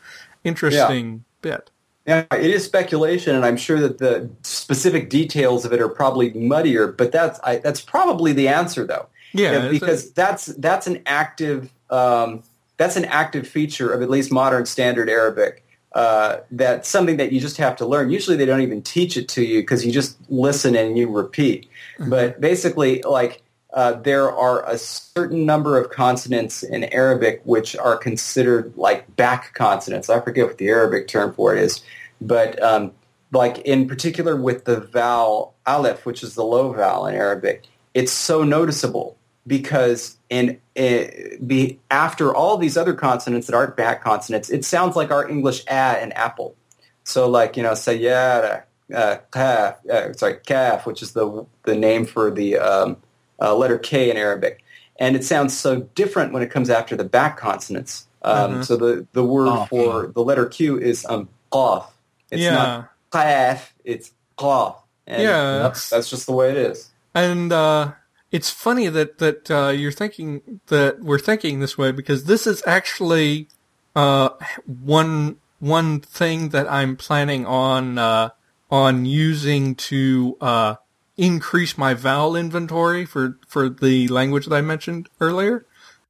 interesting 0.44 1.24
bit. 1.40 1.70
Yeah, 2.06 2.24
it 2.32 2.50
is 2.50 2.64
speculation, 2.64 3.36
and 3.36 3.44
I'm 3.44 3.56
sure 3.56 3.78
that 3.80 3.98
the 3.98 4.28
specific 4.42 5.10
details 5.10 5.64
of 5.64 5.72
it 5.72 5.80
are 5.80 5.88
probably 5.88 6.32
muddier. 6.32 6.88
But 6.88 7.12
that's 7.12 7.38
I, 7.44 7.56
that's 7.58 7.80
probably 7.80 8.32
the 8.32 8.48
answer, 8.48 8.84
though. 8.86 9.06
Yeah, 9.32 9.52
Yeah, 9.52 9.58
it's 9.58 9.66
a- 9.68 9.70
because 9.80 10.10
that's 10.12 10.46
that's 10.46 10.86
an 10.86 11.02
active 11.06 11.70
um, 11.90 12.42
that's 12.78 12.96
an 12.96 13.04
active 13.04 13.46
feature 13.46 13.92
of 13.92 14.02
at 14.02 14.10
least 14.10 14.32
modern 14.32 14.66
standard 14.66 15.08
Arabic. 15.08 15.64
Uh, 15.92 16.38
that's 16.52 16.88
something 16.88 17.16
that 17.16 17.32
you 17.32 17.40
just 17.40 17.56
have 17.56 17.76
to 17.76 17.86
learn. 17.86 18.10
Usually, 18.10 18.36
they 18.36 18.46
don't 18.46 18.60
even 18.60 18.82
teach 18.82 19.16
it 19.16 19.28
to 19.30 19.44
you 19.44 19.60
because 19.60 19.84
you 19.84 19.90
just 19.90 20.16
listen 20.28 20.76
and 20.76 20.96
you 20.96 21.08
repeat. 21.08 21.68
But 21.98 22.40
basically, 22.40 23.02
like 23.02 23.42
uh, 23.72 23.94
there 23.94 24.30
are 24.30 24.68
a 24.68 24.78
certain 24.78 25.44
number 25.44 25.78
of 25.78 25.90
consonants 25.90 26.62
in 26.62 26.84
Arabic 26.84 27.40
which 27.44 27.76
are 27.76 27.96
considered 27.96 28.72
like 28.76 29.14
back 29.16 29.54
consonants. 29.54 30.08
I 30.08 30.20
forget 30.20 30.46
what 30.46 30.58
the 30.58 30.68
Arabic 30.68 31.08
term 31.08 31.34
for 31.34 31.54
it 31.54 31.62
is, 31.62 31.82
but 32.20 32.60
um, 32.62 32.92
like 33.32 33.58
in 33.58 33.86
particular 33.86 34.36
with 34.36 34.64
the 34.64 34.80
vowel 34.80 35.54
aleph, 35.66 36.04
which 36.06 36.22
is 36.22 36.34
the 36.34 36.44
low 36.44 36.72
vowel 36.72 37.06
in 37.06 37.14
Arabic, 37.14 37.64
it's 37.94 38.12
so 38.12 38.42
noticeable 38.42 39.16
because 39.50 40.16
in 40.28 40.60
uh, 40.78 41.02
be 41.44 41.80
after 41.90 42.32
all 42.32 42.56
these 42.56 42.76
other 42.76 42.94
consonants 42.94 43.48
that 43.48 43.56
aren't 43.56 43.76
back 43.76 44.00
consonants, 44.00 44.48
it 44.48 44.64
sounds 44.64 44.94
like 44.94 45.10
our 45.10 45.28
English 45.28 45.64
a 45.66 45.72
and 46.00 46.16
apple. 46.16 46.54
So 47.02 47.28
like 47.28 47.56
you 47.56 47.64
know 47.64 47.72
sayyara, 47.72 48.62
uh, 48.94 49.16
kaf, 49.32 49.84
uh, 49.86 50.12
sorry 50.12 50.36
kaf, 50.46 50.86
which 50.86 51.02
is 51.02 51.14
the 51.14 51.44
the 51.64 51.74
name 51.74 52.06
for 52.06 52.30
the 52.30 52.58
um, 52.58 52.96
uh, 53.42 53.52
letter 53.56 53.76
K 53.76 54.08
in 54.08 54.16
Arabic, 54.16 54.62
and 55.00 55.16
it 55.16 55.24
sounds 55.24 55.58
so 55.58 55.80
different 55.96 56.32
when 56.32 56.44
it 56.44 56.50
comes 56.52 56.70
after 56.70 56.94
the 56.94 57.04
back 57.04 57.36
consonants. 57.36 58.06
Um, 58.22 58.60
Mhm. 58.60 58.64
So 58.64 58.76
the 58.76 59.04
the 59.12 59.24
word 59.24 59.48
Oh, 59.48 59.66
for 59.68 60.06
the 60.14 60.22
letter 60.22 60.46
Q 60.46 60.78
is 60.78 61.04
um 61.06 61.28
qaf. 61.50 61.86
It's 62.30 62.40
yeah. 62.40 62.54
not 62.54 62.90
qaf, 63.10 63.70
it's 63.84 64.12
qaf. 64.38 64.76
And 65.08 65.22
Yeah, 65.24 65.58
that's, 65.58 65.90
that's 65.90 66.08
just 66.08 66.26
the 66.26 66.32
way 66.32 66.52
it 66.52 66.56
is. 66.56 66.90
And 67.16 67.52
uh, 67.52 67.90
it's 68.30 68.50
funny 68.50 68.88
that 68.88 69.18
that 69.18 69.50
uh, 69.50 69.68
you're 69.68 69.92
thinking 69.92 70.60
that 70.66 71.00
we're 71.00 71.18
thinking 71.18 71.60
this 71.60 71.76
way 71.76 71.92
because 71.92 72.24
this 72.24 72.46
is 72.46 72.62
actually 72.66 73.48
uh, 73.96 74.30
one 74.66 75.36
one 75.58 76.00
thing 76.00 76.50
that 76.50 76.70
I'm 76.70 76.96
planning 76.96 77.44
on 77.46 77.98
uh, 77.98 78.30
on 78.70 79.04
using 79.04 79.74
to 79.74 80.36
uh, 80.40 80.74
increase 81.16 81.76
my 81.76 81.94
vowel 81.94 82.36
inventory 82.36 83.04
for 83.04 83.38
for 83.48 83.68
the 83.68 84.08
language 84.08 84.46
that 84.46 84.54
I 84.54 84.60
mentioned 84.60 85.08
earlier. 85.20 85.66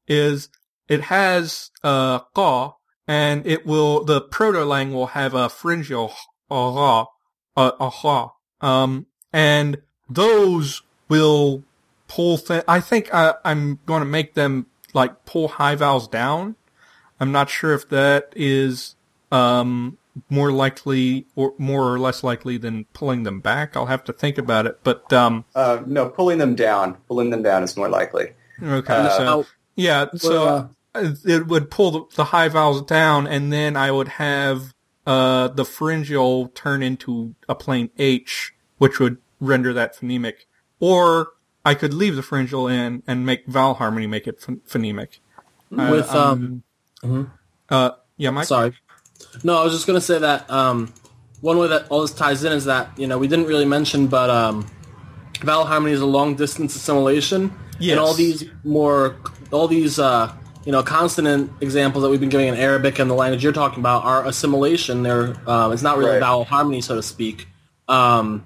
Is 0.06 0.48
it 0.88 1.02
has 1.02 1.70
uh, 1.82 2.20
qa 2.36 2.74
and 3.06 3.46
it 3.46 3.64
will 3.64 4.04
the 4.04 4.20
proto 4.20 4.64
lang 4.64 4.92
will 4.92 5.08
have 5.08 5.34
a 5.34 5.48
pharyngeal 5.48 6.12
ah 6.50 7.06
a 7.56 7.90
ha 7.90 8.32
um 8.60 9.06
and 9.32 9.78
those 10.08 10.82
will 11.08 11.64
pull 12.10 12.36
th- 12.38 12.64
I 12.66 12.80
think 12.80 13.14
I, 13.14 13.34
I'm 13.44 13.78
going 13.86 14.00
to 14.00 14.06
make 14.06 14.34
them 14.34 14.66
like 14.92 15.24
pull 15.24 15.46
high 15.46 15.76
vowels 15.76 16.08
down. 16.08 16.56
I'm 17.20 17.30
not 17.30 17.48
sure 17.48 17.72
if 17.72 17.88
that 17.90 18.32
is 18.34 18.96
um, 19.30 19.96
more 20.28 20.50
likely 20.50 21.26
or 21.36 21.54
more 21.56 21.94
or 21.94 22.00
less 22.00 22.24
likely 22.24 22.58
than 22.58 22.86
pulling 22.92 23.22
them 23.22 23.38
back. 23.40 23.76
I'll 23.76 23.86
have 23.86 24.02
to 24.04 24.12
think 24.12 24.38
about 24.38 24.66
it. 24.66 24.80
But 24.82 25.12
um, 25.12 25.44
Uh, 25.54 25.82
no, 25.86 26.08
pulling 26.08 26.38
them 26.38 26.56
down. 26.56 26.96
Pulling 27.06 27.30
them 27.30 27.42
down 27.44 27.62
is 27.62 27.76
more 27.76 27.88
likely. 27.88 28.32
okay, 28.60 28.92
Uh, 28.92 29.16
so 29.16 29.46
yeah, 29.76 30.06
so 30.16 30.48
uh, 30.48 30.66
uh, 30.96 31.12
it 31.24 31.46
would 31.46 31.70
pull 31.70 31.90
the, 31.92 32.04
the 32.16 32.24
high 32.24 32.48
vowels 32.48 32.82
down, 32.82 33.28
and 33.28 33.52
then 33.52 33.76
I 33.76 33.92
would 33.92 34.08
have 34.08 34.74
uh, 35.06 35.46
the 35.48 35.64
pharyngeal 35.64 36.48
turn 36.48 36.82
into 36.82 37.36
a 37.48 37.54
plain 37.54 37.90
H, 37.98 38.52
which 38.78 38.98
would 38.98 39.18
render 39.38 39.72
that 39.74 39.96
phonemic. 39.96 40.46
Or 40.80 41.28
I 41.64 41.74
could 41.74 41.92
leave 41.94 42.16
the 42.16 42.22
pharyngeal 42.22 42.66
in 42.68 43.02
and 43.06 43.26
make 43.26 43.46
vowel 43.46 43.74
harmony 43.74 44.06
make 44.06 44.26
it 44.26 44.40
ph- 44.44 44.58
phonemic. 44.66 45.18
Uh, 45.76 45.88
With 45.90 46.10
um, 46.14 46.62
uh, 47.68 47.90
yeah, 48.16 48.30
Mike. 48.30 48.46
Sorry. 48.46 48.72
No, 49.44 49.60
I 49.60 49.64
was 49.64 49.72
just 49.72 49.86
going 49.86 49.98
to 49.98 50.04
say 50.04 50.18
that 50.18 50.50
um, 50.50 50.92
one 51.40 51.58
way 51.58 51.68
that 51.68 51.88
all 51.88 52.00
this 52.02 52.12
ties 52.12 52.42
in 52.44 52.52
is 52.52 52.64
that, 52.64 52.98
you 52.98 53.06
know, 53.06 53.18
we 53.18 53.28
didn't 53.28 53.46
really 53.46 53.66
mention, 53.66 54.06
but 54.08 54.30
um, 54.30 54.66
vowel 55.42 55.64
harmony 55.64 55.92
is 55.94 56.00
a 56.00 56.06
long 56.06 56.34
distance 56.34 56.74
assimilation. 56.74 57.52
Yes. 57.78 57.92
And 57.92 58.00
all 58.00 58.14
these 58.14 58.44
more, 58.64 59.16
all 59.52 59.68
these, 59.68 59.98
uh, 59.98 60.32
you 60.64 60.72
know, 60.72 60.82
consonant 60.82 61.50
examples 61.60 62.02
that 62.02 62.10
we've 62.10 62.20
been 62.20 62.28
giving 62.28 62.48
in 62.48 62.54
Arabic 62.54 62.98
and 62.98 63.08
the 63.10 63.14
language 63.14 63.42
you're 63.44 63.52
talking 63.52 63.78
about 63.78 64.04
are 64.04 64.26
assimilation. 64.26 65.02
They're, 65.02 65.36
um, 65.48 65.72
it's 65.72 65.82
not 65.82 65.96
really 65.98 66.12
Right. 66.12 66.20
vowel 66.20 66.44
harmony, 66.44 66.80
so 66.80 66.96
to 66.96 67.02
speak. 67.02 67.46
Um, 67.88 68.44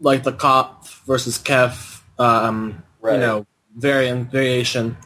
like 0.00 0.22
the 0.22 0.32
kaf 0.32 1.02
versus 1.06 1.38
kef, 1.38 1.89
um, 2.20 2.82
Right. 3.00 3.14
you 3.14 3.20
know, 3.20 3.46
variant, 3.76 4.30
variation. 4.30 4.96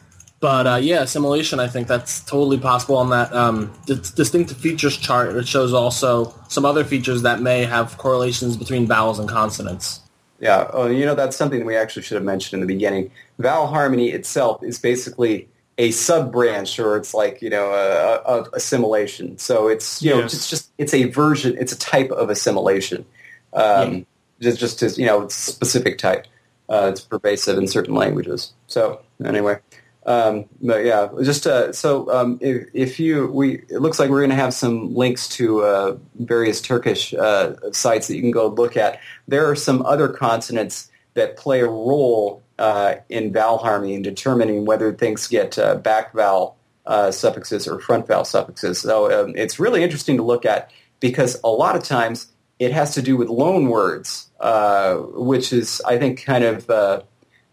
But 0.41 0.67
uh, 0.67 0.75
yeah, 0.75 1.01
assimilation. 1.01 1.59
I 1.59 1.67
think 1.67 1.87
that's 1.87 2.19
totally 2.25 2.59
possible 2.59 2.97
on 2.97 3.09
that 3.09 3.33
um, 3.33 3.73
d- 3.87 3.95
distinctive 4.15 4.57
features 4.57 4.97
chart. 4.97 5.33
It 5.35 5.47
shows 5.47 5.73
also 5.73 6.33
some 6.49 6.65
other 6.65 6.83
features 6.83 7.21
that 7.23 7.41
may 7.41 7.63
have 7.63 7.97
correlations 7.97 8.57
between 8.57 8.85
vowels 8.85 9.17
and 9.17 9.29
consonants. 9.29 10.01
Yeah, 10.41 10.69
oh, 10.73 10.87
you 10.87 11.05
know 11.05 11.15
that's 11.15 11.37
something 11.37 11.65
we 11.65 11.77
actually 11.77 12.03
should 12.03 12.15
have 12.15 12.25
mentioned 12.25 12.61
in 12.61 12.67
the 12.67 12.71
beginning. 12.71 13.09
Vowel 13.39 13.67
harmony 13.67 14.09
itself 14.09 14.61
is 14.61 14.77
basically 14.77 15.47
a 15.77 15.91
sub 15.91 16.31
branch, 16.33 16.77
or 16.79 16.97
it's 16.97 17.13
like 17.13 17.41
you 17.41 17.49
know 17.49 17.71
a, 17.71 18.21
a, 18.29 18.41
a 18.41 18.49
assimilation. 18.53 19.37
So 19.37 19.69
it's 19.69 20.01
you 20.03 20.11
know 20.11 20.19
it's 20.19 20.49
just 20.49 20.69
it's 20.77 20.93
a 20.93 21.05
version, 21.05 21.55
it's 21.57 21.71
a 21.71 21.79
type 21.79 22.11
of 22.11 22.29
assimilation. 22.29 23.05
Um, 23.53 24.05
Just 24.41 24.59
just 24.59 24.83
as 24.83 24.97
you 24.99 25.05
know, 25.05 25.21
it's 25.23 25.47
a 25.47 25.51
specific 25.53 25.97
type. 25.97 26.27
Uh, 26.69 26.89
it's 26.91 27.01
pervasive 27.01 27.57
in 27.57 27.67
certain 27.67 27.93
languages. 27.93 28.53
So 28.67 29.01
anyway, 29.23 29.59
um, 30.05 30.45
but 30.61 30.85
yeah, 30.85 31.09
just 31.23 31.47
uh, 31.47 31.73
so 31.73 32.11
um, 32.11 32.37
if, 32.41 32.67
if 32.73 32.99
you 32.99 33.27
we 33.27 33.55
it 33.69 33.81
looks 33.81 33.97
like 33.99 34.09
we're 34.09 34.21
going 34.21 34.29
to 34.29 34.35
have 34.35 34.53
some 34.53 34.93
links 34.93 35.27
to 35.29 35.63
uh, 35.63 35.97
various 36.19 36.61
Turkish 36.61 37.13
uh, 37.13 37.55
sites 37.71 38.07
that 38.07 38.15
you 38.15 38.21
can 38.21 38.31
go 38.31 38.47
look 38.47 38.77
at. 38.77 38.99
There 39.27 39.49
are 39.49 39.55
some 39.55 39.83
other 39.85 40.07
consonants 40.07 40.91
that 41.15 41.37
play 41.37 41.61
a 41.61 41.67
role 41.67 42.43
uh, 42.59 42.95
in 43.09 43.33
vowel 43.33 43.57
harmony 43.57 43.95
in 43.95 44.01
determining 44.01 44.65
whether 44.65 44.93
things 44.93 45.27
get 45.27 45.57
uh, 45.57 45.75
back 45.75 46.13
vowel 46.13 46.57
uh, 46.85 47.09
suffixes 47.09 47.67
or 47.67 47.79
front 47.79 48.07
vowel 48.07 48.25
suffixes. 48.25 48.79
So 48.79 49.11
um, 49.11 49.33
it's 49.35 49.59
really 49.59 49.83
interesting 49.83 50.17
to 50.17 50.23
look 50.23 50.45
at 50.45 50.71
because 50.99 51.39
a 51.43 51.49
lot 51.49 51.75
of 51.75 51.83
times 51.83 52.31
it 52.59 52.71
has 52.71 52.93
to 52.95 53.01
do 53.01 53.17
with 53.17 53.29
loan 53.29 53.69
words, 53.69 54.29
uh, 54.39 54.95
which 54.95 55.51
is 55.51 55.81
I 55.85 55.97
think 55.97 56.23
kind 56.23 56.43
of 56.43 56.69
uh, 56.69 57.01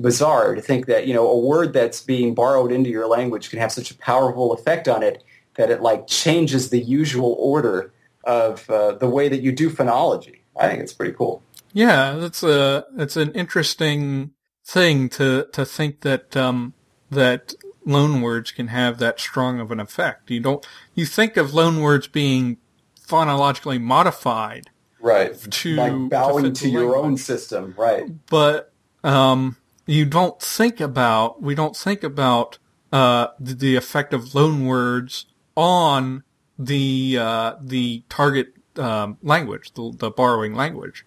bizarre 0.01 0.55
to 0.55 0.61
think 0.61 0.87
that 0.87 1.07
you 1.07 1.15
know 1.15 1.29
a 1.29 1.39
word 1.39 1.73
that's 1.73 2.03
being 2.03 2.35
borrowed 2.35 2.73
into 2.73 2.91
your 2.91 3.07
language 3.07 3.51
can 3.51 3.59
have 3.59 3.73
such 3.73 3.91
a 3.91 3.99
powerful 3.99 4.53
effect 4.53 4.89
on 4.89 5.03
it 5.03 5.25
that 5.55 5.71
it 5.71 5.83
like 5.83 6.07
changes 6.07 6.71
the 6.71 6.81
usual 6.81 7.37
order 7.39 7.93
of 8.25 8.69
uh, 8.71 8.93
the 8.93 9.09
way 9.09 9.29
that 9.29 9.43
you 9.43 9.53
do 9.53 9.69
phonology. 9.71 10.39
I 10.59 10.69
think 10.69 10.81
it's 10.81 10.93
pretty 10.93 11.13
cool. 11.13 11.43
Yeah, 11.73 12.15
that's 12.15 12.43
a 12.43 12.87
that's 12.95 13.17
an 13.17 13.33
interesting 13.33 14.33
thing 14.65 15.09
to 15.11 15.49
to 15.53 15.65
think 15.65 16.01
that 16.01 16.37
um, 16.37 16.75
that 17.11 17.55
loan 17.85 18.21
words 18.21 18.53
can 18.53 18.69
have 18.69 18.99
that 18.99 19.19
strong 19.19 19.61
of 19.61 19.71
an 19.71 19.81
effect. 19.81 20.31
You 20.31 20.41
don't 20.41 20.67
you 20.95 21.07
think 21.07 21.37
of 21.37 21.55
loan 21.55 21.81
words 21.81 22.07
being 22.07 22.59
phonologically 23.07 23.81
modified, 23.81 24.71
Right. 25.03 25.39
To- 25.39 25.75
like 25.75 26.09
bowing 26.09 26.45
to 26.45 26.53
to, 26.53 26.69
your 26.71 26.83
language. 26.83 27.05
own 27.05 27.17
system. 27.19 27.75
Right. 27.77 28.05
but 28.27 28.73
um, 29.05 29.57
you 29.87 30.05
don't 30.05 30.41
think 30.41 30.81
about 30.81 31.43
we 31.43 31.55
don't 31.55 31.77
think 31.77 32.03
about 32.03 32.59
uh, 32.93 33.29
the, 33.39 33.55
the 33.55 33.77
effect 33.77 34.15
of 34.15 34.35
loan 34.35 34.65
words 34.65 35.27
on 35.57 36.23
the 36.59 37.19
uh, 37.19 37.55
the 37.61 38.05
target 38.09 38.55
um, 38.77 39.19
language, 39.23 39.73
the, 39.75 39.93
the 39.97 40.11
borrowing 40.11 40.55
language. 40.55 41.05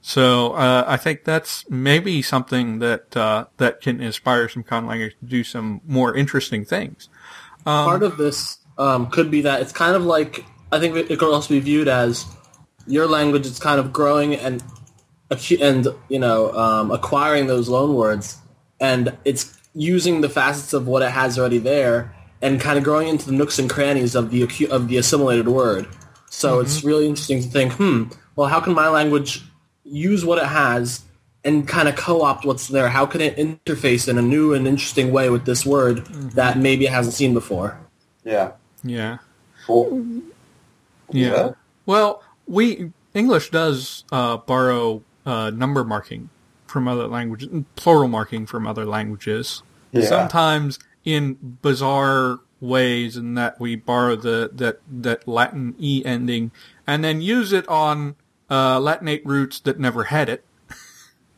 So 0.00 0.52
uh, 0.52 0.84
I 0.86 0.96
think 0.96 1.24
that's 1.24 1.68
maybe 1.68 2.22
something 2.22 2.78
that 2.78 3.16
uh, 3.16 3.46
that 3.56 3.80
can 3.80 4.00
inspire 4.00 4.48
some 4.48 4.62
con 4.62 4.86
language 4.86 5.16
to 5.20 5.26
do 5.26 5.42
some 5.42 5.80
more 5.86 6.14
interesting 6.14 6.64
things. 6.64 7.08
Part 7.64 8.02
of 8.02 8.16
this 8.16 8.58
um, 8.78 9.10
could 9.10 9.30
be 9.30 9.42
that 9.42 9.60
it's 9.60 9.72
kind 9.72 9.96
of 9.96 10.04
like 10.04 10.44
I 10.70 10.78
think 10.78 10.96
it 10.96 11.18
could 11.18 11.32
also 11.32 11.50
be 11.50 11.60
viewed 11.60 11.88
as 11.88 12.24
your 12.88 13.06
language 13.06 13.46
is 13.46 13.58
kind 13.58 13.78
of 13.78 13.92
growing 13.92 14.34
and 14.34 14.62
and 15.60 15.86
you 16.08 16.18
know 16.18 16.52
um, 16.54 16.90
acquiring 16.90 17.46
those 17.46 17.68
loan 17.68 17.94
words, 17.94 18.38
and 18.80 19.16
it's 19.24 19.56
using 19.74 20.22
the 20.22 20.28
facets 20.28 20.72
of 20.72 20.86
what 20.86 21.02
it 21.02 21.10
has 21.10 21.38
already 21.38 21.58
there 21.58 22.14
and 22.40 22.60
kind 22.60 22.78
of 22.78 22.84
growing 22.84 23.08
into 23.08 23.26
the 23.26 23.32
nooks 23.32 23.58
and 23.58 23.68
crannies 23.68 24.14
of 24.14 24.30
the 24.30 24.42
acu- 24.42 24.68
of 24.68 24.88
the 24.88 24.96
assimilated 24.96 25.48
word. 25.48 25.86
So 26.30 26.60
it's 26.60 26.84
really 26.84 27.06
interesting 27.08 27.42
to 27.42 27.48
think, 27.48 27.72
hmm, 27.72 28.04
well, 28.36 28.48
how 28.48 28.60
can 28.60 28.74
my 28.74 28.88
language 28.88 29.42
use 29.84 30.24
what 30.24 30.38
it 30.38 30.46
has 30.46 31.02
and 31.44 31.66
kind 31.66 31.88
of 31.88 31.96
co-opt 31.96 32.44
what's 32.44 32.68
there? 32.68 32.88
How 32.88 33.06
can 33.06 33.20
it 33.20 33.36
interface 33.36 34.08
in 34.08 34.18
a 34.18 34.22
new 34.22 34.52
and 34.52 34.68
interesting 34.68 35.10
way 35.10 35.30
with 35.30 35.46
this 35.46 35.64
word 35.64 36.04
that 36.34 36.58
maybe 36.58 36.84
it 36.86 36.92
hasn't 36.92 37.14
seen 37.14 37.34
before? 37.34 37.78
Yeah. 38.24 38.52
Yeah. 38.84 39.18
Cool. 39.66 40.22
Yeah. 41.10 41.30
Yeah. 41.30 41.50
Well, 41.86 42.22
we 42.48 42.92
English 43.14 43.50
does 43.50 44.04
uh, 44.10 44.38
borrow 44.38 45.02
uh, 45.26 45.50
number 45.50 45.84
marking 45.84 46.30
from 46.66 46.88
other 46.88 47.06
languages, 47.06 47.48
plural 47.76 48.08
marking 48.08 48.46
from 48.46 48.66
other 48.66 48.84
languages. 48.84 49.62
Yeah. 49.92 50.06
Sometimes 50.06 50.78
in 51.04 51.36
bizarre 51.62 52.40
ways, 52.60 53.16
in 53.16 53.34
that 53.34 53.60
we 53.60 53.76
borrow 53.76 54.16
the 54.16 54.50
that 54.54 54.80
that 54.90 55.26
Latin 55.28 55.74
e 55.78 56.02
ending 56.04 56.50
and 56.86 57.04
then 57.04 57.20
use 57.20 57.52
it 57.52 57.66
on 57.68 58.16
uh, 58.50 58.78
Latinate 58.78 59.22
roots 59.24 59.60
that 59.60 59.78
never 59.78 60.04
had 60.04 60.28
it. 60.28 60.44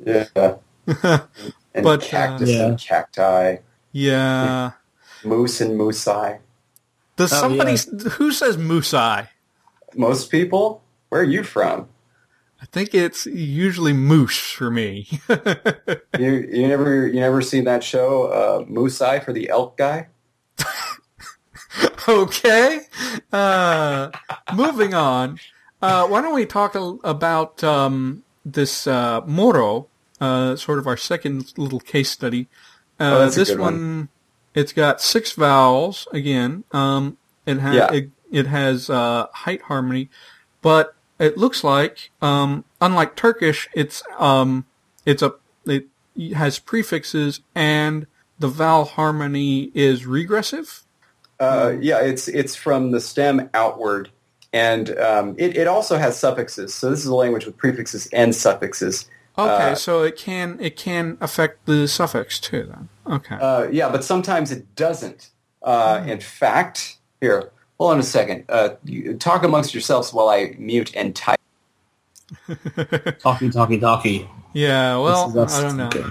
Yeah. 0.05 0.57
And 1.73 1.85
But, 1.85 2.03
uh, 2.03 2.07
cactus 2.07 2.51
Yeah. 2.51 2.67
and 2.67 2.79
cacti, 2.81 3.57
Yeah. 3.93 4.73
moose 5.25 5.61
and 5.61 5.79
moosei. 5.79 6.39
Does 7.17 7.33
Oh, 7.33 7.37
somebody 7.43 7.73
yeah. 7.75 8.11
who 8.11 8.33
says 8.33 8.57
moosei? 8.57 9.29
Most 9.95 10.33
people, 10.33 10.83
where 11.11 11.21
are 11.21 11.25
you 11.25 11.43
from? 11.45 11.89
I 12.63 12.67
think 12.67 12.95
it's 12.95 13.27
usually 13.27 13.93
moose 13.93 14.39
for 14.39 14.71
me. 14.71 15.09
You 16.19 16.33
you 16.53 16.69
never 16.69 17.07
you 17.07 17.21
never 17.21 17.41
seen 17.41 17.65
that 17.65 17.83
show, 17.83 18.25
uh, 18.27 19.05
Eye 19.05 19.21
for 19.21 19.33
the 19.33 19.49
elk 19.49 19.77
guy? 19.79 20.09
okay. 22.09 22.81
Uh, 23.33 24.11
moving 24.55 24.93
on. 24.95 25.39
Uh, 25.81 26.07
why 26.09 26.21
don't 26.21 26.35
we 26.35 26.45
talk 26.45 26.75
a, 26.75 26.81
about 27.05 27.63
um, 27.65 28.23
this 28.45 28.87
uh, 28.87 29.23
Moro, 29.27 29.87
uh, 30.21 30.57
sort 30.57 30.79
of 30.79 30.87
our 30.87 30.97
second 30.97 31.53
little 31.57 31.81
case 31.81 32.11
study. 32.11 32.49
Uh, 32.99 33.29
Oh, 33.29 33.31
this 33.31 33.51
one, 33.51 33.59
one. 33.61 34.09
it's 34.55 34.73
got 34.75 35.01
six 35.01 35.33
vowels 35.33 36.07
again. 36.13 36.65
Um, 36.73 37.17
it, 37.47 37.59
ha- 37.61 37.73
Yeah. 37.73 37.93
it, 37.93 38.11
it 38.31 38.47
has 38.47 38.91
uh, 38.91 39.29
height 39.33 39.63
harmony, 39.63 40.11
but 40.61 40.95
it 41.21 41.39
looks 41.39 41.63
like, 41.63 42.11
um, 42.21 42.65
unlike 42.81 43.15
Turkish, 43.15 43.69
it's 43.75 44.03
um, 44.19 44.65
it's 45.07 45.23
a 45.23 45.35
it 45.67 45.87
has 46.35 46.59
prefixes 46.59 47.41
and 47.55 48.07
the 48.39 48.49
vowel 48.49 48.85
harmony 48.87 49.71
is 49.75 50.07
regressive. 50.07 50.83
Uh, 51.39 51.75
yeah, 51.81 52.01
it's 52.01 52.27
it's 52.27 52.55
from 52.57 52.91
the 52.91 53.01
stem 53.01 53.49
outward, 53.55 54.11
and 54.53 54.99
um, 54.99 55.35
it, 55.39 55.57
it 55.57 55.67
also 55.67 55.97
has 55.97 56.19
suffixes. 56.19 56.75
So 56.75 56.91
this 56.91 57.01
is 57.01 57.07
a 57.07 57.15
language 57.15 57.47
with 57.47 57.57
prefixes 57.57 58.07
and 58.13 58.35
suffixes. 58.35 59.09
Okay, 59.39 59.73
Uh, 59.73 59.75
so 59.75 60.03
it 60.03 60.17
can 60.17 60.59
it 60.61 60.77
can 60.77 61.17
affect 61.21 61.65
the 61.67 61.87
suffix 61.87 62.39
too 62.41 62.65
then. 62.65 62.89
Okay. 63.07 63.37
Uh, 63.37 63.69
yeah, 63.71 63.89
but 63.89 64.05
sometimes 64.05 64.51
it 64.51 64.75
doesn't. 64.75 65.31
Uh, 65.63 66.03
In 66.07 66.21
fact, 66.21 66.97
here, 67.21 67.51
hold 67.81 67.93
on 67.95 67.99
a 67.99 68.03
second. 68.03 68.45
Uh, 68.51 68.69
talk 69.19 69.43
amongst 69.43 69.73
yourselves 69.73 70.13
while 70.13 70.29
I 70.29 70.55
mute 70.59 70.95
and 70.95 71.17
type. 71.17 71.41
Talkie, 73.21 73.49
talkie, 73.51 73.81
talkie. 73.81 74.29
yeah, 74.53 74.97
well, 74.99 75.31
That's- 75.31 75.59
I 75.59 75.63
don't 75.63 75.77
know. 75.79 75.87
okay. 75.87 76.05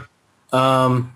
Um, 0.51 1.15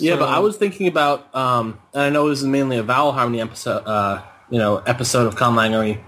yeah, 0.00 0.16
but 0.16 0.28
I 0.28 0.40
was 0.40 0.56
thinking 0.56 0.88
about, 0.88 1.32
um, 1.34 1.78
and 1.94 2.02
I 2.02 2.10
know 2.10 2.28
this 2.28 2.40
is 2.40 2.46
mainly 2.46 2.76
a 2.76 2.82
vowel 2.82 3.12
harmony 3.12 3.40
episode, 3.40 3.84
uh, 3.86 4.22
you 4.50 4.58
know, 4.58 4.78
episode 4.78 5.26
of 5.28 5.36
Conlangery, 5.36 6.00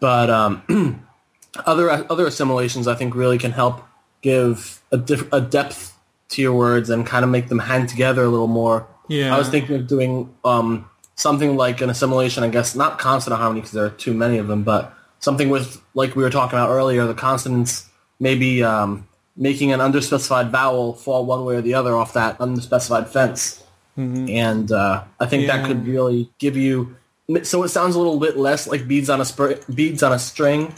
but 0.00 0.30
um, 0.30 1.04
other 1.66 1.90
other 2.10 2.26
assimilations 2.26 2.88
I 2.88 2.94
think 2.94 3.14
really 3.14 3.36
can 3.38 3.52
help 3.52 3.82
give 4.22 4.82
a, 4.90 4.96
diff- 4.96 5.30
a 5.32 5.40
depth 5.40 5.94
to 6.30 6.42
your 6.42 6.54
words 6.54 6.88
and 6.90 7.06
kind 7.06 7.24
of 7.24 7.30
make 7.30 7.48
them 7.48 7.58
hang 7.58 7.86
together 7.86 8.22
a 8.22 8.28
little 8.28 8.46
more. 8.48 8.86
Yeah. 9.08 9.34
I 9.34 9.38
was 9.38 9.48
thinking 9.50 9.76
of 9.76 9.86
doing 9.86 10.34
um, 10.44 10.88
something 11.18 11.56
like 11.56 11.80
an 11.80 11.90
assimilation, 11.90 12.44
I 12.44 12.48
guess, 12.48 12.76
not 12.76 12.98
consonant 13.00 13.40
harmony 13.42 13.60
because 13.60 13.72
there 13.72 13.84
are 13.86 13.90
too 13.90 14.14
many 14.14 14.38
of 14.38 14.46
them, 14.46 14.62
but 14.62 14.94
something 15.18 15.48
with 15.50 15.82
like 15.94 16.14
we 16.14 16.22
were 16.22 16.30
talking 16.30 16.56
about 16.56 16.70
earlier, 16.70 17.06
the 17.06 17.14
consonants 17.14 17.88
maybe 18.20 18.62
um, 18.62 19.06
making 19.36 19.72
an 19.72 19.80
underspecified 19.80 20.50
vowel 20.50 20.94
fall 20.94 21.26
one 21.26 21.44
way 21.44 21.56
or 21.56 21.60
the 21.60 21.74
other 21.74 21.96
off 21.96 22.12
that 22.14 22.36
unspecified 22.40 23.08
fence. 23.08 23.62
And 23.96 24.70
uh, 24.70 25.02
I 25.18 25.26
think 25.26 25.48
that 25.48 25.66
could 25.66 25.84
really 25.84 26.30
give 26.38 26.56
you. 26.56 26.94
So 27.42 27.64
it 27.64 27.70
sounds 27.70 27.96
a 27.96 27.98
little 27.98 28.20
bit 28.20 28.36
less 28.36 28.68
like 28.68 28.86
beads 28.86 29.10
on 29.10 29.20
a 29.20 29.24
spr- 29.24 29.58
beads 29.74 30.04
on 30.04 30.12
a 30.12 30.20
string. 30.20 30.72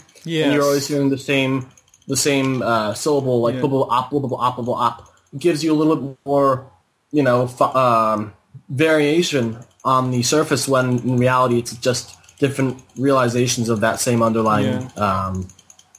And 0.45 0.53
you're 0.53 0.63
always 0.63 0.87
hearing 0.87 1.09
the 1.09 1.19
same 1.19 1.69
the 2.07 2.17
same 2.17 2.63
uh, 2.63 2.95
syllable, 2.95 3.41
like 3.41 3.53
Yeah. 3.55 3.61
blah, 3.61 3.69
blah, 3.69 3.95
op, 3.97 4.09
blah, 4.09 4.19
blah, 4.21 4.37
op, 4.39 4.55
blah, 4.55 4.65
blah, 4.65 4.73
op. 4.87 5.13
Gives 5.37 5.63
you 5.63 5.71
a 5.71 5.77
little 5.77 5.95
bit 5.95 6.17
more, 6.25 6.65
you 7.11 7.21
know, 7.21 7.45
fu- 7.45 7.63
um, 7.85 8.33
variation 8.69 9.57
on 9.83 10.11
the 10.11 10.21
surface 10.23 10.67
when 10.67 10.99
in 10.99 11.17
reality 11.17 11.57
it's 11.57 11.75
just 11.77 12.17
different 12.37 12.81
realizations 12.97 13.69
of 13.69 13.81
that 13.81 13.99
same 13.99 14.21
underlying, 14.21 14.91
um, 14.97 15.47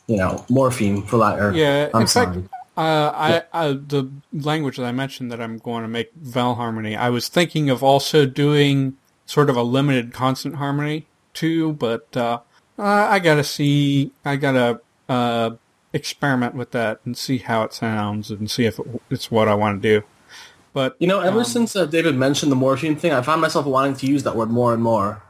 you 0.07 0.16
know, 0.16 0.45
morpheme 0.49 1.07
for 1.07 1.18
that. 1.18 1.38
Or, 1.38 1.53
Yeah, 1.53 1.88
I'm 1.95 2.03
in 2.03 2.07
fact, 2.07 2.37
uh, 2.77 3.12
I, 3.14 3.42
I 3.53 3.68
the 3.73 4.11
language 4.33 4.77
that 4.77 4.85
I 4.85 4.92
mentioned 4.92 5.31
that 5.31 5.40
I'm 5.40 5.59
going 5.59 5.83
to 5.83 5.88
make 5.88 6.12
vowel 6.14 6.55
harmony. 6.55 6.97
I 6.97 7.11
was 7.11 7.29
thinking 7.29 7.71
of 7.71 7.83
also 7.83 8.27
doing 8.27 8.97
sort 9.27 9.51
of 9.51 9.57
a 9.57 9.62
limited 9.62 10.12
consonant 10.12 10.59
harmony 10.59 11.07
too, 11.35 11.75
but 11.75 12.16
uh, 12.16 12.40
uh, 12.79 12.83
I 12.83 13.18
gotta 13.18 13.45
see. 13.45 14.11
I 14.25 14.37
gotta 14.37 14.81
uh, 15.09 15.51
experiment 15.92 16.55
with 16.55 16.71
that 16.73 17.01
and 17.05 17.16
see 17.16 17.38
how 17.38 17.62
it 17.62 17.75
sounds 17.75 18.31
and 18.31 18.51
see 18.51 18.64
if 18.64 18.79
it, 18.79 18.87
it's 19.11 19.31
what 19.31 19.49
I 19.49 19.55
want 19.55 19.83
to 19.83 20.01
do. 20.01 20.07
But 20.72 20.96
You 20.98 21.06
know, 21.06 21.20
ever 21.20 21.40
um, 21.40 21.44
since 21.44 21.76
uh, 21.76 21.87
David 21.87 22.16
mentioned 22.16 22.50
the 22.50 22.56
morpheme 22.56 22.98
thing, 22.98 23.12
I 23.12 23.22
found 23.22 23.40
myself 23.40 23.66
wanting 23.66 23.96
to 23.96 24.06
use 24.06 24.22
that 24.22 24.37
word 24.37 24.50
more 24.50 24.72
and 24.72 24.82
more. 24.82 25.22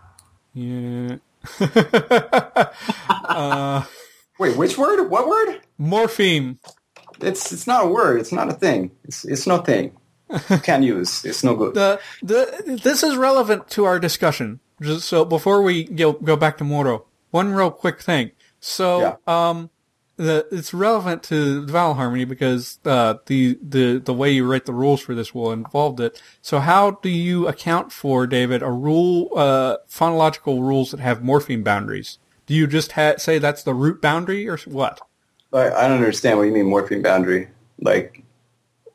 yeah, 0.54 1.16
Wait, 4.38 4.56
which 4.56 4.78
word? 4.78 5.08
What 5.08 5.28
word? 5.28 5.60
Morpheme. 5.80 6.58
It's 7.20 7.52
it's 7.52 7.66
not 7.66 7.84
a 7.84 7.88
word. 7.88 8.20
It's 8.20 8.32
not 8.32 8.48
a 8.48 8.52
thing. 8.52 8.90
It's 9.04 9.24
it's 9.24 9.46
no 9.46 9.58
thing. 9.58 9.96
You 10.50 10.58
can't 10.58 10.82
use. 10.82 11.24
It's 11.24 11.44
no 11.44 11.54
good. 11.54 11.74
the 11.74 12.00
the 12.22 12.80
this 12.82 13.02
is 13.02 13.16
relevant 13.16 13.68
to 13.70 13.84
our 13.84 13.98
discussion. 13.98 14.60
Just 14.80 15.08
so 15.08 15.24
before 15.24 15.62
we 15.62 15.84
go 15.84 16.12
go 16.12 16.36
back 16.36 16.58
to 16.58 16.64
Moro, 16.64 17.04
one 17.30 17.52
real 17.52 17.70
quick 17.70 18.00
thing. 18.00 18.32
So 18.60 19.18
um, 19.26 19.70
the 20.16 20.46
it's 20.52 20.74
relevant 20.74 21.22
to 21.24 21.64
vowel 21.66 21.94
harmony 21.94 22.24
because 22.24 22.78
uh, 22.84 23.14
the 23.26 23.58
the 23.62 23.98
the 23.98 24.12
way 24.14 24.30
you 24.30 24.48
write 24.50 24.66
the 24.66 24.72
rules 24.74 25.00
for 25.00 25.14
this 25.14 25.34
will 25.34 25.52
involve 25.52 25.98
it. 26.00 26.20
So 26.42 26.60
how 26.60 26.92
do 27.02 27.08
you 27.08 27.48
account 27.48 27.92
for 27.92 28.26
David 28.26 28.62
a 28.62 28.70
rule 28.70 29.30
uh, 29.36 29.78
phonological 29.88 30.60
rules 30.60 30.90
that 30.90 31.00
have 31.00 31.20
morpheme 31.20 31.64
boundaries? 31.64 32.18
Do 32.46 32.54
you 32.54 32.66
just 32.66 32.92
ha- 32.92 33.16
say 33.16 33.38
that's 33.38 33.62
the 33.62 33.74
root 33.74 34.02
boundary 34.02 34.48
or 34.48 34.58
what? 34.66 35.00
I, 35.52 35.70
I 35.70 35.88
don't 35.88 35.98
understand 35.98 36.38
what 36.38 36.44
you 36.44 36.52
mean 36.52 36.66
morpheme 36.66 37.02
boundary. 37.02 37.48
Like, 37.80 38.22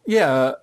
Yeah. 0.05 0.53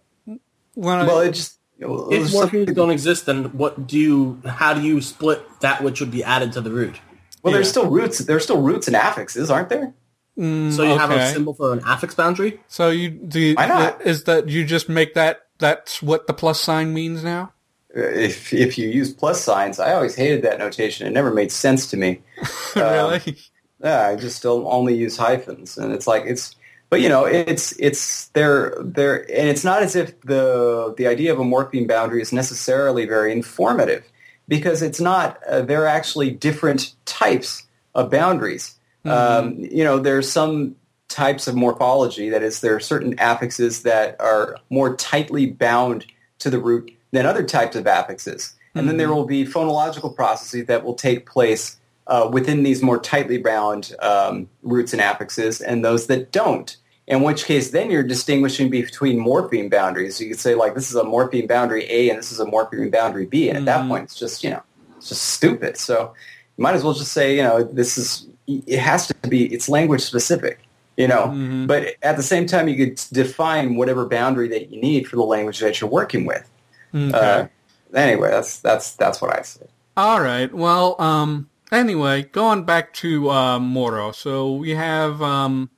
When 0.75 0.99
I, 0.99 1.07
well, 1.07 1.21
it 1.21 1.33
just 1.33 1.59
well, 1.79 2.09
If 2.13 2.31
some- 2.31 2.49
morphemes 2.49 2.75
don't 2.75 2.91
exist, 2.91 3.27
then 3.27 3.45
what 3.57 3.87
do 3.87 3.99
you? 3.99 4.41
How 4.47 4.75
do 4.75 4.83
you 4.83 5.01
split 5.01 5.43
that 5.61 5.83
which 5.83 6.01
would 6.01 6.11
be 6.11 6.23
added 6.25 6.53
to 6.53 6.61
the 6.61 6.71
root? 6.71 7.01
well, 7.43 7.53
there's 7.53 7.69
still 7.69 7.91
roots. 7.91 8.19
There's 8.19 8.45
still 8.45 8.63
roots 8.63 8.87
and 8.87 8.97
affixes, 8.97 9.51
aren't 9.51 9.69
there? 9.69 9.93
Mm, 10.39 10.73
so 10.73 10.83
you 10.83 10.99
have 10.99 11.11
a 11.11 11.31
symbol 11.31 11.55
for 11.55 11.73
an 11.73 11.81
affix 11.87 12.15
boundary. 12.15 12.61
So 12.69 12.91
you 12.91 13.11
do 13.11 13.55
Why 13.55 13.67
not? 13.67 14.03
is 14.03 14.25
that 14.25 14.49
you 14.49 14.65
just 14.65 14.89
make 14.89 15.15
that 15.15 15.47
that's 15.59 16.03
what 16.03 16.27
the 16.27 16.35
plus 16.35 16.61
sign 16.61 16.93
means 16.93 17.23
now? 17.23 17.53
Uh, 17.97 18.01
if 18.01 18.53
if 18.53 18.77
you 18.77 18.89
use 18.89 19.13
plus 19.13 19.41
signs, 19.41 19.79
I 19.79 19.93
always 19.93 20.17
hated 20.17 20.43
that 20.43 20.59
notation. 20.59 21.07
It 21.07 21.11
never 21.11 21.33
made 21.33 21.53
sense 21.53 21.89
to 21.91 21.97
me. 21.97 22.23
Uh, 22.77 22.81
really? 23.25 23.37
Yeah, 23.81 24.09
I 24.09 24.17
just 24.17 24.37
still 24.37 24.67
only 24.67 24.97
use 24.97 25.17
hyphens, 25.17 25.79
and 25.79 25.93
it's 25.93 26.09
like 26.09 26.25
it's. 26.27 26.57
But 26.91 27.01
you 27.01 27.09
know, 27.09 27.25
it's 27.25 27.71
it's 27.79 28.27
they're 28.29 28.75
they're 28.81 29.21
and 29.31 29.49
it's 29.49 29.63
not 29.63 29.83
as 29.83 29.95
if 29.95 30.21
the 30.23 30.93
the 30.97 31.07
idea 31.07 31.33
of 31.33 31.39
a 31.39 31.45
morpheme 31.45 31.87
boundary 31.87 32.21
is 32.21 32.33
necessarily 32.33 33.07
very 33.07 33.31
informative, 33.31 34.05
because 34.49 34.83
it's 34.83 35.01
not. 35.01 35.41
Uh, 35.49 35.63
they're 35.63 35.87
actually 35.87 36.33
different 36.33 36.95
types 37.05 37.65
of 37.95 38.11
boundaries. 38.11 38.77
Um, 39.05 39.59
you 39.59 39.85
know, 39.85 39.99
there's 39.99 40.31
some 40.31 40.77
types 41.09 41.47
of 41.47 41.55
morphology 41.55 42.31
that 42.31 42.43
is 42.43 42.61
there 42.61 42.75
are 42.75 42.81
certain 42.81 43.15
affixes 43.19 43.83
that 43.83 44.21
are 44.21 44.57
more 44.71 44.97
tightly 44.97 45.47
bound 45.47 46.07
to 46.39 46.51
the 46.51 46.59
root 46.59 46.91
than 47.13 47.27
other 47.27 47.45
types 47.45 47.77
of 47.77 47.87
affixes, 47.87 48.55
and 48.75 48.89
then 48.89 48.97
there 48.97 49.13
will 49.13 49.27
be 49.27 49.45
phonological 49.45 50.15
processes 50.15 50.67
that 50.67 50.85
will 50.85 50.95
take 50.95 51.27
place 51.27 51.77
uh, 52.07 52.29
within 52.31 52.63
these 52.63 52.83
more 52.83 52.99
tightly 52.99 53.39
bound 53.39 53.95
um, 54.01 54.49
roots 54.63 54.93
and 54.93 55.01
affixes 55.01 55.61
and 55.61 55.85
those 55.85 56.07
that 56.09 56.33
don't. 56.33 56.77
In 57.07 57.23
which 57.23 57.45
case, 57.45 57.71
then 57.71 57.91
you're 57.91 58.03
distinguishing 58.03 58.71
between 58.71 59.19
morpheme 59.19 59.71
boundaries. 59.71 60.21
You 60.21 60.29
could 60.29 60.41
say, 60.41 60.55
like, 60.55 60.75
this 60.75 60.89
is 60.89 60.97
a 60.97 61.03
morpheme 61.03 61.47
boundary 61.47 61.85
A 61.91 62.09
and 62.09 62.19
this 62.19 62.33
is 62.33 62.41
a 62.41 62.47
morpheme 62.47 62.91
boundary 62.91 63.27
B. 63.27 63.51
And 63.51 63.59
at 63.59 63.65
that 63.67 63.87
point, 63.89 64.05
it's 64.05 64.19
just, 64.19 64.43
you 64.43 64.51
know, 64.51 64.63
it's 64.97 65.11
just 65.11 65.23
stupid. 65.23 65.77
So 65.77 66.15
you 66.57 66.63
might 66.63 66.75
as 66.75 66.83
well 66.83 66.95
just 66.95 67.13
say, 67.13 67.37
you 67.37 67.43
know, 67.43 67.63
this 67.63 67.99
is, 67.99 68.27
it 68.47 68.79
has 68.79 69.07
to 69.09 69.15
be, 69.29 69.53
it's 69.53 69.69
language 69.69 70.03
specific, 70.03 70.61
you 70.97 71.09
know. 71.09 71.65
But 71.67 71.95
at 72.03 72.17
the 72.17 72.23
same 72.23 72.47
time, 72.47 72.69
you 72.69 72.77
could 72.77 73.01
define 73.13 73.77
whatever 73.77 74.07
boundary 74.07 74.49
that 74.49 74.71
you 74.71 74.81
need 74.81 75.09
for 75.09 75.17
the 75.17 75.23
language 75.23 75.61
that 75.61 75.81
you're 75.81 75.91
working 75.91 76.27
with. 76.27 76.49
Uh, 76.95 77.47
anyway, 77.95 78.31
that's, 78.31 78.61
that's, 78.61 78.93
that's 78.93 79.21
what 79.21 79.37
I 79.37 79.43
say. 79.43 79.67
All 79.97 80.21
right. 80.21 80.53
Well, 80.53 81.01
um, 81.01 81.49
anyway, 81.71 82.23
going 82.23 82.65
back 82.65 82.93
to 82.95 83.31
uh, 83.31 83.59
Moro. 83.59 84.13
So 84.13 84.53
we 84.53 84.71
have 84.71 85.23
um, 85.23 85.71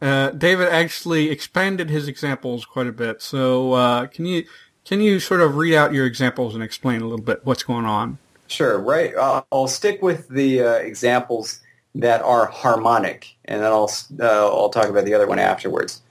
uh, 0.00 0.30
David 0.30 0.68
actually 0.68 1.30
expanded 1.30 1.90
his 1.90 2.08
examples 2.08 2.64
quite 2.64 2.86
a 2.86 2.92
bit. 2.92 3.22
So 3.22 3.72
uh, 3.72 4.06
can 4.06 4.24
you 4.26 4.44
can 4.84 5.00
you 5.00 5.20
sort 5.20 5.40
of 5.40 5.56
read 5.56 5.74
out 5.74 5.92
your 5.92 6.06
examples 6.06 6.54
and 6.54 6.62
explain 6.62 7.00
a 7.00 7.04
little 7.04 7.24
bit 7.24 7.44
what's 7.44 7.62
going 7.62 7.84
on? 7.84 8.18
Sure, 8.46 8.78
right. 8.78 9.14
Uh, 9.14 9.42
I'll 9.52 9.68
stick 9.68 10.02
with 10.02 10.28
the 10.28 10.62
uh, 10.62 10.72
examples 10.74 11.60
that 11.94 12.22
are 12.22 12.46
harmonic, 12.46 13.36
and 13.46 13.62
then 13.62 13.72
I'll 13.72 13.90
uh, 14.20 14.48
I'll 14.48 14.70
talk 14.70 14.88
about 14.88 15.04
the 15.04 15.14
other 15.14 15.26
one 15.26 15.38
afterwards. 15.38 16.02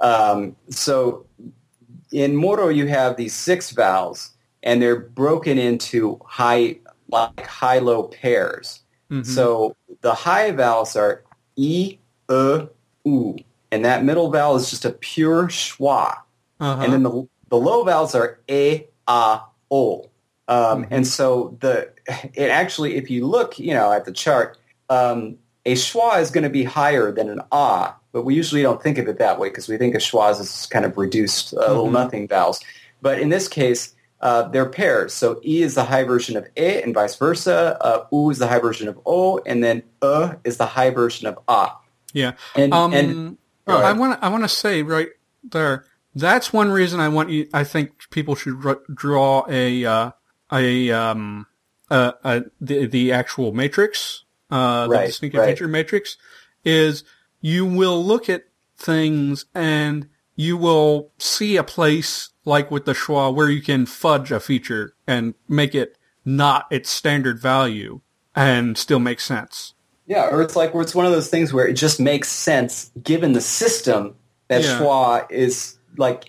Um, 0.00 0.56
so 0.70 1.26
in 2.12 2.36
Moro, 2.36 2.68
you 2.68 2.86
have 2.86 3.16
these 3.16 3.34
six 3.34 3.70
vowels, 3.70 4.30
and 4.62 4.80
they're 4.80 5.00
broken 5.00 5.58
into 5.58 6.20
high 6.24 6.78
like 7.08 7.46
high 7.46 7.78
low 7.78 8.04
pairs. 8.04 8.80
So 9.22 9.76
the 10.00 10.14
high 10.14 10.50
vowels 10.50 10.96
are 10.96 11.22
e, 11.56 11.98
e, 12.30 12.66
u, 13.04 13.36
and 13.70 13.84
that 13.84 14.04
middle 14.04 14.30
vowel 14.30 14.56
is 14.56 14.70
just 14.70 14.84
a 14.84 14.90
pure 14.90 15.48
schwa. 15.48 16.18
Uh-huh. 16.60 16.82
And 16.82 16.92
then 16.92 17.02
the, 17.02 17.28
the 17.48 17.56
low 17.56 17.84
vowels 17.84 18.14
are 18.14 18.38
a, 18.48 18.88
a, 19.06 19.40
o. 19.70 20.10
Um, 20.48 20.86
And 20.90 21.06
so 21.06 21.56
the 21.60 21.90
it 22.34 22.50
actually, 22.50 22.96
if 22.96 23.10
you 23.10 23.26
look, 23.26 23.58
you 23.58 23.74
know, 23.74 23.92
at 23.92 24.04
the 24.04 24.12
chart, 24.12 24.58
um, 24.88 25.36
a 25.64 25.74
schwa 25.74 26.20
is 26.20 26.30
going 26.30 26.44
to 26.44 26.50
be 26.50 26.64
higher 26.64 27.10
than 27.12 27.28
an 27.28 27.40
ah, 27.52 27.96
but 28.12 28.24
we 28.24 28.34
usually 28.34 28.62
don't 28.62 28.82
think 28.82 28.98
of 28.98 29.08
it 29.08 29.18
that 29.18 29.38
way 29.38 29.48
because 29.48 29.68
we 29.68 29.76
think 29.76 29.94
of 29.94 30.00
schwas 30.00 30.40
as 30.40 30.66
kind 30.66 30.84
of 30.84 30.96
reduced, 30.96 31.54
uh, 31.54 31.68
little 31.68 31.90
nothing 31.90 32.28
vowels. 32.28 32.60
But 33.00 33.18
in 33.18 33.28
this 33.28 33.48
case, 33.48 33.94
uh, 34.20 34.48
they're 34.48 34.68
pairs. 34.68 35.12
So 35.12 35.40
e 35.44 35.62
is 35.62 35.74
the 35.74 35.84
high 35.84 36.04
version 36.04 36.36
of 36.36 36.46
e, 36.56 36.80
and 36.82 36.94
vice 36.94 37.16
versa. 37.16 37.76
Uh, 37.80 38.06
u 38.12 38.30
is 38.30 38.38
the 38.38 38.46
high 38.46 38.60
version 38.60 38.88
of 38.88 38.98
o, 39.04 39.38
and 39.46 39.62
then 39.62 39.82
e 40.02 40.28
is 40.44 40.56
the 40.58 40.66
high 40.66 40.90
version 40.90 41.26
of 41.26 41.38
ah. 41.48 41.80
Yeah. 42.12 42.32
And, 42.54 42.72
Um, 42.72 42.94
and 42.94 43.38
Go 43.66 43.76
I 43.76 43.92
want 43.92 44.18
to 44.18 44.24
I 44.24 44.28
want 44.28 44.44
to 44.44 44.48
say 44.48 44.82
right 44.82 45.08
there. 45.42 45.84
That's 46.14 46.52
one 46.52 46.70
reason 46.70 47.00
I 47.00 47.08
want 47.08 47.30
you. 47.30 47.48
I 47.52 47.64
think 47.64 48.10
people 48.10 48.34
should 48.34 48.60
dr- 48.60 48.82
draw 48.92 49.46
a 49.48 49.84
uh, 49.84 50.10
a 50.52 50.90
um 50.90 51.46
uh, 51.90 52.12
uh 52.22 52.40
the 52.60 52.86
the 52.86 53.12
actual 53.12 53.52
matrix, 53.52 54.23
uh, 54.50 54.84
the 54.86 54.90
Right, 54.90 55.06
distinctive 55.06 55.40
right. 55.40 55.50
feature 55.50 55.68
matrix, 55.68 56.16
is 56.64 57.04
you 57.40 57.66
will 57.66 58.02
look 58.04 58.28
at 58.28 58.44
things 58.76 59.46
and 59.54 60.08
you 60.36 60.56
will 60.56 61.12
see 61.18 61.56
a 61.56 61.62
place 61.64 62.30
like 62.44 62.70
with 62.70 62.84
the 62.84 62.92
schwa 62.92 63.32
where 63.34 63.48
you 63.48 63.62
can 63.62 63.86
fudge 63.86 64.32
a 64.32 64.40
feature 64.40 64.94
and 65.06 65.34
make 65.48 65.74
it 65.74 65.96
not 66.24 66.66
its 66.70 66.90
standard 66.90 67.38
value 67.38 68.00
and 68.34 68.76
still 68.76 68.98
make 68.98 69.20
sense. 69.20 69.74
Yeah, 70.06 70.28
or 70.30 70.42
it's 70.42 70.56
like 70.56 70.74
where 70.74 70.82
it's 70.82 70.94
one 70.94 71.06
of 71.06 71.12
those 71.12 71.28
things 71.30 71.52
where 71.52 71.66
it 71.66 71.74
just 71.74 71.98
makes 72.00 72.28
sense 72.28 72.90
given 73.02 73.32
the 73.32 73.40
system 73.40 74.16
that 74.48 74.62
Yeah. 74.62 74.78
schwa 74.78 75.30
is 75.30 75.78
like 75.96 76.24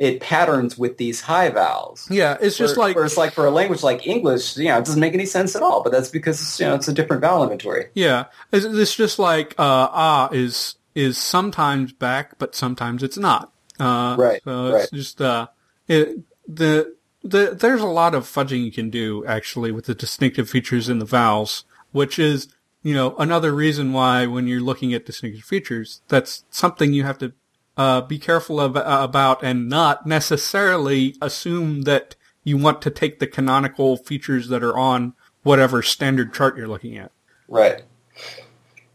it 0.00 0.18
patterns 0.20 0.76
with 0.78 0.96
these 0.96 1.20
high 1.20 1.50
vowels. 1.50 2.08
Yeah, 2.10 2.36
it's 2.40 2.56
just 2.56 2.76
Where- 2.76 2.86
like 2.88 2.96
where 2.96 3.04
it's 3.04 3.16
like 3.18 3.32
for 3.34 3.46
a 3.46 3.50
language 3.50 3.82
like 3.84 4.06
English, 4.06 4.56
you 4.56 4.64
know, 4.68 4.78
it 4.78 4.84
doesn't 4.86 4.98
make 4.98 5.14
any 5.14 5.26
sense 5.26 5.54
at 5.54 5.62
all. 5.62 5.82
But 5.84 5.92
that's 5.92 6.08
because 6.08 6.58
you 6.58 6.66
know 6.66 6.74
it's 6.74 6.88
a 6.88 6.92
different 6.92 7.20
vowel 7.22 7.42
inventory. 7.44 7.86
Yeah, 7.94 8.24
it's, 8.50 8.64
it's 8.64 8.96
just 8.96 9.18
like 9.18 9.52
uh, 9.58 9.88
ah 9.92 10.28
is 10.32 10.76
is 10.94 11.18
sometimes 11.18 11.92
back, 11.92 12.38
but 12.38 12.54
sometimes 12.56 13.02
it's 13.02 13.18
not. 13.18 13.52
Uh, 13.78 14.16
Right, 14.18 14.40
So 14.44 14.66
it's 14.66 14.74
right. 14.74 14.88
just 14.92 15.20
uh, 15.20 15.46
it, 15.86 16.18
the 16.48 16.94
the 17.22 17.54
there's 17.58 17.82
a 17.82 17.86
lot 17.86 18.14
of 18.14 18.24
fudging 18.24 18.64
you 18.64 18.72
can 18.72 18.88
do 18.90 19.24
actually 19.26 19.70
with 19.70 19.84
the 19.84 19.94
distinctive 19.94 20.48
features 20.48 20.88
in 20.88 20.98
the 20.98 21.04
vowels, 21.04 21.64
which 21.92 22.18
is 22.18 22.48
you 22.82 22.94
know, 22.94 23.14
another 23.18 23.52
reason 23.54 23.92
why 23.92 24.24
when 24.24 24.46
you're 24.46 24.62
looking 24.62 24.94
at 24.94 25.04
distinctive 25.04 25.44
features, 25.44 26.00
that's 26.08 26.44
something 26.48 26.94
you 26.94 27.04
have 27.04 27.18
to 27.18 27.34
uh, 27.80 28.02
be 28.02 28.18
careful 28.18 28.60
of, 28.60 28.76
uh, 28.76 28.82
about 29.00 29.42
and 29.42 29.66
not 29.66 30.06
necessarily 30.06 31.16
assume 31.22 31.82
that 31.82 32.14
you 32.44 32.58
want 32.58 32.82
to 32.82 32.90
take 32.90 33.20
the 33.20 33.26
canonical 33.26 33.96
features 33.96 34.48
that 34.48 34.62
are 34.62 34.76
on 34.76 35.14
whatever 35.44 35.80
standard 35.80 36.34
chart 36.34 36.58
you're 36.58 36.68
looking 36.68 36.98
at. 36.98 37.10
Right. 37.48 37.80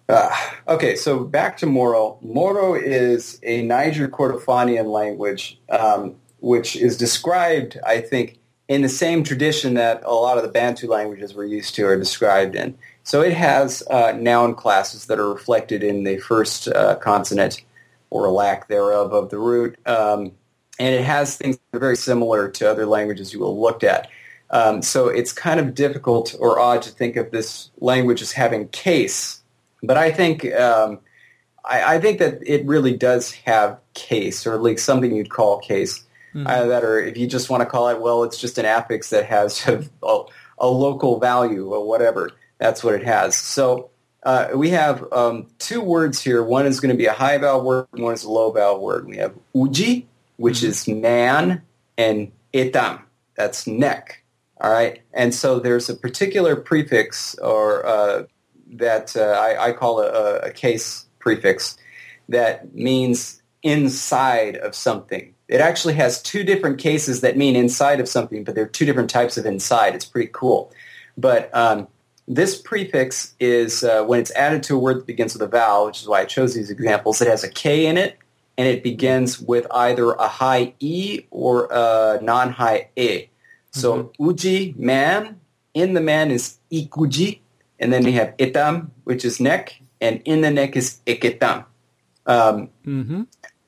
Uh, 0.08 0.30
okay, 0.68 0.96
so 0.96 1.24
back 1.24 1.58
to 1.58 1.66
Moro. 1.66 2.20
Moro 2.22 2.76
is 2.76 3.40
a 3.42 3.64
Niger 3.64 4.08
Kordofanian 4.08 4.86
language, 4.86 5.60
um, 5.70 6.16
which 6.42 6.76
is 6.76 6.96
described, 6.96 7.80
I 7.84 8.02
think, 8.02 8.38
in 8.68 8.84
the 8.84 8.90
same 8.90 9.24
tradition 9.24 9.74
that 9.74 10.04
a 10.06 10.14
lot 10.14 10.38
of 10.38 10.44
the 10.44 10.50
Bantu 10.50 10.88
languages 10.88 11.34
we're 11.34 11.46
used 11.46 11.74
to 11.74 11.88
are 11.88 11.98
described 11.98 12.56
in. 12.56 12.78
So 13.02 13.24
it 13.24 13.34
has 13.34 13.82
uh, 13.90 14.12
noun 14.12 14.54
classes 14.54 15.08
that 15.08 15.20
are 15.20 15.34
reflected 15.34 15.84
in 15.84 16.04
the 16.04 16.18
first 16.18 16.68
uh, 16.68 16.98
consonant 16.98 17.64
or 18.16 18.26
a 18.26 18.32
lack 18.32 18.70
thereof 18.70 19.12
of 19.12 19.30
the 19.30 19.38
root. 19.38 19.78
Um, 19.86 20.32
and 20.80 20.96
it 20.96 21.04
has 21.04 21.36
things 21.36 21.58
that 21.58 21.78
are 21.78 21.80
very 21.80 21.98
similar 21.98 22.50
to 22.50 22.70
other 22.70 22.86
languages 22.86 23.34
you 23.34 23.40
will 23.40 23.54
have 23.54 23.60
looked 23.60 23.84
at. 23.84 24.10
Um, 24.52 24.82
so 24.82 25.10
it's 25.10 25.34
kind 25.34 25.60
of 25.60 25.76
difficult 25.76 26.34
or 26.40 26.60
odd 26.60 26.82
to 26.84 26.92
think 26.92 27.18
of 27.18 27.32
this 27.32 27.72
language 27.80 28.22
as 28.22 28.32
having 28.32 28.70
case, 28.70 29.42
but 29.84 29.98
I 29.98 30.12
think 30.12 30.46
um, 30.54 31.00
I, 31.66 31.96
I, 31.96 32.00
think 32.00 32.20
that 32.20 32.40
it 32.46 32.66
really 32.66 32.96
does 32.96 33.34
have 33.46 33.80
case, 33.96 34.46
or 34.46 34.54
at 34.54 34.62
least 34.62 34.86
something 34.86 35.14
you'd 35.14 35.32
call 35.32 35.60
case. 35.60 36.04
Mm-hmm. 36.34 36.70
That, 36.70 36.84
or 36.84 37.00
if 37.00 37.18
you 37.18 37.28
just 37.28 37.50
want 37.50 37.62
to 37.62 37.66
call 37.66 37.90
it, 37.90 38.00
well, 38.00 38.24
it's 38.24 38.40
just 38.40 38.58
an 38.58 38.66
affix 38.66 39.10
that 39.10 39.26
has 39.26 39.68
a, 40.04 40.24
a 40.60 40.68
local 40.68 41.20
value 41.20 41.74
or 41.74 41.86
whatever. 41.86 42.30
That's 42.60 42.84
what 42.84 42.94
it 42.94 43.04
has. 43.04 43.36
So 43.36 43.90
uh, 44.26 44.50
we 44.56 44.72
have 44.72 45.06
um, 45.14 45.46
two 45.60 45.80
words 45.80 46.22
here. 46.22 46.44
One 46.44 46.66
is 46.66 46.80
going 46.80 46.92
to 46.92 46.98
be 46.98 47.06
a 47.06 47.14
high 47.14 47.38
vowel 47.38 47.64
word, 47.64 47.88
and 47.94 48.04
one 48.04 48.14
is 48.16 48.24
a 48.24 48.30
low 48.30 48.52
vowel 48.52 48.82
word. 48.82 49.08
We 49.08 49.18
have 49.18 49.36
uji, 49.54 50.08
which 50.38 50.58
mm-hmm. 50.58 50.68
is 50.68 50.88
man, 50.88 51.62
and 51.98 52.32
etam, 52.54 53.02
that's 53.36 53.68
neck. 53.68 54.24
All 54.60 54.72
right, 54.72 55.02
and 55.14 55.34
so 55.34 55.60
there's 55.60 55.90
a 55.90 55.96
particular 55.96 56.56
prefix 56.56 57.36
or 57.36 57.86
uh, 57.86 58.24
that 58.74 59.16
uh, 59.16 59.20
I, 59.20 59.68
I, 59.68 59.72
call 59.74 60.00
a, 60.00 60.40
a, 60.40 60.52
case 60.52 61.06
prefix 61.20 61.78
that 62.30 62.74
means 62.74 63.42
inside 63.64 64.56
of 64.58 64.74
something. 64.74 65.34
It 65.48 65.62
actually 65.62 65.94
has 65.96 66.22
two 66.22 66.44
different 66.44 66.80
cases 66.80 67.22
that 67.22 67.38
mean 67.38 67.56
inside 67.56 68.00
of 68.00 68.08
something, 68.08 68.44
but 68.44 68.56
they're 68.56 68.66
two 68.66 68.86
different 68.86 69.10
types 69.10 69.38
of 69.38 69.46
inside. 69.46 69.94
It's 69.94 70.06
pretty 70.06 70.32
cool. 70.34 70.72
But 71.18 71.54
um, 71.54 71.88
this 72.28 72.60
prefix 72.60 73.36
is 73.40 73.84
uh, 73.84 74.04
when 74.04 74.20
it's 74.20 74.32
added 74.32 74.64
to 74.64 74.76
a 74.76 74.80
word 74.80 74.98
that 74.98 75.06
begins 75.06 75.34
with 75.34 75.44
a 75.44 75.48
vowel, 75.48 75.86
which 75.86 76.02
is 76.02 76.08
why 76.08 76.22
I 76.22 76.26
chose 76.26 76.54
these 76.56 76.72
examples. 76.72 77.22
It 77.22 77.28
has 77.28 77.44
a 77.44 77.50
K 77.50 77.86
in 77.86 77.98
it, 77.98 78.18
and 78.58 78.68
it 78.68 78.84
begins 78.84 79.40
with 79.40 79.68
either 79.72 80.12
a 80.14 80.28
high 80.28 80.74
E 80.80 81.26
or 81.30 81.68
a 81.72 82.20
non-high 82.22 82.90
E. 82.96 83.28
So 83.72 83.96
mm-hmm. 83.96 84.26
uji, 84.26 84.76
man, 84.78 85.40
in 85.74 85.94
the 85.94 86.02
man 86.02 86.32
is 86.32 86.58
ikuji, 86.72 87.40
and 87.80 87.94
then 87.94 88.04
we 88.04 88.14
have 88.14 88.36
itam, 88.38 88.90
which 89.04 89.24
is 89.24 89.40
neck, 89.40 89.80
and 90.02 90.22
in 90.26 90.42
the 90.42 90.50
neck 90.50 90.76
is 90.76 91.00
iketam. 91.06 91.66
Um, 92.26 92.70
mm-hmm. 92.86 93.24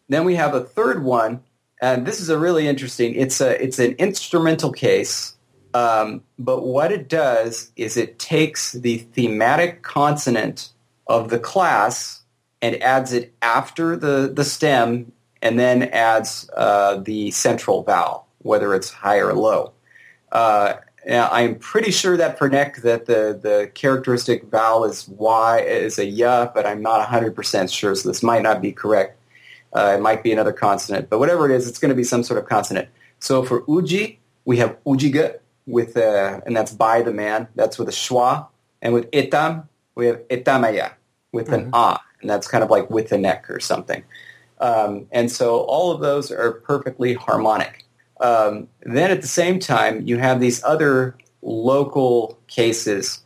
Then 0.09 0.25
we 0.25 0.35
have 0.35 0.55
a 0.55 0.61
third 0.61 1.03
one, 1.03 1.41
and 1.79 2.07
this 2.07 2.19
is 2.19 2.29
a 2.29 2.39
really 2.39 2.67
interesting. 2.67 3.13
It's 3.13 3.39
a 3.39 3.61
it's 3.61 3.77
an 3.77 3.91
instrumental 3.99 4.71
case 4.71 5.36
um, 5.73 6.21
but 6.39 6.63
what 6.63 6.91
it 6.91 7.09
does 7.09 7.71
is 7.75 7.97
it 7.97 8.19
takes 8.19 8.73
the 8.73 8.99
thematic 8.99 9.83
consonant 9.83 10.69
of 11.07 11.29
the 11.29 11.39
class 11.39 12.21
and 12.61 12.81
adds 12.81 13.13
it 13.13 13.33
after 13.41 13.95
the, 13.95 14.31
the 14.33 14.43
stem 14.43 15.11
and 15.41 15.59
then 15.59 15.83
adds 15.83 16.49
uh, 16.55 16.97
the 16.97 17.31
central 17.31 17.83
vowel, 17.83 18.27
whether 18.39 18.73
it's 18.73 18.89
high 18.89 19.17
or 19.17 19.33
low. 19.33 19.71
Uh, 20.31 20.75
I'm 21.09 21.55
pretty 21.55 21.91
sure 21.91 22.17
that 22.17 22.37
for 22.37 22.49
neck 22.49 22.77
that 22.77 23.05
the, 23.05 23.39
the 23.41 23.71
characteristic 23.73 24.43
vowel 24.45 24.83
is 24.83 25.07
y 25.07 25.59
is 25.61 25.99
a 25.99 26.05
ya, 26.05 26.49
but 26.53 26.65
I'm 26.65 26.81
not 26.81 27.07
100% 27.07 27.71
sure, 27.71 27.95
so 27.95 28.09
this 28.09 28.23
might 28.23 28.41
not 28.41 28.61
be 28.61 28.71
correct. 28.71 29.17
Uh, 29.73 29.95
it 29.97 30.01
might 30.01 30.23
be 30.23 30.31
another 30.31 30.53
consonant, 30.53 31.09
but 31.09 31.19
whatever 31.19 31.49
it 31.49 31.55
is, 31.55 31.67
it's 31.67 31.79
going 31.79 31.89
to 31.89 31.95
be 31.95 32.03
some 32.03 32.23
sort 32.23 32.39
of 32.39 32.49
consonant. 32.49 32.89
So 33.19 33.43
for 33.43 33.63
uji, 33.67 34.19
we 34.45 34.57
have 34.57 34.77
ujiga, 34.85 35.37
with 35.67 35.97
a, 35.97 36.41
and 36.45 36.55
that's 36.55 36.73
by 36.73 37.01
the 37.03 37.13
man. 37.13 37.47
That's 37.55 37.77
with 37.77 37.89
a 37.89 37.91
schwa. 37.91 38.47
And 38.81 38.93
with 38.93 39.11
itam, 39.11 39.67
we 39.95 40.07
have 40.07 40.27
itamaya 40.29 40.93
with 41.31 41.49
an 41.49 41.65
mm-hmm. 41.65 41.71
ah, 41.73 42.01
and 42.21 42.29
that's 42.29 42.47
kind 42.47 42.63
of 42.63 42.69
like 42.69 42.89
with 42.89 43.09
the 43.09 43.17
neck 43.17 43.49
or 43.49 43.59
something. 43.59 44.03
Um, 44.59 45.07
and 45.11 45.31
so 45.31 45.59
all 45.59 45.91
of 45.91 46.01
those 46.01 46.31
are 46.31 46.53
perfectly 46.53 47.13
harmonic. 47.13 47.85
Um, 48.19 48.67
then 48.81 49.11
at 49.11 49.21
the 49.21 49.27
same 49.27 49.59
time, 49.59 50.07
you 50.07 50.17
have 50.17 50.39
these 50.39 50.63
other 50.63 51.15
local 51.43 52.39
cases, 52.47 53.19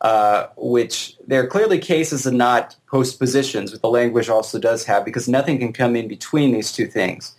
uh, 0.00 0.46
which 0.56 1.16
they're 1.26 1.46
clearly 1.46 1.78
cases 1.78 2.24
and 2.24 2.38
not 2.38 2.76
postpositions, 2.90 3.72
which 3.72 3.82
the 3.82 3.90
language 3.90 4.30
also 4.30 4.58
does 4.58 4.84
have, 4.84 5.04
because 5.04 5.28
nothing 5.28 5.58
can 5.58 5.72
come 5.72 5.94
in 5.94 6.08
between 6.08 6.52
these 6.52 6.72
two 6.72 6.86
things. 6.86 7.34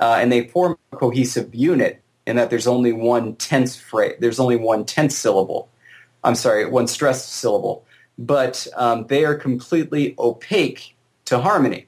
Uh, 0.00 0.16
and 0.20 0.32
they 0.32 0.46
form 0.48 0.78
a 0.92 0.96
cohesive 0.96 1.54
unit 1.54 2.02
in 2.26 2.36
that 2.36 2.50
there's 2.50 2.66
only 2.66 2.92
one 2.92 3.36
tense 3.36 3.76
phrase, 3.76 4.16
there's 4.18 4.40
only 4.40 4.56
one 4.56 4.84
tense 4.84 5.16
syllable. 5.16 5.68
I'm 6.24 6.34
sorry, 6.34 6.66
one 6.66 6.88
stressed 6.88 7.32
syllable. 7.32 7.86
But 8.18 8.66
um, 8.76 9.06
they 9.06 9.24
are 9.24 9.34
completely 9.34 10.14
opaque 10.18 10.96
to 11.26 11.38
harmony. 11.38 11.86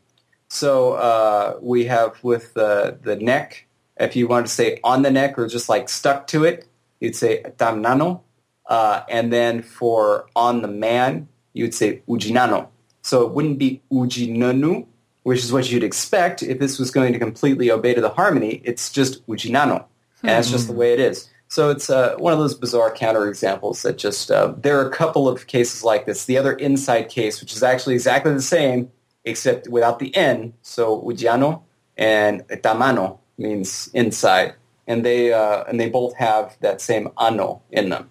So 0.48 0.92
uh, 0.92 1.58
we 1.60 1.86
have 1.86 2.22
with 2.22 2.54
the, 2.54 2.98
the 3.02 3.16
neck, 3.16 3.66
if 3.98 4.14
you 4.14 4.28
want 4.28 4.46
to 4.46 4.52
say 4.52 4.78
on 4.84 5.02
the 5.02 5.10
neck 5.10 5.38
or 5.38 5.48
just 5.48 5.68
like 5.68 5.88
stuck 5.88 6.28
to 6.28 6.44
it, 6.44 6.66
you'd 7.00 7.16
say 7.16 7.42
tamnano. 7.58 8.20
Uh, 8.66 9.02
and 9.08 9.32
then 9.32 9.62
for 9.62 10.26
on 10.36 10.62
the 10.62 10.68
man, 10.68 11.28
you'd 11.52 11.74
say 11.74 12.02
ujinano. 12.08 12.68
So 13.02 13.26
it 13.26 13.32
wouldn't 13.32 13.58
be 13.58 13.82
ujinanu, 13.90 14.86
which 15.22 15.40
is 15.40 15.52
what 15.52 15.70
you'd 15.70 15.82
expect 15.82 16.42
if 16.42 16.58
this 16.58 16.78
was 16.78 16.90
going 16.90 17.12
to 17.14 17.18
completely 17.18 17.70
obey 17.70 17.94
to 17.94 18.00
the 18.00 18.10
harmony. 18.10 18.60
It's 18.64 18.92
just 18.92 19.26
ujinano 19.26 19.86
and 20.22 20.30
that's 20.30 20.50
just 20.50 20.66
the 20.66 20.72
hmm. 20.72 20.80
way 20.80 20.92
it 20.92 21.00
is. 21.00 21.28
So 21.48 21.70
it's 21.70 21.88
uh, 21.88 22.14
one 22.18 22.34
of 22.34 22.38
those 22.38 22.54
bizarre 22.54 22.94
counterexamples 22.94 23.82
that 23.82 23.96
just 23.96 24.30
uh, 24.30 24.54
there 24.58 24.78
are 24.78 24.86
a 24.86 24.92
couple 24.92 25.28
of 25.28 25.46
cases 25.46 25.82
like 25.82 26.04
this. 26.04 26.26
The 26.26 26.36
other 26.36 26.52
inside 26.52 27.08
case, 27.08 27.40
which 27.40 27.54
is 27.54 27.62
actually 27.62 27.94
exactly 27.94 28.34
the 28.34 28.42
same 28.42 28.90
except 29.24 29.68
without 29.68 29.98
the 29.98 30.14
n, 30.16 30.54
so 30.62 31.02
ujiano 31.02 31.62
and 31.96 32.46
tamano 32.48 33.18
means 33.38 33.90
inside, 33.94 34.54
and 34.86 35.04
they 35.04 35.32
uh, 35.32 35.64
and 35.64 35.80
they 35.80 35.88
both 35.88 36.14
have 36.16 36.56
that 36.60 36.80
same 36.80 37.08
ano 37.18 37.62
in 37.70 37.88
them. 37.88 38.10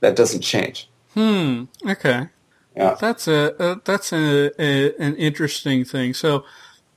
That 0.00 0.16
doesn't 0.16 0.42
change. 0.42 0.88
Hmm. 1.14 1.64
Okay. 1.86 2.28
Yeah. 2.76 2.96
That's 3.00 3.28
a, 3.28 3.54
a 3.58 3.80
that's 3.84 4.12
a, 4.12 4.50
a, 4.60 4.94
an 4.98 5.16
interesting 5.16 5.84
thing. 5.84 6.14
So 6.14 6.44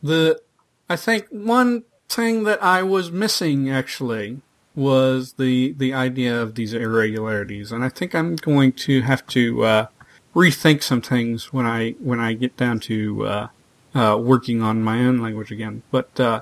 the 0.02 0.42
I 0.90 0.96
think 0.96 1.28
one 1.30 1.84
thing 2.10 2.44
that 2.44 2.62
I 2.64 2.84
was 2.84 3.12
missing 3.12 3.70
actually 3.70 4.42
was 4.76 5.34
the 5.34 5.74
the 5.74 5.94
idea 5.94 6.40
of 6.40 6.56
these 6.56 6.74
irregularities, 6.74 7.72
and 7.72 7.84
I 7.84 7.90
think 7.90 8.14
I'm 8.14 8.36
going 8.36 8.72
to 8.74 9.02
have 9.02 9.26
to 9.28 9.64
uh, 9.64 9.88
rethink 10.36 10.84
some 10.84 11.02
things 11.02 11.52
when 11.52 11.66
I 11.66 11.92
when 12.00 12.20
I 12.20 12.34
get 12.34 12.56
down 12.58 12.80
to 12.82 13.26
uh, 13.26 13.48
uh, 13.96 14.18
working 14.18 14.62
on 14.62 14.84
my 14.84 15.00
own 15.00 15.18
language 15.18 15.52
again. 15.52 15.82
But 15.92 16.20
uh, 16.20 16.42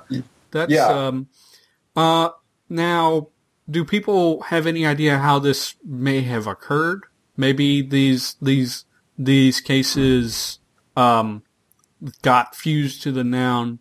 that's 0.50 0.72
yeah. 0.72 0.86
um, 0.86 1.28
uh, 1.96 2.30
now. 2.68 3.28
Do 3.68 3.84
people 3.84 4.42
have 4.42 4.64
any 4.68 4.86
idea 4.86 5.18
how 5.18 5.40
this 5.40 5.74
may 5.84 6.20
have 6.20 6.46
occurred? 6.46 7.02
Maybe 7.36 7.82
these 7.82 8.36
these 8.40 8.84
these 9.18 9.60
cases 9.60 10.60
um, 10.96 11.42
got 12.22 12.54
fused 12.54 13.02
to 13.02 13.10
the 13.10 13.24
noun 13.24 13.80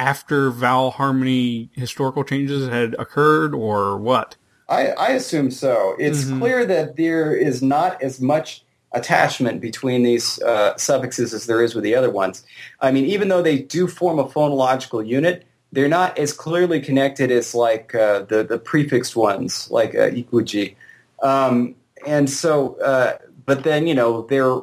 after 0.00 0.50
vowel 0.50 0.90
harmony 0.90 1.68
historical 1.74 2.24
changes 2.24 2.66
had 2.68 2.94
occurred 2.98 3.54
or 3.54 3.98
what? 3.98 4.34
I, 4.66 4.88
I 4.92 5.08
assume 5.08 5.50
so. 5.50 5.94
It's 5.98 6.24
mm-hmm. 6.24 6.38
clear 6.38 6.64
that 6.64 6.96
there 6.96 7.36
is 7.36 7.62
not 7.62 8.02
as 8.02 8.18
much 8.18 8.64
attachment 8.92 9.60
between 9.60 10.02
these 10.02 10.40
uh, 10.42 10.74
suffixes 10.78 11.34
as 11.34 11.44
there 11.44 11.62
is 11.62 11.74
with 11.74 11.84
the 11.84 11.94
other 11.94 12.08
ones. 12.08 12.44
I 12.80 12.90
mean, 12.90 13.04
even 13.04 13.28
though 13.28 13.42
they 13.42 13.58
do 13.58 13.86
form 13.86 14.18
a 14.18 14.24
phonological 14.24 15.06
unit, 15.06 15.44
they're 15.70 15.88
not 15.88 16.18
as 16.18 16.32
clearly 16.32 16.80
connected 16.80 17.30
as 17.30 17.54
like 17.54 17.94
uh, 17.94 18.20
the, 18.22 18.42
the 18.42 18.58
prefixed 18.58 19.14
ones, 19.14 19.70
like 19.70 19.94
uh, 19.94 20.08
ikuji. 20.08 20.76
Um, 21.22 21.74
and 22.06 22.30
so, 22.30 22.80
uh, 22.80 23.18
but 23.44 23.64
then, 23.64 23.86
you 23.86 23.94
know, 23.94 24.22
they're 24.22 24.60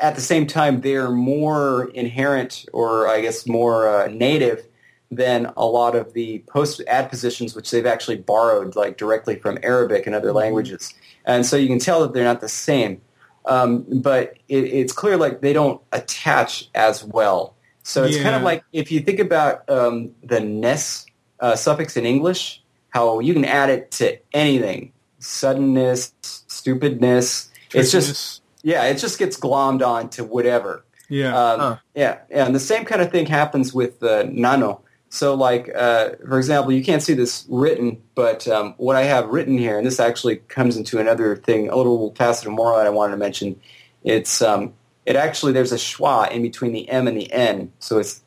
at 0.00 0.14
the 0.14 0.20
same 0.22 0.46
time, 0.46 0.80
they're 0.80 1.10
more 1.10 1.90
inherent 1.90 2.64
or 2.72 3.06
I 3.08 3.20
guess 3.20 3.46
more 3.46 3.88
uh, 3.88 4.08
native 4.08 4.64
than 5.10 5.52
a 5.56 5.64
lot 5.64 5.96
of 5.96 6.12
the 6.12 6.40
post 6.46 6.82
adpositions, 6.86 7.54
which 7.54 7.70
they've 7.70 7.86
actually 7.86 8.16
borrowed 8.16 8.76
like 8.76 8.98
directly 8.98 9.36
from 9.36 9.58
Arabic 9.62 10.06
and 10.06 10.14
other 10.14 10.28
mm-hmm. 10.28 10.36
languages. 10.38 10.92
And 11.24 11.46
so 11.46 11.56
you 11.56 11.68
can 11.68 11.78
tell 11.78 12.02
that 12.02 12.12
they're 12.12 12.24
not 12.24 12.40
the 12.40 12.48
same. 12.48 13.00
um, 13.46 13.86
but 13.88 14.36
it, 14.48 14.64
it's 14.64 14.92
clear 14.92 15.16
like 15.16 15.40
they 15.40 15.52
don't 15.52 15.80
attach 15.92 16.68
as 16.74 17.02
well. 17.02 17.54
So 17.82 18.04
it's 18.04 18.18
kind 18.18 18.34
of 18.36 18.42
like 18.42 18.62
if 18.72 18.92
you 18.92 19.00
think 19.00 19.18
about 19.18 19.68
um, 19.70 20.10
the 20.22 20.40
ness 20.40 21.06
uh, 21.40 21.56
suffix 21.56 21.96
in 21.96 22.04
English, 22.04 22.62
how 22.90 23.20
you 23.20 23.32
can 23.32 23.46
add 23.46 23.70
it 23.70 23.90
to 23.92 24.18
anything, 24.34 24.92
suddenness, 25.20 26.12
stupidness. 26.20 27.50
It's 27.72 27.90
just 27.90 28.42
yeah, 28.62 28.84
it 28.84 28.98
just 28.98 29.18
gets 29.18 29.38
glommed 29.38 29.86
on 29.86 30.10
to 30.10 30.24
whatever. 30.24 30.84
yeah. 31.08 31.34
Um, 31.34 31.60
Huh. 31.60 31.76
Yeah, 31.94 32.18
and 32.30 32.54
the 32.54 32.60
same 32.60 32.84
kind 32.84 33.00
of 33.00 33.10
thing 33.10 33.24
happens 33.24 33.72
with 33.72 34.02
uh, 34.02 34.26
nano. 34.30 34.82
So, 35.10 35.34
like, 35.34 35.70
uh, 35.74 36.10
for 36.26 36.36
example, 36.36 36.72
you 36.72 36.84
can't 36.84 37.02
see 37.02 37.14
this 37.14 37.46
written, 37.48 38.02
but 38.14 38.46
um, 38.46 38.74
what 38.76 38.94
I 38.94 39.04
have 39.04 39.28
written 39.28 39.56
here, 39.56 39.78
and 39.78 39.86
this 39.86 40.00
actually 40.00 40.36
comes 40.36 40.76
into 40.76 40.98
another 40.98 41.34
thing, 41.36 41.70
a 41.70 41.76
little 41.76 42.14
facet 42.14 42.46
of 42.46 42.52
Moro 42.52 42.76
that 42.76 42.86
I 42.86 42.90
wanted 42.90 43.12
to 43.12 43.18
mention. 43.18 43.58
It's 44.04 44.42
um, 44.42 44.74
it 45.06 45.16
actually 45.16 45.52
there's 45.52 45.72
a 45.72 45.76
schwa 45.76 46.30
in 46.30 46.42
between 46.42 46.72
the 46.72 46.88
m 46.90 47.08
and 47.08 47.16
the 47.16 47.32
n, 47.32 47.72
so 47.78 47.98
it's 47.98 48.22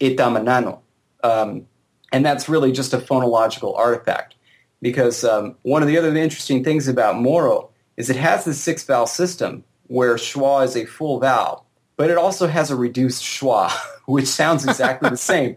itamanano, 0.00 0.80
um, 1.24 1.66
and 2.12 2.24
that's 2.24 2.48
really 2.48 2.72
just 2.72 2.92
a 2.92 2.98
phonological 2.98 3.76
artifact. 3.76 4.34
Because 4.82 5.24
um, 5.24 5.56
one 5.62 5.82
of 5.82 5.88
the 5.88 5.98
other 5.98 6.14
interesting 6.14 6.62
things 6.62 6.88
about 6.88 7.20
Moro 7.20 7.70
is 7.96 8.10
it 8.10 8.16
has 8.16 8.44
this 8.44 8.60
six 8.60 8.82
vowel 8.84 9.06
system 9.06 9.64
where 9.86 10.14
schwa 10.16 10.64
is 10.64 10.76
a 10.76 10.84
full 10.84 11.18
vowel, 11.18 11.64
but 11.96 12.10
it 12.10 12.18
also 12.18 12.46
has 12.46 12.70
a 12.70 12.76
reduced 12.76 13.22
schwa, 13.22 13.70
which 14.06 14.26
sounds 14.26 14.64
exactly 14.66 15.08
the 15.08 15.16
same. 15.32 15.56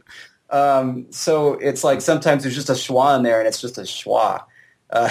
Um, 0.53 1.07
so 1.11 1.55
it's 1.55 1.83
like 1.83 1.99
sometimes 1.99 2.43
there's 2.43 2.55
just 2.55 2.69
a 2.69 2.73
schwa 2.73 3.17
in 3.17 3.23
there, 3.23 3.39
and 3.39 3.47
it's 3.47 3.59
just 3.59 3.77
a 3.77 3.81
schwa. 3.81 4.43
Uh, 4.91 5.09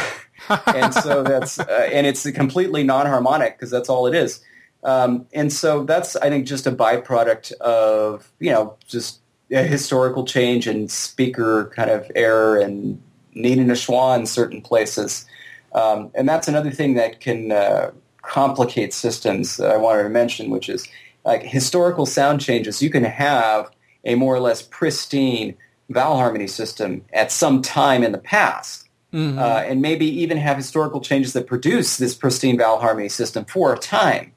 and 0.75 0.95
so 0.95 1.23
that's 1.25 1.59
uh, 1.59 1.89
and 1.93 2.07
it's 2.07 2.31
completely 2.31 2.85
non-harmonic 2.85 3.59
because 3.59 3.71
that's 3.71 3.89
all 3.89 4.07
it 4.07 4.15
is. 4.15 4.41
Um, 4.85 5.27
and 5.33 5.53
so 5.53 5.85
that's 5.85 6.15
I 6.17 6.29
think 6.29 6.47
just 6.47 6.67
a 6.67 6.73
byproduct 6.73 7.53
of 7.55 8.31
you 8.39 8.51
know 8.51 8.77
just 8.87 9.21
a 9.51 9.65
historical 9.65 10.25
change 10.25 10.67
and 10.67 10.91
speaker 10.91 11.73
kind 11.77 11.91
of 11.91 12.11
error 12.15 12.59
and 12.59 13.03
needing 13.35 13.69
a 13.69 13.75
schwa 13.75 14.17
in 14.17 14.27
certain 14.27 14.63
places. 14.63 15.27
Um, 15.75 16.11
and 16.15 16.29
that's 16.29 16.49
another 16.49 16.71
thing 16.71 16.95
that 16.95 17.21
can 17.21 17.51
uh, 17.51 17.91
complicate 18.23 18.95
systems 18.95 19.57
that 19.57 19.73
I 19.73 19.77
wanted 19.77 20.05
to 20.05 20.09
mention, 20.09 20.51
which 20.51 20.69
is 20.69 20.87
like 21.25 21.43
historical 21.43 22.07
sound 22.07 22.41
changes. 22.41 22.81
You 22.81 22.91
can 22.91 23.05
have 23.05 23.71
a 24.05 24.15
more 24.15 24.35
or 24.35 24.41
less 24.41 24.63
pristine 24.63 25.55
vowel 25.91 26.17
harmony 26.17 26.47
system 26.47 27.03
at 27.13 27.31
some 27.31 27.63
time 27.63 28.03
in 28.03 28.13
the 28.13 28.19
past, 28.19 28.89
Mhm. 29.13 29.39
uh, 29.39 29.63
and 29.67 29.83
maybe 29.83 30.07
even 30.07 30.39
have 30.39 30.57
historical 30.57 31.01
changes 31.01 31.33
that 31.35 31.47
produce 31.47 31.99
this 31.99 32.15
pristine 32.15 32.57
vowel 32.59 32.79
harmony 32.79 33.09
system 33.09 33.45
for 33.45 33.73
a 33.73 33.79
time. 33.79 34.33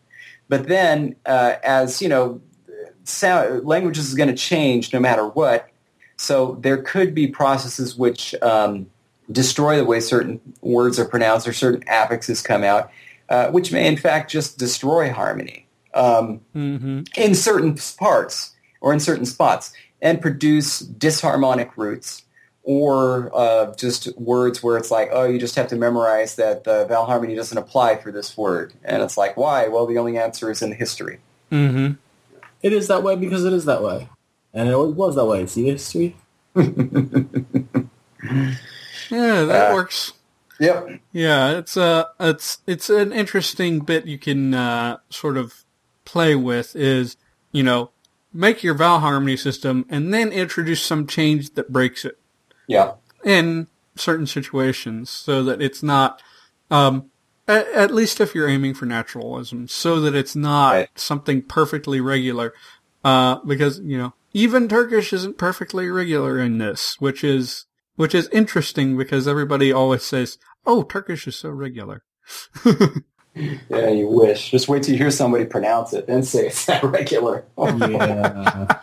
But 0.49 0.67
then, 0.67 1.15
uh, 1.25 1.53
as 1.63 2.01
you 2.01 2.09
know, 2.09 2.41
sound, 3.03 3.65
languages 3.65 4.07
is 4.09 4.15
going 4.15 4.29
to 4.29 4.35
change 4.35 4.93
no 4.93 4.99
matter 4.99 5.27
what. 5.27 5.69
So 6.17 6.57
there 6.61 6.77
could 6.77 7.13
be 7.15 7.27
processes 7.27 7.95
which 7.97 8.35
um, 8.41 8.87
destroy 9.31 9.77
the 9.77 9.85
way 9.85 9.99
certain 9.99 10.39
words 10.61 10.99
are 10.99 11.05
pronounced 11.05 11.47
or 11.47 11.53
certain 11.53 11.83
affixes 11.87 12.41
come 12.41 12.63
out, 12.63 12.91
uh, 13.29 13.49
which 13.49 13.71
may 13.71 13.87
in 13.87 13.97
fact 13.97 14.29
just 14.31 14.57
destroy 14.57 15.11
harmony 15.11 15.65
um, 15.93 16.41
Mhm. 16.55 17.07
in 17.17 17.33
certain 17.35 17.77
parts 17.97 18.51
or 18.85 18.93
in 18.93 18.99
certain 18.99 19.25
spots 19.25 19.73
and 19.99 20.21
produce 20.21 20.83
disharmonic 20.83 21.71
roots 21.75 22.21
or 22.61 23.31
uh, 23.33 23.73
just 23.75 24.15
words 24.19 24.61
where 24.61 24.77
it's 24.77 24.91
like, 24.91 25.09
oh, 25.11 25.23
you 25.25 25.39
just 25.39 25.55
have 25.55 25.67
to 25.69 25.75
memorize 25.75 26.35
that 26.35 26.63
the 26.65 26.85
vowel 26.85 27.05
harmony 27.05 27.33
doesn't 27.35 27.57
apply 27.57 27.95
for 27.95 28.11
this 28.11 28.37
word. 28.37 28.73
And 28.83 29.01
it's 29.01 29.17
like, 29.17 29.35
why? 29.37 29.67
Well, 29.69 29.87
the 29.87 29.97
only 29.97 30.19
answer 30.19 30.51
is 30.51 30.61
in 30.61 30.71
history. 30.73 31.19
Mhm. 31.51 31.97
It 32.61 32.73
is 32.73 32.87
that 32.87 33.01
way 33.01 33.15
because 33.15 33.43
it 33.43 33.53
is 33.53 33.65
that 33.65 33.81
way. 33.81 34.07
And 34.53 34.69
it 34.69 34.73
always 34.73 34.95
was 34.95 35.15
that 35.15 35.25
way. 35.25 35.47
See 35.47 35.65
history? 35.65 36.15
Yeah, 39.11 39.43
that 39.43 39.71
Uh, 39.71 39.73
works. 39.75 40.13
Yep. 40.59 40.99
Yeah, 41.11 41.57
it's 41.59 41.75
uh 41.77 42.05
it's 42.19 42.59
it's 42.65 42.89
an 42.89 43.11
interesting 43.13 43.81
bit 43.81 44.05
you 44.07 44.17
can 44.17 44.53
uh, 44.53 44.97
sort 45.09 45.37
of 45.37 45.63
play 46.05 46.33
with 46.35 46.75
is, 46.75 47.17
you 47.51 47.61
know, 47.61 47.91
make 48.35 48.63
your 48.63 48.73
vowel 48.73 48.99
harmony 48.99 49.37
system 49.37 49.85
and 49.89 50.13
then 50.13 50.31
introduce 50.31 50.81
some 50.81 51.07
change 51.07 51.53
that 51.53 51.71
breaks 51.71 52.03
it 52.05 52.19
Yeah. 52.67 52.93
in 53.23 53.67
certain 53.95 54.27
situations 54.27 55.09
so 55.09 55.43
that 55.43 55.61
it's 55.61 55.81
not 55.81 56.21
um 56.69 57.09
at, 57.47 57.65
at 57.69 57.93
least 57.93 58.19
if 58.19 58.35
you're 58.35 58.49
aiming 58.49 58.73
for 58.73 58.85
naturalism 58.85 59.67
so 59.69 60.01
that 60.01 60.13
it's 60.15 60.35
not 60.35 60.71
Right. 60.73 60.89
something 60.95 61.41
perfectly 61.43 62.01
regular 62.01 62.53
uh 63.03 63.37
because 63.45 63.79
you 63.79 63.97
know 63.97 64.13
even 64.33 64.67
turkish 64.67 65.13
isn't 65.13 65.37
perfectly 65.37 65.87
regular 65.89 66.37
in 66.39 66.57
this 66.57 66.99
which 66.99 67.23
is 67.23 67.65
which 67.95 68.13
is 68.13 68.27
interesting 68.29 68.97
because 68.97 69.27
everybody 69.29 69.71
always 69.71 70.03
says 70.03 70.37
oh 70.65 70.83
turkish 70.83 71.25
is 71.27 71.35
so 71.37 71.49
regular 71.49 72.03
Yeah, 73.35 73.89
you 73.89 74.07
wish. 74.07 74.51
Just 74.51 74.67
wait 74.67 74.83
till 74.83 74.93
you 74.93 74.97
hear 74.97 75.11
somebody 75.11 75.45
pronounce 75.45 75.93
it, 75.93 76.07
then 76.07 76.23
say 76.23 76.47
it's 76.47 76.67
not 76.67 76.83
regular. 76.91 77.45
Yeah. 77.57 78.79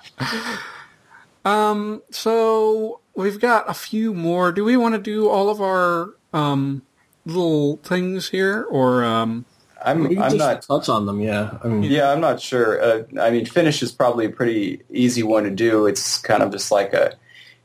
um 1.44 2.02
so 2.10 3.00
we've 3.16 3.40
got 3.40 3.68
a 3.68 3.74
few 3.74 4.14
more 4.14 4.52
do 4.52 4.64
we 4.64 4.76
want 4.76 4.94
to 4.94 5.00
do 5.00 5.28
all 5.28 5.48
of 5.50 5.60
our 5.60 6.14
um 6.32 6.82
little 7.26 7.78
things 7.78 8.28
here 8.28 8.62
or 8.70 9.04
um 9.04 9.44
I'm, 9.84 10.08
we 10.08 10.16
I'm 10.16 10.30
just 10.30 10.36
not 10.36 10.62
touch 10.62 10.88
on 10.88 11.06
them, 11.06 11.20
yeah. 11.20 11.58
I 11.64 11.66
mean, 11.66 11.90
Yeah, 11.90 12.12
I'm 12.12 12.20
not 12.20 12.40
sure. 12.40 12.80
Uh, 12.80 13.02
I 13.20 13.30
mean, 13.32 13.46
Finnish 13.46 13.82
is 13.82 13.90
probably 13.90 14.26
a 14.26 14.30
pretty 14.30 14.80
easy 14.90 15.24
one 15.24 15.42
to 15.42 15.50
do. 15.50 15.86
It's 15.86 16.18
kind 16.18 16.40
of 16.42 16.52
just 16.52 16.70
like 16.70 16.92
a 16.92 17.14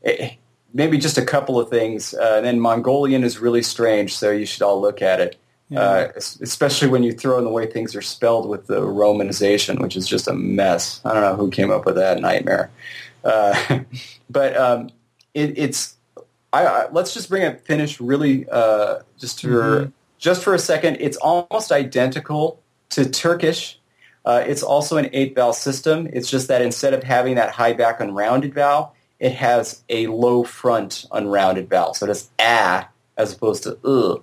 eh, 0.02 0.30
maybe 0.74 0.98
just 0.98 1.16
a 1.16 1.24
couple 1.24 1.60
of 1.60 1.70
things. 1.70 2.14
Uh, 2.14 2.34
and 2.38 2.46
then 2.46 2.58
Mongolian 2.58 3.22
is 3.22 3.38
really 3.38 3.62
strange, 3.62 4.16
so 4.16 4.30
you 4.32 4.46
should 4.46 4.62
all 4.62 4.80
look 4.80 5.00
at 5.00 5.20
it. 5.20 5.36
Uh, 5.76 6.08
especially 6.16 6.88
when 6.88 7.02
you 7.02 7.12
throw 7.12 7.36
in 7.36 7.44
the 7.44 7.50
way 7.50 7.66
things 7.66 7.94
are 7.94 8.00
spelled 8.00 8.48
with 8.48 8.66
the 8.68 8.80
romanization, 8.80 9.80
which 9.80 9.96
is 9.96 10.06
just 10.06 10.26
a 10.26 10.32
mess. 10.32 11.02
I 11.04 11.12
don't 11.12 11.22
know 11.22 11.36
who 11.36 11.50
came 11.50 11.70
up 11.70 11.84
with 11.84 11.96
that 11.96 12.20
nightmare. 12.20 12.70
Uh, 13.22 13.80
but 14.30 14.56
um, 14.56 14.90
it, 15.34 15.58
it's 15.58 15.96
I, 16.52 16.66
I, 16.66 16.90
let's 16.90 17.12
just 17.12 17.28
bring 17.28 17.44
up 17.44 17.60
Finnish 17.66 18.00
really 18.00 18.48
uh, 18.50 19.00
just 19.18 19.42
for 19.42 19.92
just 20.18 20.42
for 20.42 20.54
a 20.54 20.58
second. 20.58 20.96
It's 21.00 21.18
almost 21.18 21.70
identical 21.70 22.60
to 22.90 23.08
Turkish. 23.08 23.78
Uh, 24.24 24.42
it's 24.46 24.62
also 24.62 24.96
an 24.96 25.10
eight 25.12 25.34
vowel 25.34 25.52
system. 25.52 26.08
It's 26.12 26.30
just 26.30 26.48
that 26.48 26.62
instead 26.62 26.94
of 26.94 27.02
having 27.02 27.34
that 27.34 27.50
high 27.50 27.74
back 27.74 28.00
unrounded 28.00 28.54
vowel, 28.54 28.94
it 29.20 29.32
has 29.32 29.82
a 29.90 30.06
low 30.06 30.44
front 30.44 31.04
unrounded 31.12 31.68
vowel. 31.68 31.92
So 31.92 32.10
it's 32.10 32.30
a 32.38 32.86
as 33.18 33.34
opposed 33.34 33.64
to 33.64 33.78
uh. 33.84 34.18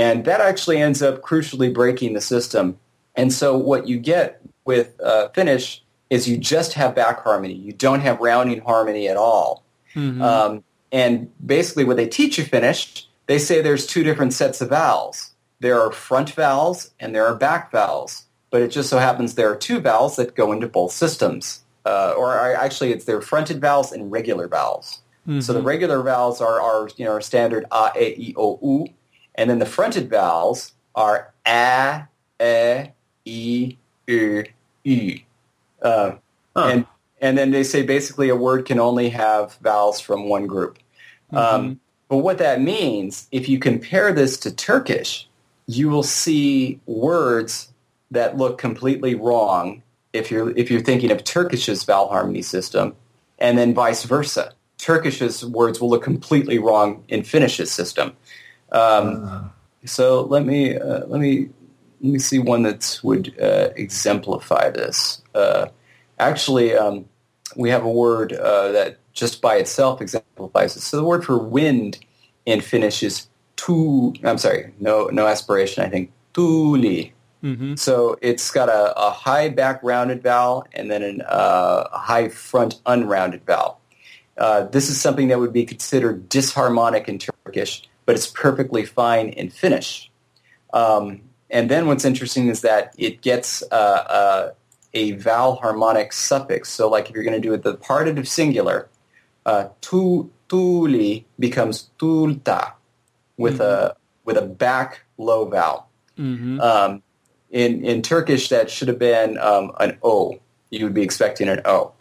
And 0.00 0.24
that 0.24 0.40
actually 0.40 0.78
ends 0.80 1.00
up 1.02 1.14
crucially 1.28 1.72
breaking 1.80 2.10
the 2.14 2.20
system. 2.20 2.78
And 3.14 3.32
so 3.32 3.48
what 3.56 3.86
you 3.90 3.98
get 3.98 4.40
with 4.64 4.88
uh, 5.00 5.28
Finnish 5.36 5.82
is 6.10 6.28
you 6.28 6.36
just 6.36 6.72
have 6.74 6.94
back 6.94 7.16
harmony. 7.22 7.54
You 7.54 7.72
don't 7.72 8.00
have 8.00 8.16
rounding 8.20 8.60
harmony 8.60 9.08
at 9.08 9.16
all. 9.16 9.50
mhm. 9.94 10.20
Um, 10.22 10.64
and 10.92 11.12
basically, 11.44 11.84
what 11.84 11.96
they 11.96 12.08
teach 12.08 12.36
you 12.38 12.44
Finnish, 12.44 13.06
they 13.26 13.38
say 13.38 13.60
there's 13.60 13.86
two 13.86 14.02
different 14.02 14.32
sets 14.32 14.60
of 14.60 14.68
vowels. 14.70 15.16
There 15.60 15.78
are 15.80 15.92
front 15.92 16.30
vowels 16.34 16.90
and 16.98 17.14
there 17.14 17.26
are 17.26 17.34
back 17.36 17.70
vowels. 17.70 18.24
But 18.50 18.62
it 18.62 18.68
just 18.68 18.88
so 18.90 18.98
happens 18.98 19.34
there 19.34 19.50
are 19.52 19.56
two 19.68 19.78
vowels 19.80 20.16
that 20.16 20.34
go 20.34 20.50
into 20.52 20.66
both 20.66 20.92
systems. 20.92 21.62
Uh, 21.86 22.12
or 22.16 22.28
are- 22.32 22.54
actually, 22.54 22.90
it's 22.92 23.04
their 23.04 23.20
fronted 23.20 23.60
vowels 23.60 23.92
and 23.92 24.10
regular 24.10 24.48
vowels. 24.48 25.02
So 25.40 25.52
the 25.52 25.62
regular 25.62 26.02
vowels 26.02 26.40
are, 26.40 26.60
are 26.60 26.88
you 26.96 27.04
know 27.04 27.12
are 27.12 27.20
standard 27.20 27.64
a, 27.70 27.92
e, 27.96 28.34
i, 28.36 28.40
o, 28.40 28.58
u, 28.62 28.86
and 29.40 29.48
then 29.48 29.58
the 29.58 29.66
fronted 29.66 30.10
vowels 30.10 30.74
are 30.94 31.32
a, 31.46 32.06
e, 32.40 32.88
i, 33.24 34.12
u, 34.12 34.44
u. 34.84 35.20
Uh, 35.82 36.12
Huh. 36.56 36.66
and 36.66 36.86
and 37.20 37.38
then 37.38 37.52
they 37.52 37.62
say 37.62 37.82
basically 37.82 38.28
a 38.28 38.34
word 38.34 38.66
can 38.66 38.80
only 38.80 39.08
have 39.10 39.54
vowels 39.62 40.00
from 40.00 40.28
one 40.28 40.46
group. 40.46 40.78
Um, 41.32 41.78
but 42.08 42.18
what 42.18 42.38
that 42.38 42.60
means, 42.60 43.28
if 43.30 43.48
you 43.48 43.58
compare 43.58 44.12
this 44.12 44.36
to 44.38 44.50
Turkish, 44.50 45.28
you 45.66 45.88
will 45.88 46.02
see 46.02 46.80
words 46.86 47.72
that 48.10 48.36
look 48.36 48.58
completely 48.58 49.14
wrong 49.14 49.82
if 50.12 50.30
you're 50.30 50.50
if 50.56 50.70
you're 50.70 50.80
thinking 50.80 51.12
of 51.12 51.22
Turkish's 51.22 51.84
vowel 51.84 52.08
harmony 52.08 52.42
system, 52.42 52.96
and 53.38 53.56
then 53.56 53.74
vice 53.74 54.02
versa. 54.02 54.52
Turkish's 54.78 55.44
words 55.44 55.80
will 55.80 55.90
look 55.90 56.02
completely 56.02 56.58
wrong 56.58 57.04
in 57.08 57.22
Finnish's 57.22 57.70
system. 57.70 58.16
Um, 58.72 59.52
so 59.84 60.22
let 60.22 60.44
me 60.44 60.76
uh, 60.76 61.06
let 61.06 61.20
me 61.20 61.48
let 62.00 62.12
me 62.12 62.18
see 62.18 62.38
one 62.38 62.62
that 62.62 63.00
would 63.02 63.34
uh, 63.40 63.70
exemplify 63.76 64.70
this. 64.70 65.22
Uh, 65.34 65.66
actually, 66.18 66.74
um, 66.74 67.06
we 67.56 67.70
have 67.70 67.84
a 67.84 67.90
word 67.90 68.32
uh, 68.32 68.72
that 68.72 68.98
just 69.12 69.40
by 69.40 69.56
itself 69.56 70.00
exemplifies 70.00 70.76
it. 70.76 70.80
So 70.80 70.96
the 70.96 71.04
word 71.04 71.24
for 71.24 71.38
wind 71.38 71.98
in 72.46 72.60
Finnish 72.60 73.02
is 73.02 73.28
tu. 73.56 74.14
I'm 74.24 74.38
sorry, 74.38 74.72
no 74.80 75.06
no 75.06 75.26
aspiration. 75.26 75.84
I 75.84 75.88
think 75.88 76.12
tuli. 76.32 77.12
Mm-hmm. 77.42 77.76
So 77.76 78.18
it's 78.20 78.50
got 78.50 78.68
a, 78.68 78.92
a 78.98 79.10
high 79.10 79.48
back 79.48 79.80
rounded 79.82 80.22
vowel 80.22 80.66
and 80.74 80.90
then 80.90 81.02
an, 81.02 81.22
uh, 81.22 81.88
a 81.90 81.98
high 81.98 82.28
front 82.28 82.80
unrounded 82.84 83.44
vowel. 83.46 83.80
Uh, 84.36 84.64
this 84.64 84.90
is 84.90 85.00
something 85.00 85.28
that 85.28 85.38
would 85.38 85.52
be 85.52 85.64
considered 85.64 86.28
disharmonic 86.28 87.08
in 87.08 87.18
Turkish, 87.18 87.82
but 88.10 88.16
it's 88.16 88.26
perfectly 88.26 88.84
fine 88.84 89.28
in 89.28 89.48
Finnish. 89.48 90.10
Um, 90.72 91.20
and 91.48 91.70
then 91.70 91.86
what's 91.86 92.04
interesting 92.04 92.48
is 92.48 92.60
that 92.62 92.92
it 92.98 93.20
gets 93.20 93.62
uh, 93.70 93.74
uh, 93.74 94.52
a 94.92 95.12
vowel 95.12 95.54
harmonic 95.54 96.12
suffix. 96.12 96.70
So 96.70 96.88
like 96.88 97.08
if 97.08 97.14
you're 97.14 97.22
going 97.22 97.40
to 97.40 97.48
do 97.48 97.54
it 97.54 97.62
the 97.62 97.74
partitive 97.74 98.26
singular, 98.26 98.88
uh, 99.46 99.68
tu, 99.80 100.28
tuli 100.48 101.24
becomes 101.38 101.90
tulta 102.00 102.72
with 103.36 103.60
a 103.60 103.94
with 104.24 104.36
a 104.36 104.42
back 104.42 105.02
low 105.16 105.44
vowel. 105.44 105.88
Mm-hmm. 106.18 106.60
Um, 106.60 107.04
in 107.52 107.84
in 107.84 108.02
Turkish, 108.02 108.48
that 108.48 108.70
should 108.70 108.88
have 108.88 108.98
been 108.98 109.38
um, 109.38 109.70
an 109.78 109.98
O. 110.02 110.40
You 110.70 110.84
would 110.86 110.94
be 110.94 111.02
expecting 111.02 111.48
an 111.48 111.60
O. 111.64 111.92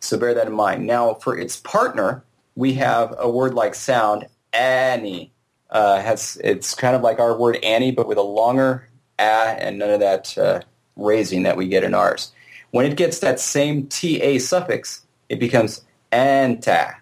So 0.00 0.16
bear 0.16 0.32
that 0.32 0.46
in 0.46 0.54
mind. 0.54 0.86
Now, 0.86 1.12
for 1.12 1.36
its 1.36 1.58
partner, 1.60 2.24
we 2.54 2.72
have 2.80 3.14
a 3.18 3.28
word 3.28 3.52
like 3.52 3.74
sound. 3.74 4.26
Annie 4.54 5.32
uh, 5.70 6.00
has 6.00 6.38
it's 6.42 6.74
kind 6.74 6.96
of 6.96 7.02
like 7.02 7.18
our 7.18 7.36
word 7.36 7.58
Annie, 7.62 7.92
but 7.92 8.06
with 8.06 8.18
a 8.18 8.22
longer 8.22 8.88
a 9.18 9.22
and 9.22 9.78
none 9.78 9.90
of 9.90 10.00
that 10.00 10.36
uh, 10.36 10.60
raising 10.96 11.42
that 11.44 11.56
we 11.56 11.68
get 11.68 11.84
in 11.84 11.94
ours. 11.94 12.32
When 12.70 12.86
it 12.86 12.96
gets 12.96 13.18
that 13.20 13.40
same 13.40 13.88
ta 13.88 14.38
suffix, 14.38 15.04
it 15.28 15.40
becomes 15.40 15.84
anta. 16.12 16.96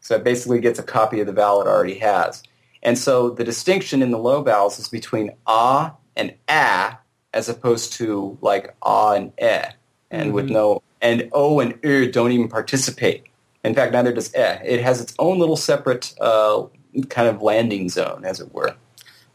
So 0.00 0.16
it 0.16 0.24
basically 0.24 0.60
gets 0.60 0.78
a 0.78 0.82
copy 0.82 1.20
of 1.20 1.26
the 1.26 1.32
vowel 1.32 1.62
it 1.62 1.66
already 1.66 1.98
has. 1.98 2.42
And 2.82 2.98
so 2.98 3.30
the 3.30 3.44
distinction 3.44 4.02
in 4.02 4.10
the 4.10 4.18
low 4.18 4.42
vowels 4.42 4.78
is 4.78 4.88
between 4.88 5.32
ah 5.46 5.96
and 6.16 6.34
a, 6.48 6.98
as 7.32 7.48
opposed 7.48 7.94
to 7.94 8.38
like 8.42 8.74
ah 8.82 9.14
and 9.14 9.32
eh, 9.38 9.70
and 10.10 10.32
with 10.32 10.50
no 10.50 10.82
and 11.00 11.28
o 11.32 11.60
and 11.60 11.78
er 11.84 12.06
don't 12.06 12.32
even 12.32 12.48
participate. 12.48 13.24
In 13.64 13.74
fact, 13.74 13.92
neither 13.92 14.12
does 14.12 14.32
eh. 14.34 14.58
It 14.62 14.82
has 14.82 15.00
its 15.00 15.14
own 15.18 15.38
little 15.38 15.56
separate 15.56 16.14
uh, 16.20 16.64
kind 17.08 17.28
of 17.28 17.42
landing 17.42 17.88
zone, 17.88 18.24
as 18.24 18.40
it 18.40 18.52
were. 18.54 18.74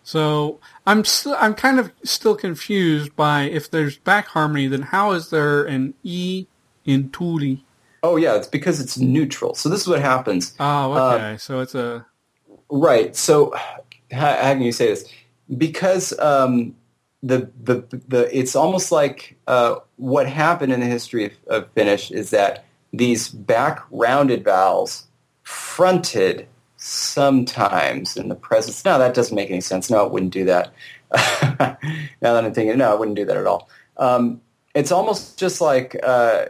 So 0.04 0.60
I'm 0.88 1.06
still 1.06 1.36
I'm 1.40 1.54
kind 1.54 1.80
of 1.80 1.92
still 2.04 2.36
confused 2.36 3.16
by 3.16 3.44
if 3.44 3.70
there's 3.70 3.98
back 3.98 4.28
harmony, 4.28 4.68
then 4.68 4.82
how 4.82 5.12
is 5.12 5.30
there 5.30 5.64
an 5.66 5.94
e 6.04 6.48
in 6.86 7.10
tuli? 7.12 7.64
Oh 8.02 8.16
yeah, 8.16 8.36
it's 8.36 8.48
because 8.48 8.80
it's 8.80 8.98
neutral. 8.98 9.54
So 9.56 9.70
this 9.70 9.82
is 9.82 9.88
what 9.88 10.02
happens. 10.02 10.56
Oh, 10.60 10.94
Uh, 10.94 11.14
okay. 11.14 11.38
so 11.38 11.60
it's 11.60 11.76
a 11.76 12.06
Right. 12.72 13.16
So 13.16 13.54
how, 14.12 14.34
how 14.36 14.54
can 14.54 14.62
you 14.62 14.72
say 14.72 14.88
this? 14.88 15.08
Because 15.58 16.18
um, 16.20 16.76
the, 17.22 17.52
the 17.64 17.84
the 18.08 18.38
it's 18.38 18.56
almost 18.56 18.92
like 18.92 19.38
uh, 19.48 19.76
what 19.98 20.28
happened 20.28 20.72
in 20.72 20.80
the 20.80 20.86
history 20.86 21.26
of, 21.26 21.32
of 21.48 21.72
Finnish 21.74 22.10
is 22.12 22.30
that 22.30 22.66
these 22.94 23.30
back 23.30 23.84
rounded 23.92 24.44
vowels 24.44 25.08
fronted 25.44 26.48
sometimes 26.80 28.16
in 28.16 28.30
the 28.30 28.36
presence. 28.36 28.84
No, 28.86 28.98
that 28.98 29.14
doesn't 29.14 29.36
make 29.36 29.52
any 29.52 29.62
sense. 29.62 29.90
No, 29.90 30.06
it 30.06 30.12
wouldn't 30.12 30.34
do 30.34 30.46
that. 30.46 30.72
now 31.12 31.78
that 32.34 32.46
I'm 32.46 32.54
thinking, 32.54 32.78
no, 32.78 32.92
I 32.92 32.96
wouldn't 32.96 33.18
do 33.18 33.26
that 33.26 33.38
at 33.38 33.46
all. 33.46 33.70
Um, 33.98 34.42
it's 34.74 34.92
almost 34.92 35.38
just 35.38 35.60
like 35.60 35.96
uh, 36.02 36.46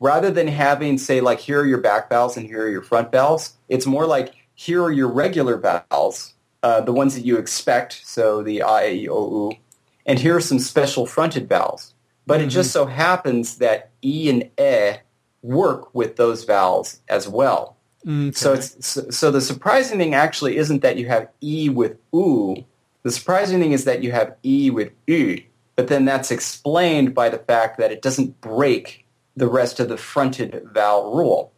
rather 0.00 0.30
than 0.30 0.48
having 0.48 0.96
say 0.96 1.20
like 1.20 1.38
here 1.38 1.60
are 1.60 1.66
your 1.66 1.80
back 1.80 2.08
vowels 2.08 2.36
and 2.36 2.46
here 2.46 2.64
are 2.64 2.70
your 2.70 2.82
front 2.82 3.12
vowels, 3.12 3.54
it's 3.68 3.86
more 3.86 4.06
like 4.06 4.34
here 4.54 4.82
are 4.82 4.92
your 4.92 5.08
regular 5.08 5.58
vowels, 5.58 6.34
uh, 6.62 6.80
the 6.80 6.92
ones 6.92 7.14
that 7.14 7.26
you 7.26 7.36
expect, 7.36 8.00
so 8.04 8.42
the 8.42 8.62
I, 8.62 8.88
E, 8.88 9.08
O, 9.08 9.50
U, 9.50 9.58
and 10.06 10.18
here 10.18 10.36
are 10.36 10.40
some 10.40 10.58
special 10.58 11.04
fronted 11.04 11.48
vowels. 11.48 11.92
But 12.26 12.40
it 12.40 12.46
just 12.46 12.72
so 12.72 12.86
happens 12.86 13.58
that 13.58 13.90
E 14.02 14.30
and 14.30 14.50
E 14.58 14.96
work 15.42 15.94
with 15.94 16.16
those 16.16 16.44
vowels 16.44 17.00
as 17.08 17.28
well. 17.28 17.75
Okay. 18.06 18.32
So 18.32 18.52
it's 18.54 18.86
so, 18.86 19.10
so 19.10 19.30
the 19.30 19.40
surprising 19.40 19.98
thing 19.98 20.14
actually 20.14 20.56
isn't 20.56 20.82
that 20.82 20.96
you 20.96 21.06
have 21.08 21.28
E 21.42 21.68
with 21.68 21.96
U. 22.12 22.64
The 23.02 23.10
surprising 23.10 23.60
thing 23.60 23.72
is 23.72 23.84
that 23.84 24.02
you 24.02 24.12
have 24.12 24.36
E 24.44 24.70
with 24.70 24.92
U. 25.06 25.42
But 25.76 25.88
then 25.88 26.04
that's 26.04 26.30
explained 26.30 27.14
by 27.14 27.28
the 27.28 27.38
fact 27.38 27.78
that 27.78 27.92
it 27.92 28.02
doesn't 28.02 28.40
break 28.40 29.06
the 29.36 29.46
rest 29.46 29.78
of 29.78 29.88
the 29.88 29.98
fronted 29.98 30.66
vowel 30.72 31.14
rule. 31.14 31.52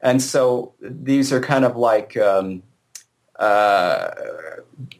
And 0.00 0.20
so 0.20 0.74
these 0.80 1.32
are 1.32 1.40
kind 1.40 1.64
of 1.64 1.76
like 1.76 2.16
um, 2.16 2.62
uh, 3.38 4.10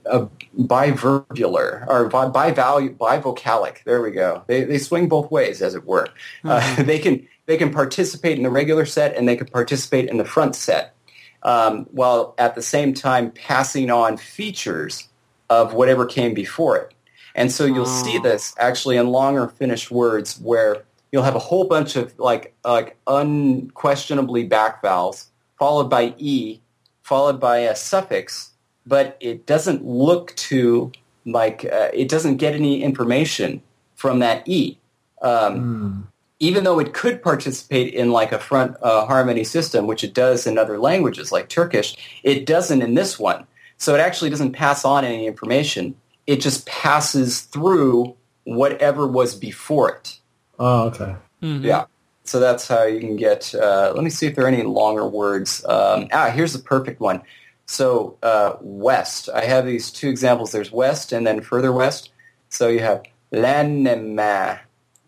a 0.07 0.27
biverbular 0.59 1.87
or 1.87 2.09
bi- 2.09 2.31
bivocalic. 2.31 3.85
There 3.85 4.01
we 4.01 4.11
go. 4.13 4.45
They, 4.47 4.65
they 4.65 4.79
swing 4.79 5.09
both 5.09 5.31
ways, 5.31 5.61
as 5.61 5.75
it 5.75 5.85
were. 5.85 6.09
Uh, 6.45 6.83
they 6.83 6.99
can 6.99 7.27
they 7.53 7.59
can 7.59 7.71
participate 7.71 8.39
in 8.39 8.45
the 8.45 8.51
regular 8.51 8.87
set 8.87 9.15
and 9.15 9.29
they 9.29 9.37
can 9.37 9.47
participate 9.47 10.09
in 10.09 10.17
the 10.17 10.25
front 10.25 10.57
set, 10.57 10.95
um, 11.43 11.87
while 11.91 12.35
at 12.39 12.55
the 12.55 12.63
same 12.63 12.95
time 12.95 13.31
passing 13.31 13.91
on 13.91 14.17
features 14.17 15.07
of 15.51 15.75
whatever 15.75 16.07
came 16.07 16.33
before 16.33 16.79
it. 16.79 16.95
And 17.35 17.53
so 17.53 17.67
you'll 17.67 17.85
see 17.85 18.17
Oh. 18.19 18.23
this 18.23 18.55
actually 18.59 18.97
in 18.97 19.09
longer 19.09 19.49
Finnish 19.49 19.91
words 19.91 20.41
where 20.41 20.85
you'll 21.13 21.25
have 21.25 21.35
a 21.35 21.39
whole 21.51 21.65
bunch 21.65 21.95
of 21.95 22.19
like 22.19 22.55
like 22.65 22.97
unquestionably 23.07 24.45
back 24.45 24.81
vowels 24.81 25.27
followed 25.59 25.91
by 25.91 26.15
e 26.17 26.59
followed 27.03 27.39
by 27.39 27.59
a 27.59 27.77
suffix 27.77 28.53
but 28.87 29.19
it 29.21 29.45
doesn't 29.45 29.85
look 29.85 30.35
to 30.37 30.91
like 31.27 31.67
uh, 31.71 31.91
it 31.93 32.09
doesn't 32.09 32.39
get 32.39 32.55
any 32.55 32.83
information 32.83 33.61
from 33.95 34.21
that 34.21 34.43
e 34.49 34.79
um, 35.21 36.09
even 36.43 36.65
though 36.65 36.81
it 36.81 36.93
could 36.93 37.23
participate 37.23 37.95
in 37.95 38.11
like 38.11 38.33
a 38.33 38.39
front 38.39 38.77
uh, 38.83 39.07
harmony 39.07 39.45
system 39.45 39.87
which 39.87 40.03
it 40.05 40.13
does 40.13 40.47
in 40.47 40.59
other 40.59 40.79
languages 40.79 41.31
like 41.33 41.49
turkish 41.49 41.97
it 42.23 42.45
doesn't 42.47 42.83
in 42.83 42.95
this 42.95 43.19
one 43.19 43.47
so 43.79 43.95
it 43.95 44.01
actually 44.01 44.31
doesn't 44.31 44.53
pass 44.53 44.85
on 44.85 45.05
any 45.05 45.27
information 45.27 45.95
it 46.27 46.41
just 46.41 46.67
passes 46.67 47.43
through 47.43 48.15
whatever 48.45 49.07
was 49.07 49.35
before 49.35 49.91
it 49.97 50.19
Oh, 50.59 50.83
okay. 50.89 51.17
Mhm. 51.43 51.65
yeah. 51.65 51.85
So 52.25 52.39
that's 52.39 52.69
how 52.69 52.85
you 52.85 53.01
can 53.01 53.17
get. 53.17 53.53
Uh, 53.53 53.93
let 53.97 54.05
me 54.05 54.11
see 54.11 54.27
if 54.29 54.37
there 54.37 54.45
are 54.45 54.49
any 54.49 54.63
longer 54.63 55.05
words. 55.09 55.65
Um, 55.65 56.07
ah, 56.13 56.31
here's 56.31 56.53
the 56.53 56.61
perfect 56.61 57.01
one. 57.01 57.23
So 57.67 58.17
uh, 58.23 58.57
west. 58.61 59.29
I 59.35 59.45
have 59.45 59.67
these 59.67 59.91
two 59.91 60.09
examples. 60.09 60.53
There's 60.53 60.71
west 60.71 61.11
and 61.11 61.27
then 61.27 61.41
further 61.41 61.73
west. 61.73 62.11
So 62.49 62.69
you 62.69 62.79
have 62.81 63.03
lanema, 63.33 64.61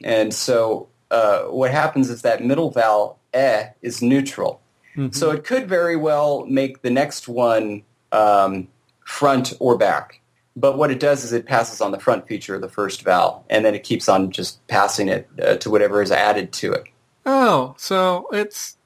and 0.02 0.34
so 0.34 0.88
uh, 1.14 1.42
what 1.60 1.70
happens 1.70 2.10
is 2.10 2.22
that 2.22 2.44
middle 2.44 2.70
vowel 2.70 3.18
e 3.34 3.48
is 3.82 4.02
neutral. 4.02 4.60
Mhm. 4.96 5.14
So 5.14 5.30
it 5.30 5.44
could 5.44 5.68
very 5.68 5.96
well 5.96 6.44
make 6.46 6.82
the 6.82 6.90
next 6.90 7.28
one 7.28 7.82
um, 8.12 8.68
front 9.04 9.52
or 9.58 9.76
back. 9.76 10.20
But 10.56 10.78
what 10.78 10.90
it 10.90 11.00
does 11.00 11.24
is 11.24 11.32
it 11.32 11.46
passes 11.46 11.80
on 11.80 11.90
the 11.90 11.98
front 11.98 12.28
feature 12.28 12.54
of 12.54 12.60
the 12.60 12.68
first 12.68 13.02
vowel, 13.02 13.44
and 13.50 13.64
then 13.64 13.74
it 13.74 13.82
keeps 13.82 14.08
on 14.08 14.30
just 14.30 14.64
passing 14.68 15.08
it 15.08 15.28
uh, 15.42 15.56
to 15.56 15.70
whatever 15.70 16.00
is 16.00 16.12
added 16.12 16.52
to 16.60 16.72
it. 16.72 16.84
Oh, 17.26 17.74
so 17.76 18.28
it's 18.32 18.76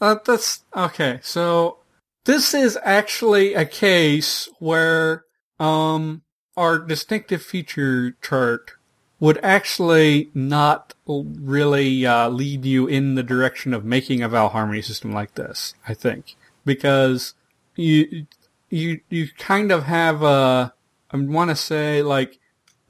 uh, 0.00 0.16
that's 0.24 0.64
okay. 0.74 1.20
So 1.22 1.78
this 2.24 2.54
is 2.54 2.78
actually 2.82 3.54
a 3.54 3.66
case 3.66 4.48
where 4.58 5.24
um 5.60 6.22
our 6.56 6.78
distinctive 6.78 7.42
feature 7.42 8.16
chart 8.22 8.72
would 9.20 9.38
actually 9.42 10.30
not 10.34 10.94
really 11.08 12.04
uh, 12.06 12.28
lead 12.28 12.64
you 12.64 12.86
in 12.86 13.14
the 13.14 13.22
direction 13.22 13.72
of 13.74 13.84
making 13.84 14.22
a 14.22 14.28
vowel 14.28 14.50
harmony 14.50 14.82
system 14.82 15.12
like 15.12 15.34
this. 15.34 15.74
I 15.88 15.94
think 15.94 16.36
because 16.64 17.34
you 17.76 18.26
you 18.70 19.00
you 19.08 19.28
kind 19.38 19.72
of 19.72 19.84
have 19.84 20.22
a 20.22 20.74
I 21.10 21.16
want 21.16 21.50
to 21.50 21.56
say 21.56 22.02
like 22.02 22.38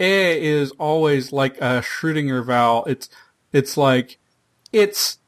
a 0.01 0.43
is 0.43 0.71
always 0.73 1.33
like 1.33 1.57
a 1.59 1.81
Schrödinger 1.83 2.45
vowel. 2.45 2.85
It's 2.87 3.09
it's 3.53 3.77
like 3.77 4.19
it's 4.73 5.19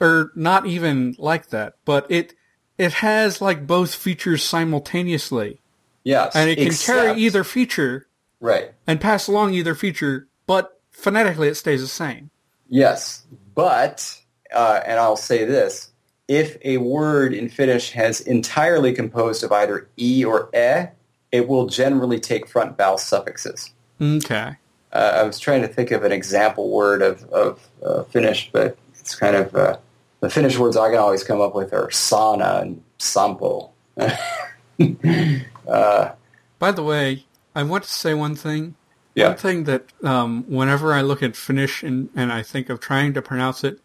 or 0.00 0.32
not 0.34 0.66
even 0.66 1.14
like 1.18 1.48
that, 1.50 1.74
but 1.84 2.06
it 2.10 2.34
it 2.76 2.94
has 2.94 3.40
like 3.40 3.66
both 3.66 3.94
features 3.94 4.42
simultaneously, 4.44 5.58
Yes, 6.04 6.34
and 6.36 6.48
it 6.50 6.56
can 6.56 6.66
except- 6.68 6.98
carry 6.98 7.20
either 7.20 7.42
feature 7.44 8.06
Right. 8.40 8.70
and 8.86 9.00
pass 9.00 9.26
along 9.26 9.54
either 9.54 9.74
feature, 9.74 10.28
but 10.46 10.77
phonetically 10.98 11.48
it 11.48 11.54
stays 11.54 11.80
the 11.80 11.88
same. 11.88 12.30
Yes, 12.68 13.24
but 13.54 14.20
uh, 14.54 14.80
and 14.84 14.98
I'll 14.98 15.16
say 15.16 15.44
this: 15.44 15.90
if 16.26 16.58
a 16.64 16.76
word 16.78 17.32
in 17.32 17.48
Finnish 17.48 17.90
has 17.92 18.20
entirely 18.20 18.92
composed 18.92 19.42
of 19.42 19.52
either 19.52 19.88
e 19.96 20.24
or 20.24 20.50
e, 20.54 20.88
it 21.32 21.48
will 21.48 21.66
generally 21.66 22.20
take 22.20 22.46
front 22.46 22.76
vowel 22.76 22.98
suffixes. 22.98 23.70
Okay. 24.00 24.56
Uh, 24.92 25.12
I 25.16 25.22
was 25.22 25.38
trying 25.38 25.62
to 25.62 25.68
think 25.68 25.90
of 25.90 26.04
an 26.04 26.12
example 26.12 26.70
word 26.70 27.02
of, 27.02 27.24
of 27.24 27.60
uh, 27.84 28.02
Finnish, 28.04 28.50
but 28.52 28.76
it's 28.98 29.14
kind 29.14 29.36
of 29.36 29.54
uh, 29.54 29.76
the 30.20 30.30
Finnish 30.30 30.58
words 30.58 30.76
I 30.76 30.90
can 30.90 30.98
always 30.98 31.24
come 31.24 31.40
up 31.40 31.54
with 31.54 31.72
are 31.72 31.88
sauna 31.88 32.62
and 32.62 32.82
sampo. 32.98 33.70
uh, 35.68 36.10
By 36.58 36.72
the 36.72 36.82
way, 36.82 37.26
I 37.54 37.62
want 37.64 37.84
to 37.84 37.90
say 37.90 38.14
one 38.14 38.34
thing. 38.34 38.76
Yeah. 39.18 39.28
One 39.28 39.36
thing 39.36 39.64
that 39.64 39.84
um, 40.04 40.44
whenever 40.48 40.92
I 40.92 41.02
look 41.02 41.22
at 41.22 41.34
Finnish 41.36 41.82
and, 41.82 42.08
and 42.14 42.32
I 42.32 42.42
think 42.42 42.68
of 42.70 42.78
trying 42.80 43.14
to 43.14 43.22
pronounce 43.22 43.64
it, 43.64 43.80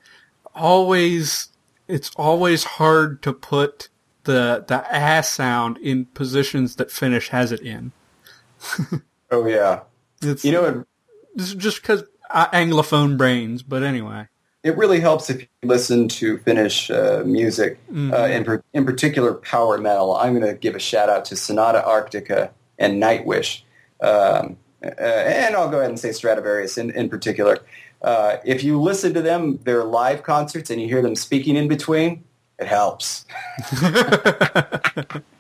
always 0.56 1.50
it's 1.88 2.12
always 2.16 2.64
hard 2.64 3.22
to 3.24 3.34
put 3.34 3.90
the 4.26 4.64
the 4.68 4.86
a 4.92 5.24
sound 5.24 5.78
in 5.80 6.06
positions 6.06 6.76
that 6.78 6.92
Finnish 6.92 7.30
has 7.30 7.52
it 7.52 7.62
in. 7.62 7.92
Oh 9.32 9.46
yeah. 9.46 9.82
It's 10.22 10.46
You 10.46 10.54
know, 10.54 10.66
it, 10.66 10.88
this 11.36 11.48
is 11.50 11.56
just 11.56 11.82
because 11.82 12.04
anglophone 12.34 13.18
brains, 13.18 13.62
but 13.62 13.84
anyway. 13.84 14.28
it 14.64 14.78
really 14.78 15.02
helps 15.02 15.30
if 15.30 15.42
you 15.42 15.48
listen 15.64 16.08
to 16.08 16.38
Finnish 16.38 16.90
uh, 16.90 17.24
music, 17.26 17.78
Mm-hmm. 17.92 18.14
uh, 18.14 18.28
in, 18.28 18.44
per- 18.46 18.64
in 18.72 18.86
particular 18.86 19.34
power 19.34 19.78
metal. 19.80 20.16
I'm 20.16 20.34
going 20.40 20.50
to 20.50 20.58
give 20.58 20.76
a 20.76 20.80
shout 20.80 21.10
out 21.10 21.26
to 21.26 21.36
Sonata 21.36 21.84
Arctica 21.86 22.52
and 22.80 23.02
Nightwish. 23.04 23.64
Um, 24.02 24.10
uh, 24.12 24.48
and 24.84 25.56
I'll 25.56 25.70
go 25.70 25.78
ahead 25.80 25.90
and 25.90 26.00
say 26.00 26.10
Stratovarius 26.10 26.78
in, 26.78 26.92
in 26.92 27.10
particular. 27.10 27.60
Uh, 28.02 28.38
if 28.44 28.64
you 28.64 28.80
listen 28.82 29.14
to 29.14 29.22
them, 29.22 29.58
their 29.64 29.84
live 29.84 30.24
concerts, 30.24 30.70
and 30.70 30.82
you 30.82 30.88
hear 30.88 31.02
them 31.02 31.16
speaking 31.16 31.56
in 31.56 31.68
between, 31.70 32.24
it 32.60 32.68
helps. 32.68 33.26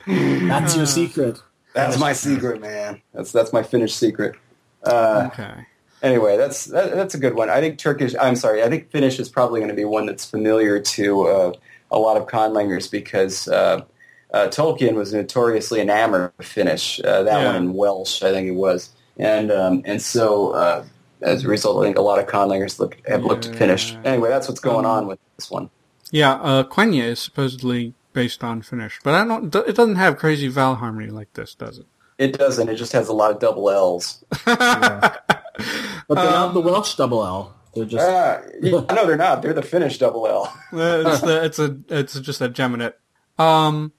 That's 0.06 0.76
your 0.76 0.86
secret. 0.86 1.42
That's 1.74 1.98
my 2.00 2.14
secret, 2.14 2.62
man. 2.62 3.02
That's 3.14 3.32
that's 3.32 3.52
my 3.52 3.64
Finnish 3.64 3.94
secret. 3.96 4.36
Uh, 4.84 5.30
Okay. 5.32 5.66
anyway, 6.02 6.38
that's 6.38 6.66
that, 6.66 6.94
that's 6.94 7.16
a 7.16 7.18
good 7.18 7.34
one. 7.36 7.50
I 7.50 7.60
think 7.62 7.78
Turkish. 7.80 8.14
I'm 8.20 8.36
sorry. 8.36 8.62
I 8.64 8.70
think 8.70 8.92
Finnish 8.92 9.20
is 9.20 9.30
probably 9.30 9.60
going 9.60 9.70
to 9.70 9.76
be 9.76 9.86
one 9.86 10.06
that's 10.06 10.26
familiar 10.30 10.80
to 10.80 11.28
uh, 11.28 11.54
a 11.92 11.98
lot 11.98 12.18
of 12.18 12.28
conlangers 12.28 12.92
because 12.92 13.48
uh, 13.48 13.82
uh, 14.34 14.48
Tolkien 14.50 14.94
was 14.96 15.14
notoriously 15.14 15.80
enamored 15.82 16.32
of 16.38 16.46
Finnish. 16.46 17.00
Uh, 17.04 17.24
that 17.24 17.42
Yeah. 17.42 17.46
one 17.48 17.56
in 17.56 17.74
Welsh, 17.74 18.22
I 18.24 18.32
think 18.32 18.48
it 18.48 18.52
was, 18.56 18.90
and 19.18 19.52
um, 19.52 19.82
and 19.86 20.02
so 20.02 20.52
uh, 20.52 20.86
as 21.22 21.44
a 21.46 21.48
result, 21.48 21.84
I 21.84 21.88
think 21.88 21.98
a 21.98 22.02
lot 22.02 22.20
of 22.20 22.28
conlangers 22.28 22.80
look, 22.80 22.98
have 23.08 23.24
looked 23.24 23.44
to 23.44 23.54
Finnish. 23.54 23.96
Anyway, 24.04 24.30
that's 24.30 24.48
what's 24.48 24.60
going 24.60 24.86
on 24.86 25.08
with 25.08 25.20
this 25.38 25.50
one. 25.50 25.70
Yeah, 26.12 26.34
uh, 26.34 26.64
Quenya 26.64 27.04
is 27.04 27.20
supposedly 27.20 27.94
based 28.14 28.44
on 28.44 28.62
Finnish, 28.62 29.00
but 29.04 29.16
I 29.16 29.26
don't. 29.26 29.54
It 29.56 29.76
doesn't 29.76 29.96
have 29.96 30.18
crazy 30.18 30.48
vowel 30.48 30.76
harmony 30.76 31.10
like 31.10 31.34
this, 31.34 31.56
does 31.56 31.80
it? 31.80 31.86
It 32.18 32.38
doesn't. 32.38 32.70
It 32.70 32.76
just 32.76 32.94
has 32.94 33.08
a 33.08 33.14
lot 33.14 33.32
of 33.32 33.40
double 33.40 33.70
L's. 33.70 34.24
But 36.08 36.16
they're 36.16 36.32
not 36.32 36.54
the 36.54 36.62
Welsh 36.62 36.96
double 36.96 37.26
L. 37.26 37.56
They're 37.74 37.86
just 37.86 38.06
Ah, 38.08 38.42
no, 38.62 38.82
they're 39.06 39.18
not. 39.18 39.42
They're 39.42 39.54
the 39.54 39.62
Finnish 39.62 39.98
double 39.98 40.28
L. 40.28 40.56
Uh, 40.74 41.04
it's, 41.06 41.22
the, 41.22 41.44
it's 41.46 41.60
a 41.60 41.78
it's 41.90 42.20
just 42.20 42.42
a 42.42 42.50
geminate. 42.50 42.94
Um, 43.38 43.94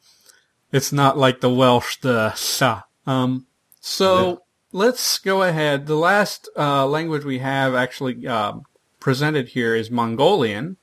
it's 0.72 0.92
not 0.92 1.16
like 1.16 1.40
the 1.40 1.50
Welsh 1.50 1.98
the 2.00 2.32
sa. 2.34 2.82
Um, 3.06 3.46
so 3.80 4.42
let's 4.74 5.18
go 5.18 5.42
ahead. 5.42 5.86
The 5.86 5.94
last 5.94 6.48
uh, 6.58 6.86
language 6.86 7.24
we 7.24 7.38
have 7.38 7.74
actually 7.74 8.26
um, 8.26 8.64
presented 9.00 9.48
here 9.48 9.74
is 9.74 9.90
Mongolian, 9.90 10.76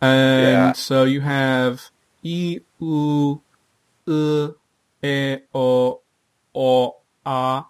and 0.00 0.42
Yeah. 0.42 0.72
so 0.72 1.04
you 1.04 1.22
have 1.22 1.90
i 2.24 2.60
u 2.78 3.40
u 4.06 4.56
e 5.02 5.36
o 5.54 6.00
o 6.54 6.96
a. 7.26 7.62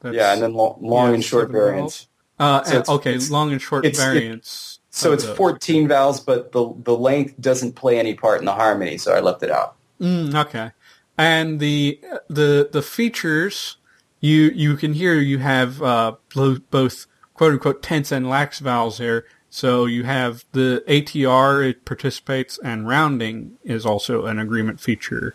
That's, 0.00 0.16
Yeah, 0.16 0.32
and 0.32 0.42
then 0.42 0.54
long, 0.54 0.78
long 0.80 1.08
Yeah, 1.08 1.14
and 1.14 1.24
short 1.24 1.50
variants. 1.50 2.08
uh, 2.40 2.64
so 2.64 2.70
it's- 2.78 2.88
okay, 2.88 3.16
long 3.30 3.52
and 3.52 3.62
short 3.62 3.84
it's- 3.84 4.00
it- 4.00 4.04
variants. 4.04 4.78
So 4.90 5.12
it's 5.12 5.24
those. 5.24 5.36
14 5.36 5.88
vowels, 5.88 6.20
but 6.20 6.52
the 6.52 6.64
the 6.84 6.96
length 6.96 7.34
doesn't 7.40 7.72
play 7.76 7.98
any 7.98 8.14
part 8.14 8.40
in 8.40 8.44
the 8.46 8.52
harmony, 8.52 8.98
so 8.98 9.12
I 9.14 9.20
left 9.20 9.42
it 9.42 9.50
out. 9.50 9.76
Mm, 10.00 10.34
okay. 10.44 10.72
And 11.16 11.60
the 11.60 11.98
the 12.28 12.68
the 12.70 12.82
features 12.82 13.76
you 14.22 14.50
you 14.54 14.76
can 14.76 14.94
hear 14.94 15.16
you 15.16 15.38
have 15.38 15.82
uh, 15.82 16.14
both 16.34 17.06
quote 17.34 17.52
unquote 17.52 17.82
tense 17.82 18.10
and 18.10 18.30
lax 18.30 18.60
vowels 18.60 18.96
here. 18.96 19.26
So 19.50 19.84
you 19.84 20.04
have 20.04 20.46
the 20.52 20.82
ATR 20.88 21.68
it 21.68 21.84
participates 21.84 22.58
and 22.64 22.88
rounding 22.88 23.58
is 23.64 23.84
also 23.84 24.24
an 24.24 24.38
agreement 24.38 24.80
feature. 24.80 25.34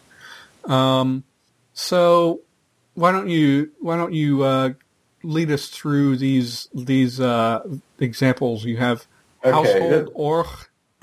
Um, 0.66 1.24
so 1.74 2.42
why 2.96 3.12
don't 3.12 3.30
you 3.30 3.70
why 3.80 3.98
don't 3.98 4.14
you 4.14 4.42
uh, 4.42 4.70
lead 5.22 5.52
us 5.52 5.68
through 5.68 6.18
these 6.18 6.68
these 6.74 7.20
uh, 7.20 7.62
examples? 8.00 8.66
You 8.66 8.78
have 8.78 9.06
Okay. 9.46 9.52
household 9.52 10.10
org. 10.16 10.48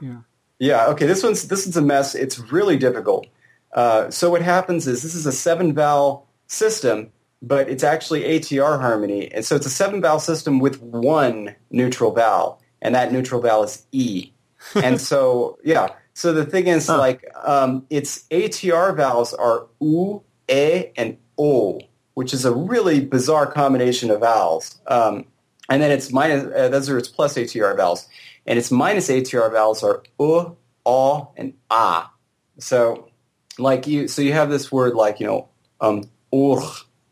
Yeah. 0.02 0.22
Yeah, 0.58 0.86
okay. 0.88 1.06
This 1.06 1.22
one's 1.22 1.46
this 1.48 1.66
is 1.66 1.76
a 1.76 1.82
mess. 1.82 2.14
It's 2.14 2.38
really 2.38 2.76
difficult. 2.76 3.26
Uh, 3.72 4.10
so 4.10 4.30
what 4.30 4.42
happens 4.42 4.86
is 4.86 5.02
this 5.02 5.14
is 5.14 5.26
a 5.26 5.32
seven 5.32 5.72
vowel 5.74 6.26
system, 6.46 7.10
but 7.46 7.68
it's 7.68 7.84
actually 7.84 8.22
ATR 8.22 8.80
harmony, 8.80 9.30
and 9.32 9.44
so 9.44 9.56
it's 9.56 9.66
a 9.66 9.70
seven 9.70 10.00
vowel 10.00 10.18
system 10.20 10.58
with 10.60 10.80
one 10.82 11.54
neutral 11.70 12.12
vowel, 12.12 12.60
and 12.82 12.94
that 12.94 13.12
neutral 13.12 13.40
vowel 13.40 13.64
is 13.64 13.86
E. 13.92 14.30
and 14.76 15.00
so 15.00 15.58
yeah, 15.64 15.88
so 16.14 16.32
the 16.32 16.44
thing 16.46 16.66
is 16.68 16.86
Huh. 16.86 16.98
like 16.98 17.24
um, 17.44 17.84
its 17.90 18.24
ATR 18.30 18.96
vowels 18.96 19.34
are 19.34 19.66
U, 19.80 20.22
E, 20.50 20.86
and 20.96 21.16
O, 21.38 21.80
which 22.14 22.32
is 22.32 22.44
a 22.44 22.52
really 22.52 23.00
bizarre 23.04 23.46
combination 23.46 24.10
of 24.10 24.20
vowels. 24.20 24.80
Um, 24.86 25.26
and 25.68 25.82
then 25.82 25.90
it's 25.90 26.12
minus 26.12 26.44
uh, 26.44 26.68
those 26.68 26.88
are 26.88 26.98
its 26.98 27.08
plus 27.08 27.34
ATR 27.34 27.76
vowels, 27.76 28.06
and 28.46 28.58
its 28.58 28.70
minus 28.70 29.08
ATR 29.08 29.50
vowels 29.52 29.82
are 29.82 30.02
u, 30.20 30.56
a, 30.86 31.22
and 31.36 31.54
a. 31.70 32.04
So, 32.58 33.10
like 33.58 33.86
you, 33.86 34.06
so 34.08 34.22
you 34.22 34.32
have 34.34 34.50
this 34.50 34.70
word 34.70 34.94
like 34.94 35.20
you 35.20 35.26
know, 35.26 35.48
um, 35.80 36.04
ur, 36.32 36.60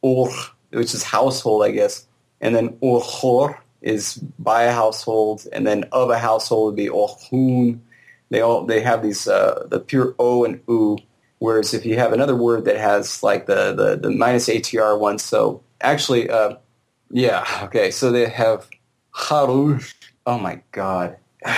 ur, 0.05 0.31
which 0.71 0.95
is 0.95 1.03
household, 1.03 1.65
I 1.65 1.71
guess, 1.71 2.07
and 2.41 2.55
then 2.55 2.71
urhor 2.83 3.59
is 3.83 4.15
by 4.39 4.65
a 4.65 4.73
household, 4.73 5.47
and 5.53 5.67
then 5.67 5.85
of 5.93 6.11
a 6.11 6.19
household 6.19 6.67
would 6.67 6.77
be 6.77 6.89
orhun. 6.89 7.81
They 8.31 8.41
all 8.41 8.65
they 8.65 8.81
have 8.81 9.03
these 9.03 9.29
uh, 9.29 9.67
the 9.71 9.81
pure 9.81 10.15
o 10.19 10.45
and 10.45 10.61
u. 10.69 10.99
Whereas 11.39 11.75
if 11.75 11.85
you 11.85 11.97
have 11.97 12.13
another 12.13 12.37
word 12.37 12.65
that 12.67 12.77
has 12.77 13.23
like 13.23 13.47
the 13.47 13.73
the, 13.75 13.97
the 13.97 14.11
minus 14.11 14.49
ATR 14.49 14.99
one, 14.99 15.19
so 15.19 15.63
actually. 15.81 16.29
Uh, 16.31 16.57
yeah. 17.13 17.45
Okay. 17.65 17.91
So 17.91 18.11
they 18.11 18.29
have 18.29 18.69
Harush. 19.15 19.95
Oh 20.27 20.39
my 20.39 20.61
God. 20.73 21.17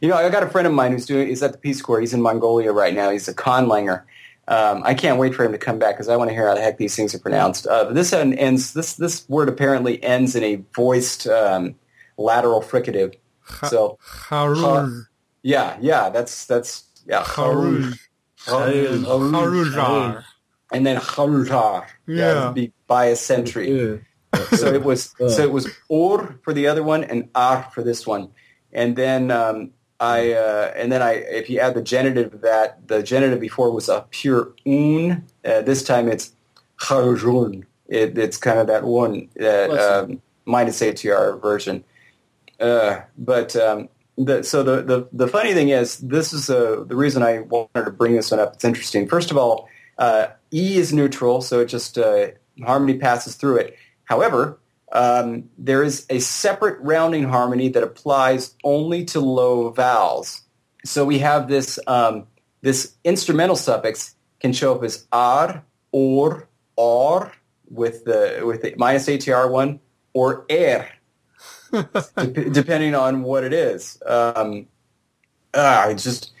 You 0.00 0.08
know, 0.08 0.16
I 0.16 0.28
got 0.30 0.42
a 0.42 0.50
friend 0.50 0.66
of 0.66 0.74
mine 0.74 0.90
who's 0.90 1.06
doing. 1.06 1.28
He's 1.28 1.44
at 1.44 1.52
the 1.52 1.58
Peace 1.58 1.80
Corps. 1.80 2.00
He's 2.00 2.12
in 2.12 2.20
Mongolia 2.20 2.72
right 2.72 2.92
now. 2.92 3.10
He's 3.10 3.28
a 3.28 3.32
conlanger. 3.32 4.02
Um, 4.48 4.82
I 4.84 4.94
can't 4.94 5.18
wait 5.18 5.34
for 5.34 5.44
him 5.44 5.52
to 5.52 5.58
come 5.58 5.78
back 5.78 5.94
because 5.94 6.08
I 6.08 6.16
want 6.16 6.30
to 6.30 6.34
hear 6.34 6.48
how 6.48 6.54
the 6.54 6.60
heck 6.60 6.76
these 6.76 6.96
things 6.96 7.14
are 7.14 7.18
pronounced. 7.18 7.66
Uh, 7.66 7.84
this 7.92 8.12
ends. 8.12 8.72
This 8.74 8.96
this 8.96 9.28
word 9.28 9.48
apparently 9.48 10.02
ends 10.02 10.34
in 10.34 10.42
a 10.42 10.56
voiced 10.74 11.26
um, 11.28 11.76
lateral 12.18 12.60
fricative. 12.60 13.14
So 13.68 13.98
Haruj. 14.04 15.06
yeah, 15.42 15.76
yeah. 15.80 16.10
That's 16.10 16.46
that's 16.46 16.84
yeah. 17.06 17.22
Haruj. 17.22 17.98
Haruj. 18.46 19.04
Harujar. 19.04 20.24
And 20.72 20.86
then 20.86 20.96
Harujar. 20.96 21.86
Yeah. 22.06 22.34
that'd 22.34 22.54
be 22.54 22.72
by 22.86 23.06
a 23.06 23.16
sentry. 23.16 23.70
Yeah. 23.70 23.96
so 24.56 24.72
it 24.72 24.82
was 24.82 25.14
so 25.18 25.42
it 25.42 25.52
was 25.52 25.68
or 25.88 26.38
for 26.42 26.52
the 26.52 26.66
other 26.66 26.82
one 26.82 27.04
and 27.04 27.28
ar 27.34 27.70
for 27.74 27.82
this 27.82 28.06
one, 28.06 28.30
and 28.72 28.96
then 28.96 29.30
um, 29.30 29.70
I 30.02 30.32
uh, 30.32 30.72
and 30.74 30.90
then 30.90 31.00
I 31.00 31.12
if 31.12 31.48
you 31.48 31.60
add 31.60 31.74
the 31.74 31.82
genitive 31.82 32.40
that 32.40 32.88
the 32.88 33.04
genitive 33.04 33.38
before 33.38 33.70
was 33.70 33.88
a 33.88 34.04
pure 34.10 34.52
un. 34.66 35.24
Uh, 35.44 35.62
this 35.62 35.84
time 35.84 36.08
it's 36.08 36.32
harjun. 36.76 37.64
It, 37.86 38.18
it's 38.18 38.36
kind 38.36 38.58
of 38.58 38.66
that 38.66 38.82
one 38.82 39.28
uh, 39.40 39.44
Listen. 39.44 40.10
um, 40.10 40.22
minus 40.44 40.80
ATR 40.80 41.40
version. 41.40 41.84
Uh, 42.58 43.02
but 43.16 43.54
um, 43.54 43.88
the, 44.18 44.42
so 44.42 44.64
the, 44.64 44.82
the 44.82 45.08
the 45.12 45.28
funny 45.28 45.54
thing 45.54 45.68
is 45.68 45.98
this 45.98 46.32
is 46.32 46.50
uh, 46.50 46.82
the 46.84 46.96
reason 46.96 47.22
I 47.22 47.38
wanted 47.38 47.84
to 47.84 47.92
bring 47.92 48.16
this 48.16 48.32
one 48.32 48.40
up. 48.40 48.54
It's 48.54 48.64
interesting. 48.64 49.06
First 49.06 49.30
of 49.30 49.36
all, 49.36 49.68
uh, 49.98 50.28
E 50.52 50.78
is 50.78 50.92
neutral, 50.92 51.42
so 51.42 51.60
it 51.60 51.66
just 51.66 51.96
uh, 51.96 52.28
harmony 52.64 52.98
passes 52.98 53.36
through 53.36 53.58
it. 53.58 53.76
However, 54.06 54.58
um, 54.92 55.48
there 55.56 55.82
is 55.82 56.06
a 56.10 56.20
separate 56.20 56.78
rounding 56.80 57.24
harmony 57.24 57.68
that 57.70 57.82
applies 57.82 58.54
only 58.62 59.04
to 59.06 59.20
low 59.20 59.70
vowels. 59.70 60.42
So 60.84 61.04
we 61.04 61.18
have 61.20 61.48
this 61.48 61.78
um, 61.86 62.26
this 62.60 62.94
instrumental 63.02 63.56
suffix 63.56 64.14
can 64.40 64.52
show 64.52 64.74
up 64.74 64.82
as 64.84 65.06
ar, 65.10 65.64
or, 65.92 66.48
or 66.76 67.32
with 67.70 68.04
the 68.04 68.42
with 68.44 68.62
the 68.62 68.74
minus 68.76 69.08
ATR 69.08 69.50
one, 69.50 69.80
or 70.12 70.44
er, 70.50 70.88
dep- 71.72 72.52
depending 72.52 72.94
on 72.94 73.22
what 73.22 73.44
it 73.44 73.54
is. 73.54 74.00
Um, 74.04 74.66
ah, 75.54 75.86
I 75.86 75.94
just 75.94 76.31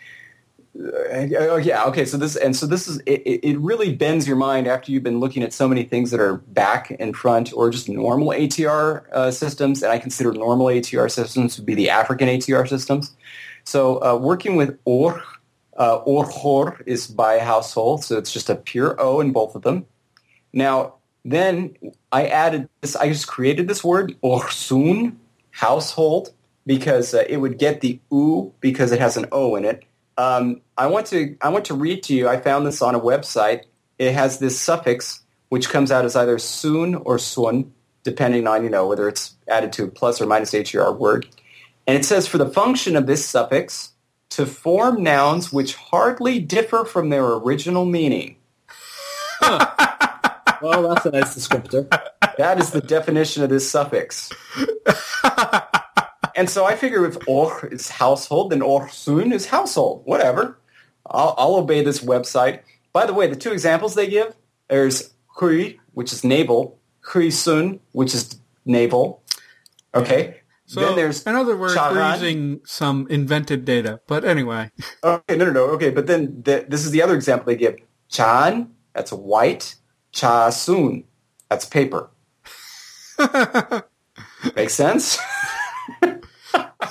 oh 0.80 1.56
yeah 1.56 1.84
okay 1.84 2.04
so 2.04 2.16
this 2.16 2.34
and 2.34 2.56
so 2.56 2.66
this 2.66 2.88
is 2.88 2.98
it, 3.04 3.20
it 3.26 3.44
it 3.44 3.58
really 3.58 3.94
bends 3.94 4.26
your 4.26 4.36
mind 4.36 4.66
after 4.66 4.90
you've 4.90 5.02
been 5.02 5.20
looking 5.20 5.42
at 5.42 5.52
so 5.52 5.68
many 5.68 5.82
things 5.84 6.10
that 6.10 6.20
are 6.20 6.38
back 6.38 6.96
and 6.98 7.14
front 7.14 7.52
or 7.52 7.68
just 7.68 7.88
normal 7.88 8.28
ATR 8.28 9.04
uh, 9.12 9.30
systems 9.30 9.82
and 9.82 9.92
I 9.92 9.98
consider 9.98 10.32
normal 10.32 10.66
ATR 10.66 11.10
systems 11.10 11.56
to 11.56 11.62
be 11.62 11.74
the 11.74 11.90
African 11.90 12.28
ATR 12.28 12.66
systems 12.66 13.14
so 13.64 14.02
uh, 14.02 14.16
working 14.16 14.56
with 14.56 14.78
or 14.86 15.22
uh, 15.76 16.00
orhor 16.04 16.80
is 16.86 17.06
by 17.06 17.38
household 17.38 18.04
so 18.04 18.16
it's 18.16 18.32
just 18.32 18.48
a 18.48 18.56
pure 18.56 18.98
O 18.98 19.20
in 19.20 19.32
both 19.32 19.54
of 19.54 19.62
them 19.62 19.84
now 20.54 20.94
then 21.24 21.76
I 22.10 22.26
added 22.26 22.68
this. 22.80 22.96
I 22.96 23.08
just 23.08 23.26
created 23.26 23.68
this 23.68 23.84
word 23.84 24.16
orsun, 24.22 25.16
household, 25.50 26.32
because 26.66 27.14
uh, 27.14 27.24
it 27.28 27.38
would 27.38 27.58
get 27.58 27.80
the 27.80 28.00
u 28.10 28.52
because 28.60 28.92
it 28.92 29.00
has 29.00 29.16
an 29.16 29.26
o 29.32 29.56
in 29.56 29.64
it. 29.64 29.84
Um, 30.22 30.60
I 30.78 30.86
want 30.86 31.06
to 31.08 31.36
I 31.40 31.48
want 31.48 31.64
to 31.64 31.74
read 31.74 32.04
to 32.04 32.14
you. 32.14 32.28
I 32.28 32.36
found 32.40 32.64
this 32.64 32.80
on 32.80 32.94
a 32.94 33.00
website. 33.00 33.64
It 33.98 34.12
has 34.12 34.38
this 34.38 34.60
suffix 34.60 35.20
which 35.48 35.68
comes 35.68 35.90
out 35.90 36.04
as 36.04 36.14
either 36.14 36.38
soon 36.38 36.94
or 36.94 37.18
sun, 37.18 37.72
depending 38.04 38.46
on 38.46 38.62
you 38.62 38.70
know 38.70 38.86
whether 38.86 39.08
it's 39.08 39.34
added 39.48 39.72
to 39.72 39.84
a 39.84 39.88
plus 39.88 40.20
or 40.20 40.26
minus 40.26 40.52
her 40.52 40.92
word. 40.92 41.26
And 41.88 41.98
it 41.98 42.04
says 42.04 42.28
for 42.28 42.38
the 42.38 42.48
function 42.48 42.94
of 42.94 43.06
this 43.08 43.26
suffix 43.26 43.94
to 44.30 44.46
form 44.46 45.02
nouns 45.02 45.52
which 45.52 45.74
hardly 45.74 46.38
differ 46.38 46.84
from 46.84 47.08
their 47.08 47.26
original 47.26 47.84
meaning. 47.84 48.36
Well, 49.40 50.94
that's 50.94 51.04
a 51.06 51.10
nice 51.10 51.36
descriptor. 51.36 51.88
That 52.38 52.60
is 52.60 52.70
the 52.70 52.80
definition 52.80 53.42
of 53.42 53.50
this 53.50 53.68
suffix. 53.68 54.30
and 56.36 56.48
so 56.48 56.64
I 56.64 56.76
figure 56.76 57.06
if 57.06 57.16
or 57.26 57.66
is 57.66 57.90
household, 57.90 58.50
then 58.50 58.60
orsun 58.60 59.32
is 59.32 59.46
household. 59.46 60.02
Whatever. 60.04 60.58
I'll, 61.06 61.34
I'll 61.36 61.54
obey 61.56 61.82
this 61.82 62.00
website. 62.00 62.60
By 62.92 63.06
the 63.06 63.14
way, 63.14 63.26
the 63.26 63.36
two 63.36 63.52
examples 63.52 63.94
they 63.94 64.08
give, 64.08 64.34
there's 64.68 65.14
hui, 65.26 65.74
which 65.92 66.12
is 66.12 66.24
navel, 66.24 66.78
hui 67.00 67.30
sun, 67.30 67.80
which 67.92 68.14
is 68.14 68.38
navel. 68.64 69.22
Okay. 69.94 70.38
So, 70.66 70.80
then 70.80 70.96
there's 70.96 71.22
in 71.26 71.34
other 71.34 71.56
words, 71.56 71.76
we're 71.76 72.12
using 72.14 72.60
some 72.64 73.06
invented 73.10 73.64
data. 73.66 74.00
But 74.06 74.24
anyway, 74.24 74.70
Okay, 75.04 75.36
no, 75.36 75.46
no, 75.46 75.52
no. 75.52 75.64
Okay, 75.72 75.90
but 75.90 76.06
then 76.06 76.42
the, 76.42 76.64
this 76.66 76.86
is 76.86 76.92
the 76.92 77.02
other 77.02 77.14
example 77.14 77.46
they 77.46 77.56
give. 77.56 77.76
Chan, 78.08 78.70
that's 78.94 79.12
white. 79.12 79.74
Cha 80.12 80.50
sun, 80.50 81.04
that's 81.50 81.66
paper. 81.66 82.10
Makes 84.56 84.74
sense? 84.74 85.18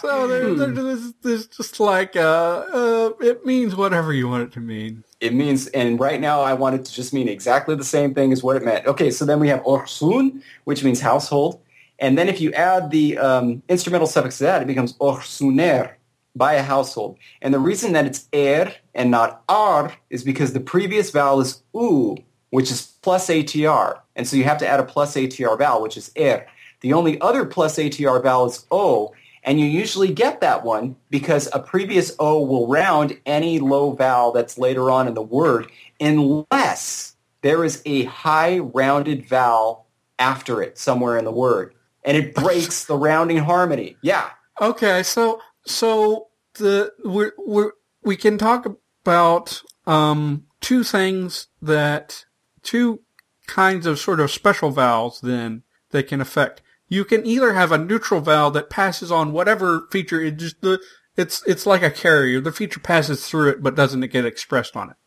so 0.01 0.27
there's, 0.27 1.13
there's 1.21 1.47
just 1.47 1.79
like 1.79 2.15
uh, 2.15 2.65
uh, 2.73 3.11
it 3.21 3.45
means 3.45 3.75
whatever 3.75 4.13
you 4.13 4.27
want 4.27 4.43
it 4.43 4.51
to 4.53 4.59
mean. 4.59 5.03
It 5.19 5.33
means, 5.33 5.67
and 5.67 5.99
right 5.99 6.19
now 6.19 6.41
I 6.41 6.53
want 6.53 6.75
it 6.75 6.85
to 6.85 6.93
just 6.93 7.13
mean 7.13 7.27
exactly 7.27 7.75
the 7.75 7.83
same 7.83 8.13
thing 8.13 8.33
as 8.33 8.41
what 8.41 8.55
it 8.55 8.63
meant. 8.63 8.87
Okay, 8.87 9.11
so 9.11 9.23
then 9.25 9.39
we 9.39 9.47
have 9.49 9.61
orsun, 9.61 10.41
which 10.63 10.83
means 10.83 10.99
household. 10.99 11.61
And 11.99 12.17
then 12.17 12.27
if 12.27 12.41
you 12.41 12.51
add 12.53 12.89
the 12.89 13.19
um, 13.19 13.61
instrumental 13.69 14.07
suffix 14.07 14.39
to 14.39 14.45
that, 14.45 14.63
it 14.63 14.67
becomes 14.67 14.93
orsuner, 14.97 15.93
by 16.35 16.53
a 16.53 16.63
household. 16.63 17.17
And 17.41 17.53
the 17.53 17.59
reason 17.59 17.93
that 17.93 18.05
it's 18.05 18.27
er 18.33 18.73
and 18.93 19.11
not 19.11 19.43
ar 19.49 19.93
is 20.09 20.23
because 20.23 20.53
the 20.53 20.59
previous 20.59 21.11
vowel 21.11 21.41
is 21.41 21.61
u, 21.73 22.17
which 22.49 22.71
is 22.71 22.93
plus 23.01 23.27
ATR. 23.29 23.99
And 24.15 24.27
so 24.27 24.35
you 24.37 24.43
have 24.43 24.57
to 24.59 24.67
add 24.67 24.79
a 24.79 24.83
plus 24.83 25.15
ATR 25.15 25.57
vowel, 25.57 25.81
which 25.81 25.97
is 25.97 26.11
er. 26.17 26.45
The 26.81 26.93
only 26.93 27.19
other 27.21 27.45
plus 27.45 27.77
ATR 27.77 28.23
vowel 28.23 28.47
is 28.47 28.65
o, 28.71 29.13
and 29.43 29.59
you 29.59 29.65
usually 29.65 30.13
get 30.13 30.41
that 30.41 30.63
one 30.63 30.95
because 31.09 31.49
a 31.53 31.59
previous 31.59 32.15
O 32.19 32.43
will 32.43 32.67
round 32.67 33.17
any 33.25 33.59
low 33.59 33.91
vowel 33.91 34.31
that's 34.31 34.57
later 34.57 34.91
on 34.91 35.07
in 35.07 35.13
the 35.13 35.21
word 35.21 35.71
unless 35.99 37.15
there 37.41 37.63
is 37.63 37.81
a 37.85 38.03
high 38.03 38.59
rounded 38.59 39.27
vowel 39.27 39.87
after 40.19 40.61
it 40.61 40.77
somewhere 40.77 41.17
in 41.17 41.25
the 41.25 41.31
word. 41.31 41.73
And 42.03 42.15
it 42.17 42.33
breaks 42.35 42.85
the 42.85 42.95
rounding 42.95 43.37
harmony. 43.37 43.97
Yeah. 44.01 44.29
Okay, 44.59 45.03
so 45.03 45.41
so 45.65 46.27
the 46.55 46.91
we 47.05 47.31
we 47.45 47.69
we 48.03 48.15
can 48.15 48.37
talk 48.37 48.65
about 49.03 49.61
um 49.87 50.45
two 50.59 50.83
things 50.83 51.47
that 51.61 52.25
two 52.63 53.01
kinds 53.47 53.85
of 53.85 53.99
sort 53.99 54.19
of 54.19 54.31
special 54.31 54.69
vowels 54.71 55.21
then 55.21 55.63
that 55.89 56.07
can 56.07 56.21
affect. 56.21 56.61
You 56.91 57.05
can 57.05 57.25
either 57.25 57.53
have 57.53 57.71
a 57.71 57.77
neutral 57.77 58.19
vowel 58.19 58.51
that 58.51 58.69
passes 58.69 59.11
on 59.11 59.31
whatever 59.31 59.87
feature 59.91 60.21
it 60.21 60.35
just 60.37 60.59
the 60.61 60.77
it's 61.15 61.41
it's 61.47 61.65
like 61.65 61.81
a 61.83 61.89
carrier. 61.89 62.41
The 62.41 62.51
feature 62.51 62.81
passes 62.81 63.25
through 63.27 63.49
it 63.49 63.63
but 63.63 63.75
doesn't 63.75 64.01
get 64.11 64.25
expressed 64.25 64.75
on 64.75 64.89
it. 64.89 64.97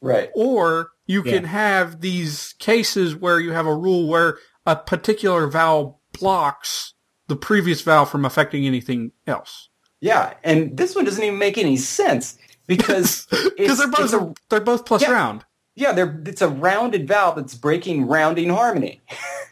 Right. 0.00 0.30
Or 0.34 0.90
you 1.06 1.22
Yeah. 1.24 1.32
can 1.32 1.44
have 1.44 2.00
these 2.00 2.54
cases 2.60 3.16
where 3.16 3.40
you 3.40 3.50
have 3.50 3.66
a 3.66 3.74
rule 3.76 4.06
where 4.08 4.38
a 4.64 4.76
particular 4.76 5.48
vowel 5.48 6.00
blocks 6.18 6.94
the 7.26 7.34
previous 7.36 7.80
vowel 7.82 8.04
from 8.06 8.24
affecting 8.24 8.64
anything 8.64 9.10
else. 9.26 9.68
Yeah. 10.00 10.34
And 10.44 10.76
this 10.76 10.94
one 10.94 11.04
doesn't 11.04 11.22
even 11.24 11.38
make 11.40 11.58
any 11.58 11.76
sense 11.76 12.38
because 12.68 13.26
Because 13.56 13.78
they're 13.78 13.88
both 13.88 14.12
a, 14.14 14.34
they're 14.48 14.60
both 14.60 14.86
plus 14.86 15.02
Yeah. 15.02 15.10
round. 15.10 15.44
yeah, 15.74 15.90
they're, 15.92 16.22
it's 16.24 16.42
a 16.42 16.48
rounded 16.48 17.08
vowel 17.08 17.34
that's 17.34 17.54
breaking 17.54 18.06
rounding 18.06 18.50
harmony. 18.50 19.00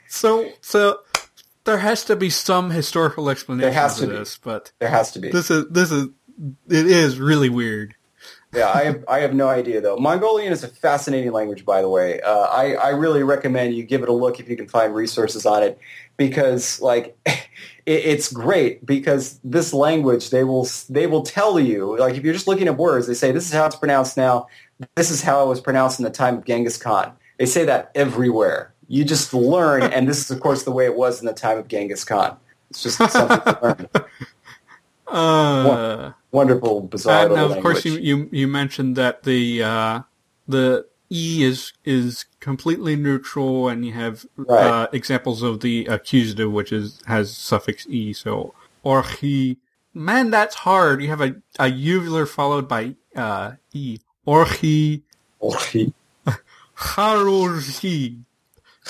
So 0.09 0.51
so 0.61 0.99
there 1.65 1.79
has 1.79 2.05
to 2.07 2.17
be 2.17 2.31
some 2.31 2.71
historical 2.71 3.31
explanation 3.31 3.71
there 3.73 3.81
has 3.81 3.97
for 3.99 4.07
to 4.07 4.11
be. 4.13 4.19
this, 4.19 4.39
but 4.39 4.73
There 4.79 4.89
has 4.89 5.13
to 5.13 5.19
be. 5.19 5.31
this 5.31 5.51
is 5.51 5.67
this 5.69 5.91
is 5.91 6.09
it 6.69 6.87
is 6.87 7.19
really 7.19 7.51
weird. 7.51 7.95
yeah, 8.55 8.71
I 8.73 8.85
have, 8.85 9.05
I 9.07 9.19
have 9.21 9.35
no 9.35 9.49
idea 9.49 9.81
though. 9.81 9.97
Mongolian 9.97 10.53
is 10.53 10.65
a 10.65 10.69
fascinating 10.69 11.33
language, 11.33 11.65
by 11.65 11.83
the 11.83 11.89
way. 11.89 12.21
Uh, 12.21 12.47
I 12.47 12.75
I 12.75 12.89
really 12.91 13.23
recommend 13.23 13.75
you 13.75 13.83
give 13.85 14.03
it 14.03 14.09
a 14.09 14.13
look 14.13 14.41
if 14.41 14.49
you 14.49 14.57
can 14.57 14.69
find 14.69 14.95
resources 14.95 15.45
on 15.47 15.63
it, 15.63 15.79
because 16.17 16.81
like 16.81 17.17
it, 17.27 17.47
it's 17.87 18.33
great 18.33 18.85
because 18.87 19.39
this 19.45 19.73
language 19.73 20.31
they 20.31 20.45
will 20.45 20.67
they 20.89 21.07
will 21.07 21.23
tell 21.23 21.61
you 21.61 21.97
like 21.99 22.17
if 22.17 22.25
you're 22.25 22.35
just 22.35 22.49
looking 22.49 22.69
at 22.69 22.77
words 22.77 23.07
they 23.07 23.15
say 23.15 23.33
this 23.33 23.47
is 23.47 23.53
how 23.53 23.67
it's 23.67 23.77
pronounced 23.77 24.17
now. 24.17 24.47
This 24.97 25.11
is 25.11 25.21
how 25.23 25.45
it 25.45 25.49
was 25.49 25.61
pronounced 25.61 25.99
in 26.01 26.05
the 26.05 26.11
time 26.11 26.39
of 26.39 26.45
Genghis 26.47 26.79
Khan. 26.79 27.13
They 27.39 27.45
say 27.47 27.67
that 27.67 27.91
everywhere. 27.95 28.70
You 28.93 29.05
just 29.05 29.33
learn, 29.33 29.85
and 29.85 30.09
this 30.09 30.19
is 30.19 30.33
of 30.33 30.41
course 30.41 30.65
the 30.65 30.73
way 30.73 30.85
it 30.85 30.97
was 30.97 31.21
in 31.21 31.27
the 31.27 31.33
time 31.33 31.59
of 31.59 31.69
Genghis 31.69 32.03
Khan. 32.03 32.37
It's 32.71 32.83
just 32.83 32.99
something 32.99 33.39
to 33.41 33.59
learn. 33.63 33.89
Uh, 35.07 36.13
Wonderful, 36.33 36.83
bizarre 36.83 37.27
and 37.27 37.35
little 37.35 37.53
of 37.53 37.63
course 37.63 37.85
you, 37.85 37.93
you 37.99 38.29
you 38.33 38.49
mentioned 38.49 38.97
that 38.97 39.23
the 39.23 39.63
uh, 39.63 40.01
the 40.49 40.87
e 41.09 41.45
is 41.45 41.73
is 41.85 42.25
completely 42.41 42.97
neutral, 42.97 43.69
and 43.69 43.87
you 43.87 43.93
have 43.93 44.27
Right. 44.37 44.67
uh, 44.67 44.87
examples 44.93 45.43
of 45.43 45.61
the 45.61 45.87
accusative, 45.87 46.51
which 46.51 46.73
is 46.73 47.01
has 47.07 47.37
suffix 47.37 47.87
e. 47.89 48.13
So 48.13 48.55
orchi, 48.85 49.57
man, 49.95 50.31
that's 50.31 50.57
hard. 50.57 51.01
You 51.01 51.09
have 51.11 51.21
a 51.21 51.37
a 51.61 51.71
uvular 51.71 52.27
followed 52.29 52.67
by 52.67 52.97
uh, 53.15 53.53
e. 53.73 53.99
Orchi, 54.27 55.03
haruji, 55.41 55.93
Haruji. 56.77 58.19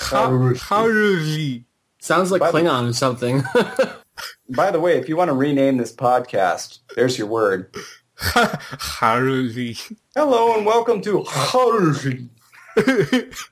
Haruji. 0.09 1.65
Sounds 1.99 2.31
like 2.31 2.39
By 2.39 2.51
the- 2.51 2.59
Klingon 2.59 2.89
or 2.89 2.93
something. 2.93 3.43
By 4.49 4.71
the 4.71 4.79
way, 4.79 4.97
if 4.97 5.07
you 5.09 5.15
want 5.15 5.29
to 5.29 5.33
rename 5.35 5.77
this 5.77 5.93
podcast, 5.93 6.79
there's 6.95 7.17
your 7.17 7.27
word. 7.27 7.73
haruji. 8.17 9.95
Hello 10.15 10.55
and 10.57 10.65
welcome 10.65 11.01
to 11.01 11.23
Haruji. 11.23 12.29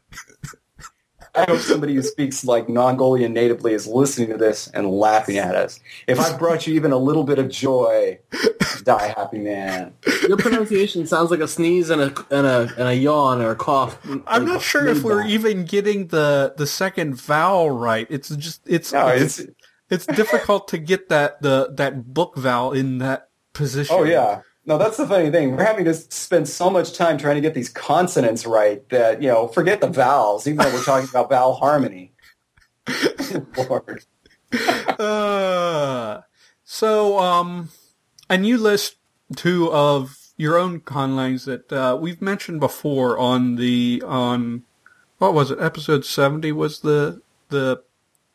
I 1.35 1.45
hope 1.45 1.59
somebody 1.59 1.95
who 1.95 2.01
speaks 2.01 2.43
like 2.43 2.67
Mongolian 2.67 3.33
natively 3.33 3.73
is 3.73 3.87
listening 3.87 4.29
to 4.29 4.37
this 4.37 4.67
and 4.67 4.89
laughing 4.89 5.37
at 5.37 5.55
us. 5.55 5.79
If 6.07 6.19
I 6.19 6.35
brought 6.37 6.67
you 6.67 6.73
even 6.75 6.91
a 6.91 6.97
little 6.97 7.23
bit 7.23 7.39
of 7.39 7.49
joy, 7.49 8.19
die 8.83 9.13
happy 9.15 9.37
man. 9.39 9.93
Your 10.27 10.37
pronunciation 10.37 11.05
sounds 11.07 11.31
like 11.31 11.39
a 11.39 11.47
sneeze 11.47 11.89
and 11.89 12.01
a 12.01 12.25
and 12.31 12.47
a 12.47 12.73
and 12.77 12.87
a 12.87 12.95
yawn 12.95 13.41
or 13.41 13.51
a 13.51 13.55
cough. 13.55 13.97
I'm 14.27 14.45
not 14.45 14.61
sure 14.61 14.87
if 14.87 15.03
we're 15.03 15.23
that. 15.23 15.29
even 15.29 15.65
getting 15.65 16.07
the 16.07 16.53
the 16.57 16.67
second 16.67 17.15
vowel 17.15 17.69
right. 17.69 18.07
It's 18.09 18.29
just 18.29 18.61
it's 18.65 18.91
No, 18.91 19.07
it's, 19.07 19.39
it's 19.39 19.51
it's 19.89 20.05
difficult 20.05 20.67
to 20.69 20.77
get 20.77 21.09
that 21.09 21.41
the 21.41 21.71
that 21.75 22.13
book 22.13 22.35
vowel 22.37 22.73
in 22.73 22.99
that 22.99 23.29
position. 23.53 23.95
oh 23.97 24.03
yeah. 24.03 24.41
No, 24.69 24.77
that's 24.77 24.97
the 24.97 25.07
funny 25.07 25.31
thing. 25.31 25.55
We're 25.55 25.63
having 25.65 25.85
to 25.85 25.95
spend 25.95 26.47
so 26.47 26.69
much 26.69 26.93
time 26.93 27.17
trying 27.17 27.33
to 27.33 27.41
get 27.41 27.55
these 27.55 27.69
consonants 27.69 28.45
right 28.45 28.87
that, 28.89 29.19
you 29.19 29.27
know, 29.27 29.47
forget 29.47 29.81
the 29.81 29.87
vowels, 29.87 30.45
even 30.45 30.57
though 30.59 30.71
we're 30.71 30.83
talking 30.83 31.09
about 31.09 31.27
vowel 31.27 31.55
harmony. 31.55 32.13
Lord. 33.57 34.05
Uh, 34.99 36.21
so 36.63 37.17
um, 37.17 37.69
and 38.29 38.45
you 38.45 38.59
list 38.59 38.97
two 39.35 39.71
of 39.71 40.19
your 40.37 40.55
own 40.55 40.81
conlangs 40.81 41.45
that 41.45 41.73
uh, 41.73 41.97
we've 41.99 42.21
mentioned 42.21 42.59
before 42.59 43.17
on 43.17 43.55
the 43.55 44.03
on 44.05 44.65
what 45.17 45.33
was 45.33 45.49
it 45.49 45.59
episode 45.59 46.05
seventy 46.05 46.51
was 46.51 46.81
the 46.81 47.21
the 47.49 47.83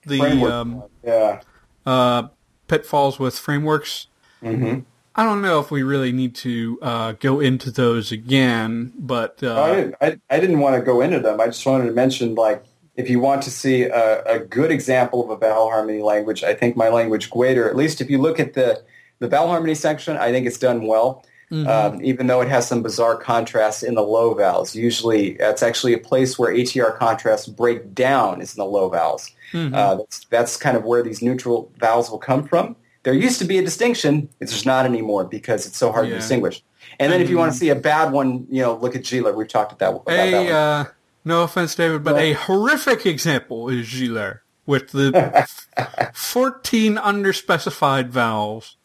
the 0.04 0.18
Framework. 0.18 0.52
um 0.52 0.82
Yeah. 1.04 1.40
uh 1.86 2.28
pitfalls 2.66 3.18
with 3.20 3.38
frameworks. 3.38 4.08
hmm 4.42 4.80
I 5.16 5.24
don't 5.24 5.42
know 5.42 5.60
if 5.60 5.70
we 5.70 5.82
really 5.82 6.10
need 6.12 6.34
to 6.36 6.78
uh, 6.82 7.12
go 7.12 7.38
into 7.40 7.70
those 7.70 8.10
again, 8.10 8.92
but 8.98 9.42
uh, 9.42 9.62
I, 9.62 9.74
didn't, 9.74 9.94
I, 10.00 10.20
I 10.28 10.40
didn't 10.40 10.58
want 10.58 10.76
to 10.76 10.82
go 10.82 11.00
into 11.00 11.20
them. 11.20 11.40
I 11.40 11.46
just 11.46 11.64
wanted 11.64 11.86
to 11.86 11.92
mention, 11.92 12.34
like, 12.34 12.64
if 12.96 13.08
you 13.08 13.20
want 13.20 13.42
to 13.42 13.50
see 13.50 13.84
a, 13.84 14.22
a 14.24 14.38
good 14.40 14.70
example 14.70 15.22
of 15.22 15.30
a 15.30 15.36
vowel 15.36 15.68
harmony 15.68 16.02
language, 16.02 16.42
I 16.42 16.54
think 16.54 16.76
my 16.76 16.88
language 16.88 17.30
Guader, 17.30 17.68
at 17.68 17.76
least 17.76 18.00
if 18.00 18.10
you 18.10 18.18
look 18.18 18.40
at 18.40 18.54
the, 18.54 18.82
the 19.20 19.28
vowel 19.28 19.48
harmony 19.48 19.74
section, 19.74 20.16
I 20.16 20.32
think 20.32 20.46
it's 20.46 20.58
done 20.58 20.86
well. 20.86 21.24
Um, 21.52 22.02
even 22.02 22.26
though 22.26 22.40
it 22.40 22.48
has 22.48 22.66
some 22.66 22.82
bizarre 22.82 23.16
contrasts 23.16 23.84
in 23.84 23.94
the 23.94 24.02
low 24.02 24.34
vowels. 24.34 24.74
Usually 24.74 25.34
that's 25.34 25.62
actually 25.62 25.92
a 25.92 25.98
place 25.98 26.36
where 26.36 26.52
ATR 26.52 26.98
contrasts 26.98 27.46
break 27.46 27.94
down 27.94 28.40
is 28.40 28.56
in 28.56 28.58
the 28.58 28.64
low 28.64 28.88
vowels. 28.88 29.30
Uh, 29.72 29.94
that's, 29.96 30.24
that's 30.30 30.56
kind 30.56 30.76
of 30.76 30.82
where 30.82 31.00
these 31.04 31.22
neutral 31.22 31.70
vowels 31.78 32.10
will 32.10 32.18
come 32.18 32.48
from. 32.48 32.74
There 33.04 33.14
used 33.14 33.38
to 33.38 33.44
be 33.44 33.58
a 33.58 33.62
distinction. 33.62 34.28
It's 34.40 34.50
just 34.52 34.66
not 34.66 34.84
anymore 34.86 35.24
because 35.24 35.66
it's 35.66 35.76
so 35.78 35.92
hard 35.92 36.06
Yeah. 36.08 36.14
to 36.14 36.18
distinguish. 36.20 36.62
And 36.98 37.12
then 37.12 37.20
if 37.20 37.30
you 37.30 37.38
want 37.38 37.52
to 37.52 37.58
see 37.58 37.68
a 37.70 37.74
bad 37.74 38.12
one, 38.12 38.46
you 38.50 38.60
know, 38.62 38.74
look 38.74 38.96
at 38.96 39.02
Zhyler. 39.02 39.34
We've 39.34 39.48
talked 39.48 39.72
about 39.72 40.04
that. 40.06 40.12
About 40.14 40.30
that 40.30 40.34
A 40.34 40.44
one. 40.44 40.52
uh, 40.52 40.84
no 41.24 41.42
offense, 41.42 41.74
David, 41.74 42.02
but 42.04 42.16
a 42.18 42.32
horrific 42.34 43.06
example 43.06 43.68
is 43.68 43.86
Zhyler 43.86 44.40
with 44.66 44.90
the 44.90 45.10
fourteen 46.14 46.96
underspecified 46.96 48.08
vowels. 48.08 48.76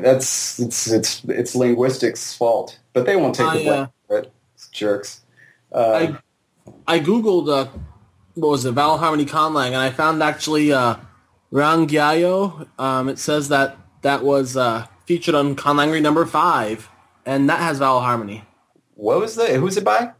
That's 0.00 0.58
it's 0.58 0.88
it's 0.90 1.22
it's 1.24 1.54
linguistics' 1.54 2.34
fault, 2.34 2.78
but 2.92 3.06
they 3.06 3.16
won't 3.16 3.34
take 3.34 3.52
the 3.52 3.62
blame 3.64 3.68
uh, 3.82 3.86
for 4.06 4.18
it. 4.18 4.32
It's 4.54 4.68
jerks. 4.68 5.20
Uh, 5.72 6.16
I 6.86 6.96
I 6.96 7.00
googled 7.00 7.48
uh, 7.48 7.70
what 8.34 8.48
was 8.50 8.64
it 8.64 8.72
vowel 8.72 8.98
harmony 8.98 9.24
conlang, 9.26 9.68
and 9.68 9.76
I 9.76 9.90
found 9.90 10.22
actually 10.22 10.72
uh, 10.72 10.96
Rangyayo. 11.52 12.68
Um, 12.78 13.08
it 13.08 13.18
says 13.18 13.48
that 13.48 13.76
that 14.02 14.22
was 14.24 14.56
uh, 14.56 14.86
featured 15.06 15.34
on 15.34 15.56
conlangery 15.56 16.00
number 16.00 16.26
five, 16.26 16.88
and 17.26 17.48
that 17.48 17.60
has 17.60 17.78
vowel 17.78 18.00
harmony. 18.00 18.44
what 18.94 19.20
was 19.20 19.34
the? 19.36 19.46
Who's 19.58 19.76
it 19.76 19.84
by? 19.84 20.12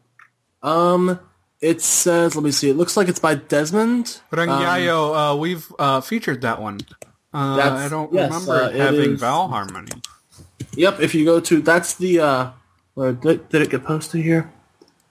Um, 0.62 1.20
it 1.60 1.80
says, 1.82 2.34
let 2.34 2.44
me 2.44 2.50
see. 2.50 2.70
It 2.70 2.74
looks 2.76 2.96
like 2.96 3.08
it's 3.08 3.18
by 3.20 3.34
Desmond. 3.36 4.20
Um, 4.32 4.38
Rangayo, 4.38 5.32
uh, 5.32 5.36
we've 5.36 5.72
uh, 5.78 6.00
featured 6.00 6.42
that 6.42 6.60
one. 6.60 6.80
Uh, 7.32 7.60
I 7.84 7.88
don't 7.88 8.12
yes, 8.12 8.32
remember 8.32 8.54
uh, 8.64 8.68
it 8.68 8.76
it 8.76 8.80
having 8.80 9.12
is- 9.14 9.20
vowel 9.20 9.48
harmony. 9.48 9.92
Yep, 10.74 11.00
if 11.00 11.14
you 11.14 11.24
go 11.24 11.40
to 11.40 11.60
that's 11.60 11.94
the 11.94 12.20
uh 12.20 12.50
where 12.94 13.12
did, 13.12 13.48
did 13.48 13.62
it 13.62 13.70
get 13.70 13.84
posted 13.84 14.22
here? 14.22 14.52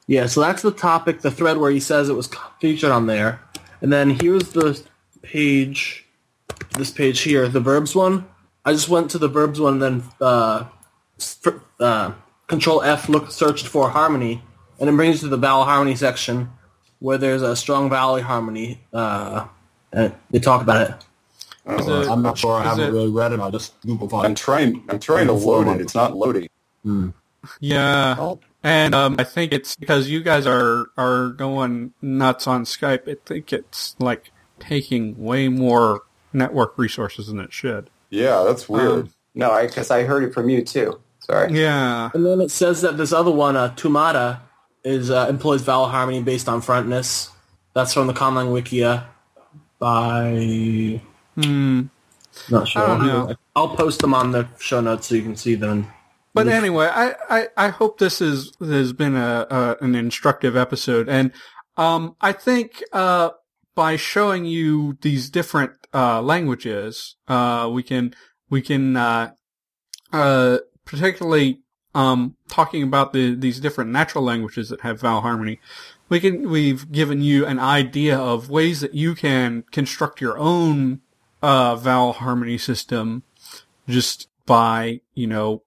Yeah, 0.07 0.28
so 0.28 0.39
that's 0.41 0.61
the 0.61 0.72
topic, 0.72 1.22
the 1.22 1.32
thread 1.32 1.57
where 1.57 1.72
he 1.72 1.80
says 1.82 2.07
it 2.09 2.13
was 2.13 2.30
featured 2.61 2.91
on 2.91 3.07
there. 3.07 3.41
And 3.82 3.91
then 3.91 4.11
here's 4.11 4.49
the 4.49 4.82
page 5.22 6.05
this 6.78 6.91
page 6.91 7.19
here, 7.21 7.47
the 7.47 7.59
verbs 7.59 7.95
one. 7.95 8.25
I 8.65 8.71
just 8.73 8.89
went 8.89 9.11
to 9.11 9.17
the 9.17 9.28
verbs 9.28 9.59
one 9.59 9.73
and 9.73 9.82
then 9.82 10.03
uh, 10.21 10.65
for- 11.19 11.61
uh 11.80 12.11
control 12.47 12.82
F 12.82 13.09
look 13.09 13.32
searched 13.32 13.67
for 13.67 13.89
harmony 13.89 14.41
and 14.80 14.89
it 14.89 14.93
brings 14.95 15.15
you 15.21 15.21
to 15.30 15.36
the 15.36 15.38
vowel 15.38 15.63
harmony 15.65 15.95
section 15.95 16.49
where 16.99 17.17
there's 17.17 17.41
a 17.41 17.55
strong 17.55 17.89
vowel 17.89 18.21
harmony. 18.21 18.82
Uh 18.93 19.47
and 19.93 20.13
they 20.32 20.39
talk 20.39 20.61
about 20.61 20.89
it. 20.89 20.95
Is 21.80 21.88
it- 21.88 22.09
I'm 22.09 22.21
not 22.21 22.38
sure. 22.38 22.53
I 22.55 22.63
haven't 22.63 22.89
it- 22.89 22.91
really 22.91 23.09
read 23.09 23.32
it. 23.34 23.39
I 23.39 23.49
just 23.51 23.80
Google 23.82 24.13
I'm 24.17 24.36
trying. 24.36 24.84
I'm 24.89 24.99
trying 24.99 25.28
to 25.28 25.34
load 25.34 25.67
it. 25.67 25.82
It's 25.82 25.95
not 25.95 26.15
loading. 26.15 26.47
Yeah, 27.61 28.15
Oh. 28.19 28.39
and 28.63 28.93
um, 28.93 29.15
I 29.19 29.23
think 29.23 29.53
it's 29.53 29.75
because 29.78 30.09
you 30.09 30.21
guys 30.21 30.45
are 30.45 30.88
are 30.97 31.30
going 31.30 31.93
nuts 32.01 32.47
on 32.47 32.65
Skype. 32.65 33.07
I 33.09 33.15
think 33.25 33.53
it's 33.53 33.95
like 33.99 34.32
taking 34.59 35.17
way 35.23 35.47
more 35.47 36.01
network 36.34 36.78
resources 36.78 37.28
than 37.28 37.39
it 37.39 37.53
should. 37.53 37.89
Yeah, 38.09 38.43
that's 38.45 38.67
weird. 38.69 38.91
Um, 39.05 39.13
No, 39.36 39.51
I 39.51 39.67
because 39.67 39.91
I 39.91 40.03
heard 40.03 40.23
it 40.23 40.34
from 40.34 40.49
you 40.49 40.63
too. 40.63 40.99
Sorry. 41.19 41.51
Yeah, 41.53 42.09
And 42.13 42.25
then 42.25 42.39
it 42.39 42.51
says 42.51 42.82
that 42.82 42.97
this 42.97 43.11
other 43.11 43.32
one, 43.32 43.57
uh, 43.57 43.73
Tumata, 43.75 44.39
is 44.84 45.11
uh, 45.11 45.28
employs 45.30 45.61
vowel 45.61 45.88
harmony 45.88 46.21
based 46.23 46.47
on 46.47 46.61
frontness. 46.61 47.30
That's 47.73 47.93
from 47.93 48.07
the 48.07 48.13
Conlang 48.13 48.49
Wikia 48.49 49.05
by. 49.80 51.01
Hmm. 51.36 51.88
Not 52.49 52.67
sure. 52.67 52.82
I 52.82 52.88
don't 52.88 53.07
know. 53.07 53.36
I'll 53.55 53.75
post 53.75 53.99
them 53.99 54.13
on 54.13 54.32
the 54.32 54.47
show 54.59 54.80
notes 54.80 55.07
so 55.07 55.15
you 55.15 55.23
can 55.23 55.36
see 55.36 55.55
them. 55.55 55.88
But 56.34 56.47
anyway, 56.47 56.88
I, 56.88 57.15
I, 57.30 57.47
I 57.57 57.69
hope 57.69 57.97
this 57.97 58.21
is 58.21 58.53
has 58.61 58.93
been 58.93 59.15
a, 59.15 59.47
a 59.49 59.84
an 59.84 59.95
instructive 59.95 60.55
episode, 60.55 61.09
and 61.09 61.32
um, 61.78 62.15
I 62.21 62.32
think 62.32 62.84
uh, 62.93 63.32
by 63.73 63.95
showing 63.95 64.45
you 64.45 64.97
these 65.01 65.30
different 65.32 65.76
uh, 65.93 66.21
languages, 66.21 67.15
uh, 67.27 67.69
we 67.71 67.83
can 67.83 68.13
we 68.49 68.61
can 68.61 68.95
uh, 68.95 69.31
uh, 70.11 70.57
particularly 70.85 71.61
um, 71.95 72.35
talking 72.47 72.83
about 72.83 73.13
the 73.13 73.35
these 73.35 73.59
different 73.59 73.91
natural 73.91 74.23
languages 74.23 74.69
that 74.69 74.81
have 74.81 75.01
vowel 75.01 75.21
harmony. 75.21 75.59
We 76.09 76.19
can 76.19 76.49
we've 76.49 76.91
given 76.91 77.21
you 77.21 77.45
an 77.45 77.59
idea 77.59 78.17
of 78.17 78.49
ways 78.49 78.81
that 78.81 78.93
you 78.93 79.15
can 79.15 79.63
construct 79.71 80.21
your 80.21 80.38
own 80.38 81.01
uh, 81.41 81.75
vowel 81.75 82.13
harmony 82.13 82.57
system 82.57 83.23
just 83.88 84.29
by 84.45 85.01
you 85.13 85.27
know 85.27 85.63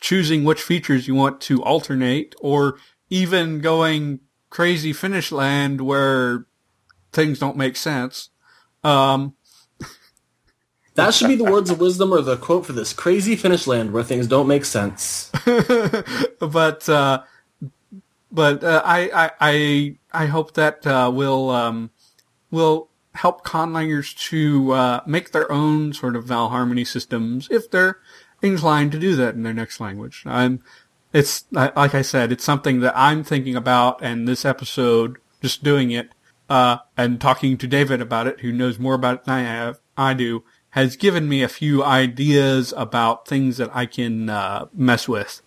choosing 0.00 0.44
which 0.44 0.60
features 0.60 1.08
you 1.08 1.14
want 1.14 1.40
to 1.40 1.62
alternate 1.62 2.34
or 2.40 2.76
even 3.08 3.60
going 3.60 4.20
crazy 4.50 4.92
Finnish 4.92 5.32
land 5.32 5.80
where 5.80 6.46
things 7.12 7.38
don't 7.38 7.56
make 7.56 7.76
sense. 7.76 8.30
Um, 8.82 9.34
That 10.94 11.12
should 11.12 11.28
be 11.28 11.34
the 11.34 11.44
words 11.44 11.70
of 11.70 11.80
wisdom 11.80 12.12
or 12.12 12.20
the 12.20 12.36
quote 12.36 12.66
for 12.66 12.72
this 12.72 12.92
crazy 12.92 13.34
Finnish 13.34 13.66
land 13.66 13.92
where 13.92 14.04
things 14.04 14.28
don't 14.28 14.46
make 14.46 14.64
sense. 14.64 15.30
but, 16.38 16.88
uh, 16.88 17.22
but, 18.30 18.62
uh, 18.62 18.82
I, 18.84 19.30
I, 19.40 19.96
I, 20.12 20.26
hope 20.26 20.54
that, 20.54 20.86
uh, 20.86 21.10
will, 21.12 21.50
um, 21.50 21.90
will 22.52 22.90
help 23.14 23.44
conlangers 23.44 24.16
to, 24.28 24.70
uh, 24.70 25.00
make 25.04 25.32
their 25.32 25.50
own 25.50 25.92
sort 25.92 26.14
of 26.14 26.26
vowel 26.26 26.50
harmony 26.50 26.84
systems 26.84 27.48
if 27.50 27.68
they're 27.70 27.98
inclined 28.40 28.92
to 28.92 28.98
do 29.00 29.16
that 29.16 29.34
in 29.34 29.42
their 29.42 29.54
next 29.54 29.80
language. 29.80 30.22
I'm, 30.26 30.62
it's, 31.12 31.44
like 31.50 31.94
I 31.94 32.02
said, 32.02 32.30
it's 32.30 32.44
something 32.44 32.80
that 32.80 32.92
I'm 32.96 33.24
thinking 33.24 33.56
about 33.56 34.00
and 34.00 34.28
this 34.28 34.44
episode, 34.44 35.18
just 35.42 35.64
doing 35.64 35.90
it, 35.90 36.10
uh, 36.48 36.78
and 36.96 37.20
talking 37.20 37.56
to 37.58 37.66
David 37.66 38.00
about 38.00 38.28
it, 38.28 38.40
who 38.40 38.52
knows 38.52 38.78
more 38.78 38.94
about 38.94 39.14
it 39.16 39.24
than 39.24 39.34
I 39.34 39.42
have, 39.42 39.80
I 39.96 40.14
do, 40.14 40.44
has 40.74 40.96
given 40.96 41.28
me 41.28 41.42
a 41.42 41.48
few 41.48 41.82
ideas 41.84 42.72
about 42.76 43.26
things 43.28 43.56
that 43.58 43.70
I 43.74 43.86
can, 43.86 44.28
uh, 44.28 44.66
mess 44.74 45.08
with. 45.08 45.40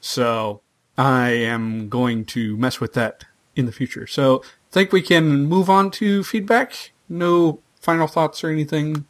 So 0.00 0.62
I 0.98 1.30
am 1.30 1.88
going 1.88 2.24
to 2.26 2.56
mess 2.56 2.80
with 2.80 2.94
that 2.94 3.24
in 3.54 3.66
the 3.66 3.72
future. 3.72 4.06
So 4.06 4.42
I 4.42 4.72
think 4.72 4.92
we 4.92 5.02
can 5.02 5.44
move 5.46 5.68
on 5.70 5.90
to 5.92 6.24
feedback? 6.24 6.92
No 7.08 7.60
final 7.80 8.06
thoughts 8.06 8.42
or 8.42 8.48
anything? 8.50 9.04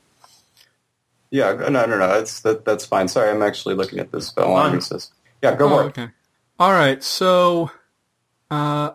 Yeah. 1.30 1.52
No, 1.54 1.68
no, 1.68 1.86
no. 1.86 2.08
That's 2.08 2.40
that, 2.40 2.64
that's 2.64 2.84
fine. 2.84 3.08
Sorry, 3.08 3.30
I'm 3.30 3.42
actually 3.42 3.74
looking 3.74 3.98
at 4.00 4.10
this. 4.12 4.32
It 4.36 4.82
says, 4.82 5.10
yeah, 5.42 5.54
go 5.54 5.66
Oh, 5.66 5.76
for 5.78 5.82
it. 5.84 5.86
okay. 5.98 6.08
All 6.58 6.72
right. 6.72 7.02
So, 7.02 7.70
uh, 8.50 8.92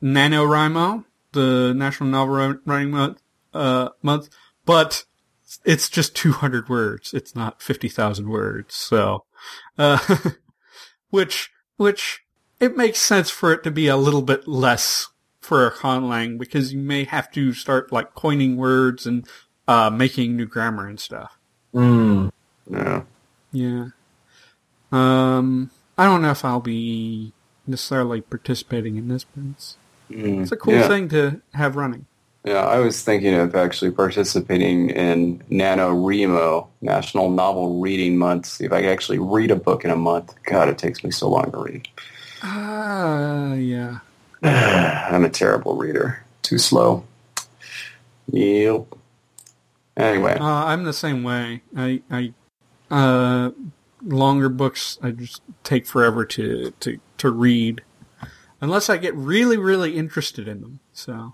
NaNoWriMo, 0.02 1.06
the 1.32 1.74
National 1.76 2.10
Novel 2.10 2.60
Writing 2.66 2.92
Month, 2.92 3.22
uh, 3.54 3.90
month, 4.02 4.30
but 4.66 5.06
it's 5.66 5.90
just 5.90 6.16
200 6.16 6.70
words. 6.70 7.14
It's 7.14 7.36
not 7.36 7.62
50,000 7.62 8.30
words. 8.30 8.76
So, 8.76 9.26
uh, 9.78 10.00
which, 11.10 11.52
which 11.78 12.24
it 12.60 12.78
makes 12.78 13.00
sense 13.00 13.30
for 13.30 13.52
it 13.52 13.64
to 13.64 13.72
be 13.72 13.88
a 13.88 13.98
little 13.98 14.22
bit 14.22 14.48
less 14.48 15.08
for 15.40 15.66
a 15.66 15.72
conlang 15.72 16.38
because 16.38 16.74
you 16.74 16.80
may 16.80 17.04
have 17.06 17.32
to 17.32 17.54
start 17.54 17.92
like 17.92 18.14
coining 18.14 18.58
words 18.58 19.06
and, 19.06 19.28
uh, 19.68 19.90
making 19.90 20.36
new 20.36 20.46
grammar 20.46 20.88
and 20.88 21.00
stuff. 21.00 21.38
Mm. 21.74 22.32
Yeah. 22.70 23.04
Yeah. 23.52 23.86
Um, 24.92 25.72
I 25.98 26.06
don't 26.06 26.22
know 26.22 26.32
if 26.32 26.46
I'll 26.46 26.60
be 26.60 27.34
necessarily 27.68 28.22
participating 28.22 28.98
in 28.98 29.08
this, 29.08 29.24
but 29.24 29.44
it's, 29.52 29.78
Mm, 30.10 30.42
it's 30.42 30.52
a 30.52 30.58
cool 30.58 30.74
yeah. 30.74 30.88
thing 30.88 31.10
to 31.10 31.42
have 31.54 31.76
running. 31.76 32.06
Yeah, 32.46 32.66
I 32.66 32.80
was 32.80 33.04
thinking 33.04 33.34
of 33.34 33.54
actually 33.54 33.92
participating 33.92 34.92
in 34.92 35.40
NaNoWriMo, 35.52 36.68
National 36.82 37.30
Novel 37.30 37.80
Reading 37.82 38.18
Month. 38.18 38.46
See 38.46 38.66
if 38.66 38.72
I 38.72 38.82
could 38.82 38.90
actually 38.90 39.20
read 39.20 39.52
a 39.52 39.58
book 39.58 39.84
in 39.84 39.92
a 39.92 39.96
month. 39.96 40.34
God, 40.44 40.70
it 40.70 40.78
takes 40.78 41.04
me 41.04 41.12
so 41.12 41.30
long 41.30 41.52
to 41.52 41.58
read. 41.58 41.88
Ah, 42.42 43.54
yeah. 43.54 44.00
I'm 44.44 45.26
a 45.26 45.30
terrible 45.30 45.76
reader. 45.76 46.24
Too 46.42 46.58
slow. 46.58 47.04
Yep. 48.32 48.86
Anyway, 49.98 50.38
Uh, 50.40 50.46
I'm 50.66 50.86
the 50.86 50.94
same 50.94 51.24
way. 51.24 51.62
I, 51.76 52.02
I, 52.10 52.34
uh, 52.90 53.52
longer 54.02 54.48
books 54.48 54.98
I 55.04 55.12
just 55.12 55.42
take 55.66 55.86
forever 55.86 56.24
to, 56.24 56.72
to, 56.80 57.00
to 57.18 57.30
read. 57.30 57.82
Unless 58.62 58.90
I 58.90 58.98
get 58.98 59.16
really, 59.16 59.58
really 59.58 59.96
interested 59.96 60.48
in 60.48 60.62
them. 60.62 60.80
So, 60.94 61.34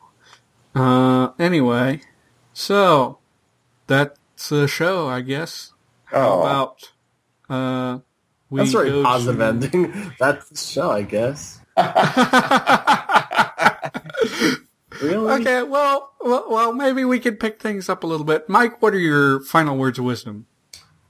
uh, 0.75 1.29
anyway. 1.39 2.01
So, 2.53 3.17
that's 3.87 4.49
the 4.49 4.67
show, 4.67 5.07
I 5.07 5.21
guess. 5.21 5.73
How 6.05 6.29
Oh. 6.29 6.41
about, 6.41 6.91
uh, 7.49 7.99
we 8.49 8.59
That's 8.59 8.73
a 8.73 8.77
very 8.83 9.03
positive 9.03 9.39
to- 9.39 9.45
ending. 9.45 10.11
That's 10.19 10.49
the 10.49 10.57
show, 10.57 10.91
I 10.91 11.01
guess. 11.01 11.59
Really? 15.01 15.41
okay, 15.41 15.61
well, 15.63 16.13
well, 16.21 16.45
well, 16.49 16.71
maybe 16.73 17.03
we 17.03 17.19
could 17.19 17.37
pick 17.37 17.61
things 17.61 17.89
up 17.89 18.03
a 18.05 18.07
little 18.07 18.25
bit. 18.25 18.47
Mike, 18.47 18.81
what 18.81 18.93
are 18.93 18.99
your 18.99 19.41
final 19.41 19.75
words 19.77 19.99
of 19.99 20.05
wisdom? 20.05 20.45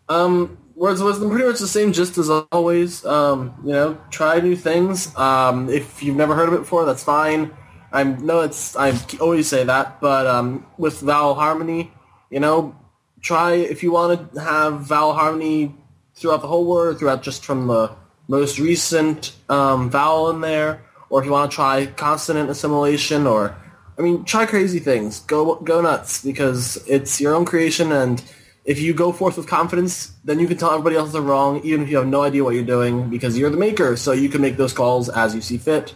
Um, 0.09 0.57
words 0.75 0.99
of 0.99 1.07
wisdom, 1.07 1.29
pretty 1.29 1.45
much 1.45 1.59
the 1.59 1.67
same, 1.67 1.93
just 1.93 2.17
as 2.17 2.29
always. 2.29 3.05
Um, 3.05 3.55
you 3.63 3.71
know, 3.71 3.97
try 4.11 4.39
new 4.39 4.55
things. 4.55 5.15
Um, 5.15 5.69
if 5.69 6.03
you've 6.03 6.15
never 6.15 6.35
heard 6.35 6.49
of 6.49 6.53
it 6.53 6.59
before, 6.59 6.85
that's 6.85 7.03
fine. 7.03 7.51
I 7.91 8.03
know 8.03 8.41
it's 8.41 8.75
I 8.75 8.93
always 9.21 9.47
say 9.47 9.63
that, 9.63 10.01
but 10.01 10.27
um, 10.27 10.65
with 10.77 10.99
vowel 10.99 11.35
harmony, 11.35 11.93
you 12.29 12.41
know, 12.41 12.75
try 13.21 13.53
if 13.53 13.83
you 13.83 13.91
want 13.91 14.33
to 14.33 14.41
have 14.41 14.81
vowel 14.81 15.13
harmony 15.13 15.73
throughout 16.13 16.41
the 16.41 16.47
whole 16.47 16.65
word, 16.65 16.99
throughout 16.99 17.23
just 17.23 17.45
from 17.45 17.67
the 17.67 17.91
most 18.27 18.59
recent 18.59 19.33
um, 19.49 19.89
vowel 19.89 20.29
in 20.29 20.41
there, 20.41 20.83
or 21.09 21.21
if 21.21 21.25
you 21.25 21.31
want 21.31 21.49
to 21.49 21.55
try 21.55 21.85
consonant 21.85 22.49
assimilation, 22.49 23.25
or 23.25 23.55
I 23.97 24.01
mean, 24.01 24.25
try 24.25 24.45
crazy 24.45 24.79
things. 24.79 25.21
Go 25.21 25.55
go 25.55 25.79
nuts 25.79 26.21
because 26.21 26.77
it's 26.87 27.21
your 27.21 27.33
own 27.33 27.45
creation, 27.45 27.93
and 27.93 28.21
if 28.65 28.79
you 28.79 28.93
go 28.93 29.11
forth 29.11 29.37
with 29.37 29.47
confidence, 29.47 30.11
then 30.23 30.39
you 30.39 30.47
can 30.47 30.57
tell 30.57 30.71
everybody 30.71 30.95
else 30.95 31.13
they're 31.13 31.21
wrong, 31.21 31.61
even 31.63 31.83
if 31.83 31.89
you 31.89 31.97
have 31.97 32.07
no 32.07 32.23
idea 32.23 32.43
what 32.43 32.55
you're 32.55 32.63
doing, 32.63 33.09
because 33.09 33.37
you're 33.37 33.51
the 33.51 33.57
maker. 33.57 33.95
So 33.95 34.11
you 34.11 34.27
can 34.27 34.41
make 34.41 34.57
those 34.57 34.73
calls 34.73 35.07
as 35.07 35.35
you 35.35 35.41
see 35.41 35.57
fit. 35.57 35.93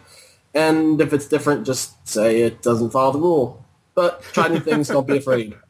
And 0.53 1.01
if 1.01 1.11
it's 1.11 1.27
different, 1.27 1.65
just 1.65 2.07
say 2.07 2.41
it 2.41 2.61
doesn't 2.61 2.91
follow 2.91 3.11
the 3.13 3.19
rule. 3.19 3.65
But 3.95 4.21
try 4.21 4.47
new 4.47 4.59
things. 4.59 4.87
Don't 4.87 5.07
be 5.07 5.17
afraid. 5.17 5.55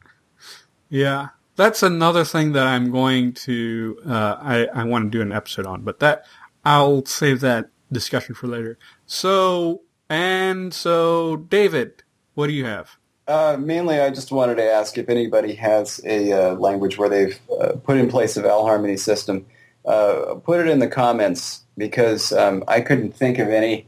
Yeah, 0.92 1.28
that's 1.54 1.84
another 1.84 2.24
thing 2.24 2.50
that 2.54 2.66
I'm 2.66 2.90
going 2.90 3.34
to. 3.34 3.96
Uh, 4.04 4.36
I 4.40 4.66
I 4.74 4.82
want 4.82 5.04
to 5.04 5.16
do 5.16 5.22
an 5.22 5.30
episode 5.30 5.64
on, 5.64 5.82
but 5.82 6.00
that 6.00 6.24
I'll 6.64 7.04
save 7.06 7.38
that 7.42 7.70
discussion 7.92 8.34
for 8.34 8.48
later. 8.48 8.76
So 9.06 9.82
and 10.08 10.74
so, 10.74 11.36
David, 11.36 12.02
what 12.34 12.48
do 12.48 12.52
you 12.52 12.64
have? 12.64 12.98
Uh, 13.26 13.56
mainly, 13.58 14.00
I 14.00 14.10
just 14.10 14.32
wanted 14.32 14.56
to 14.56 14.64
ask 14.64 14.98
if 14.98 15.08
anybody 15.08 15.54
has 15.54 16.00
a 16.04 16.32
uh, 16.32 16.54
language 16.54 16.98
where 16.98 17.08
they've 17.08 17.38
uh, 17.60 17.72
put 17.84 17.96
in 17.96 18.08
place 18.08 18.36
a 18.36 18.42
vowel 18.42 18.64
harmony 18.64 18.96
system. 18.96 19.46
Uh, 19.84 20.34
put 20.42 20.60
it 20.60 20.68
in 20.68 20.78
the 20.78 20.88
comments 20.88 21.62
because 21.78 22.32
um, 22.32 22.64
I 22.68 22.80
couldn't 22.80 23.12
think 23.16 23.38
of 23.38 23.48
any 23.48 23.86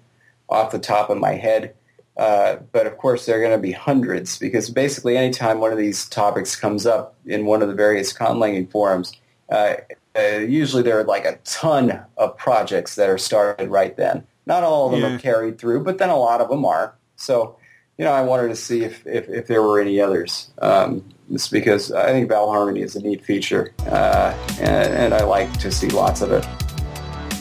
off 0.49 0.71
the 0.71 0.79
top 0.79 1.11
of 1.11 1.19
my 1.19 1.33
head. 1.33 1.75
Uh, 2.17 2.57
but 2.73 2.87
of 2.87 2.99
course, 2.99 3.27
there 3.27 3.39
are 3.39 3.41
going 3.41 3.57
to 3.57 3.59
be 3.63 3.73
hundreds 3.73 4.39
because 4.39 4.71
basically, 4.71 5.17
anytime 5.17 5.59
one 5.61 5.73
of 5.73 5.79
these 5.79 6.09
topics 6.09 6.55
comes 6.55 6.87
up 6.87 7.17
in 7.27 7.47
one 7.47 7.63
of 7.63 7.69
the 7.69 7.75
various 7.75 8.13
conlanging 8.13 8.71
forums, 8.71 9.13
uh, 9.51 9.75
uh, 10.17 10.39
usually 10.39 10.83
there 10.83 10.99
are 11.01 11.05
like 11.05 11.25
a 11.25 11.39
ton 11.45 12.03
of 12.19 12.37
projects 12.37 12.95
that 12.97 13.09
are 13.09 13.19
started 13.19 13.71
right 13.71 13.97
then. 13.97 14.27
Not 14.47 14.63
all 14.63 14.87
of 14.87 14.93
them 14.93 15.11
Yeah. 15.11 15.17
are 15.17 15.19
carried 15.19 15.59
through, 15.59 15.85
but 15.85 15.99
then 15.99 16.11
a 16.11 16.17
lot 16.17 16.41
of 16.41 16.49
them 16.49 16.65
are. 16.65 16.95
So 17.17 17.57
you 18.03 18.09
know, 18.09 18.15
I 18.15 18.23
wanted 18.23 18.49
to 18.49 18.57
see 18.57 18.83
if, 18.83 19.07
if, 19.07 19.29
if 19.29 19.47
there 19.47 19.63
were 19.63 19.81
any 19.81 20.01
others. 20.01 20.51
Um, 20.61 21.05
it's 21.31 21.47
because 21.47 21.93
I 21.93 22.07
think 22.07 22.29
vowel 22.29 22.51
harmony 22.51 22.81
is 22.81 22.97
a 22.97 23.01
neat 23.01 23.25
feature, 23.25 23.73
uh, 23.87 24.37
and, 24.59 24.93
and 24.93 25.15
I 25.15 25.23
like 25.23 25.57
to 25.61 25.71
see 25.71 25.89
lots 25.89 26.21
of 26.21 26.33
it. 26.33 26.45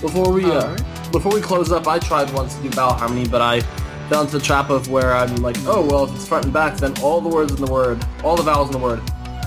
Before 0.01 0.31
we 0.31 0.45
uh, 0.45 0.67
Alright. 0.67 1.11
before 1.11 1.33
we 1.33 1.41
close 1.41 1.71
up, 1.71 1.87
I 1.87 1.97
tried 1.97 2.31
once 2.35 2.53
to 2.57 2.61
do 2.61 2.69
vowel 2.69 2.93
harmony, 2.93 3.27
but 3.27 3.41
I 3.41 3.61
fell 4.07 4.21
into 4.21 4.37
the 4.37 4.45
trap 4.45 4.69
of 4.69 4.87
where 4.87 5.15
I'm 5.15 5.35
like, 5.37 5.57
oh 5.65 5.83
well, 5.83 6.03
if 6.03 6.13
it's 6.13 6.27
front 6.27 6.45
and 6.45 6.53
back, 6.53 6.77
then 6.77 6.93
all 7.01 7.21
the 7.21 7.29
words 7.29 7.51
in 7.51 7.65
the 7.65 7.71
word, 7.71 8.05
all 8.23 8.35
the 8.35 8.43
vowels 8.43 8.67
in 8.67 8.73
the 8.73 8.85
word, 8.85 8.99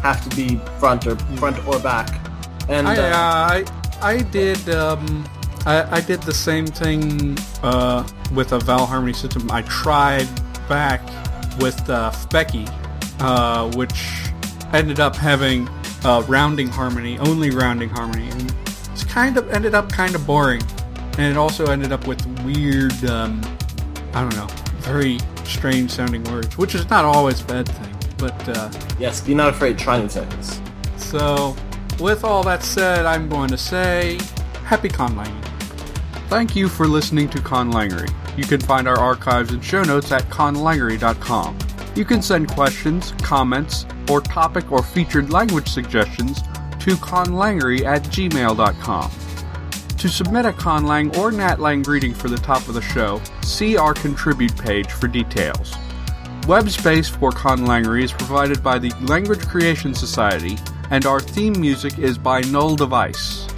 have 0.02 0.28
to 0.28 0.34
be 0.34 0.56
front 0.80 1.06
or 1.06 1.14
front 1.36 1.64
or 1.64 1.78
back. 1.78 2.10
And 2.68 2.88
I 2.88 2.96
uh, 2.96 3.02
uh, 3.02 3.64
I 4.02 4.08
I 4.16 4.22
did 4.22 4.68
um 4.68 5.24
I, 5.64 5.98
I 5.98 6.00
did 6.00 6.22
the 6.22 6.34
same 6.34 6.66
thing 6.66 7.38
uh 7.62 8.02
with 8.34 8.50
a 8.50 8.58
vowel 8.58 8.86
harmony 8.86 9.12
system. 9.12 9.48
I 9.52 9.62
tried 9.62 10.26
back 10.68 11.00
with 11.58 11.88
uh, 11.88 12.12
Becky, 12.30 12.66
uh, 13.20 13.70
which 13.76 14.28
ended 14.72 15.00
up 15.00 15.16
having 15.16 15.68
uh, 16.04 16.24
rounding 16.28 16.68
harmony, 16.68 17.18
only 17.18 17.50
rounding 17.50 17.88
harmony, 17.88 18.28
and 18.30 18.54
it's 18.92 19.04
kind 19.04 19.36
of 19.36 19.48
ended 19.50 19.74
up 19.74 19.90
kind 19.90 20.14
of 20.14 20.26
boring, 20.26 20.62
and 21.18 21.22
it 21.22 21.36
also 21.36 21.66
ended 21.66 21.92
up 21.92 22.06
with 22.06 22.24
weird 22.44 22.92
um 23.04 23.40
I 24.12 24.20
don't 24.20 24.36
know 24.36 24.48
very 24.84 25.18
strange 25.44 25.90
sounding 25.90 26.22
words, 26.24 26.58
which 26.58 26.74
is 26.74 26.88
not 26.90 27.04
always 27.04 27.40
a 27.40 27.44
bad 27.44 27.68
thing, 27.68 27.94
but. 28.18 28.48
Uh, 28.48 28.70
yes, 28.98 29.20
be 29.20 29.34
not 29.34 29.48
afraid. 29.48 29.78
Try 29.78 29.98
new 30.00 30.08
things. 30.08 30.60
so, 30.96 31.56
with 31.98 32.22
all 32.24 32.42
that 32.44 32.62
said, 32.62 33.06
I'm 33.06 33.28
going 33.28 33.48
to 33.48 33.56
say 33.56 34.18
happy 34.64 34.88
conlanging. 34.88 35.42
Thank 36.28 36.56
you 36.56 36.68
for 36.68 36.86
listening 36.86 37.28
to 37.30 37.38
Conlangery. 37.38 38.12
You 38.36 38.44
can 38.44 38.60
find 38.60 38.88
our 38.88 38.98
archives 38.98 39.52
and 39.52 39.62
show 39.62 39.82
notes 39.82 40.12
at 40.12 40.22
conlangery.com. 40.24 41.58
You 41.94 42.04
can 42.04 42.22
send 42.22 42.48
questions, 42.48 43.12
comments, 43.22 43.86
or 44.10 44.20
topic 44.20 44.72
or 44.72 44.82
featured 44.82 45.30
language 45.30 45.68
suggestions 45.68 46.42
to 46.80 46.96
conlangery 46.96 47.84
at 47.84 48.02
gmail.com. 48.04 49.10
To 49.98 50.08
submit 50.08 50.44
a 50.44 50.52
conlang 50.52 51.16
or 51.16 51.30
natlang 51.30 51.84
greeting 51.84 52.12
for 52.12 52.28
the 52.28 52.36
top 52.36 52.68
of 52.68 52.74
the 52.74 52.82
show, 52.82 53.22
see 53.42 53.76
our 53.76 53.94
contribute 53.94 54.56
page 54.58 54.90
for 54.90 55.08
details. 55.08 55.74
Web 56.46 56.68
space 56.68 57.08
for 57.08 57.30
Conlangery 57.30 58.02
is 58.02 58.12
provided 58.12 58.62
by 58.62 58.78
the 58.78 58.92
Language 59.00 59.46
Creation 59.46 59.94
Society, 59.94 60.58
and 60.90 61.06
our 61.06 61.20
theme 61.20 61.58
music 61.58 61.98
is 61.98 62.18
by 62.18 62.42
Null 62.42 62.76
Device. 62.76 63.48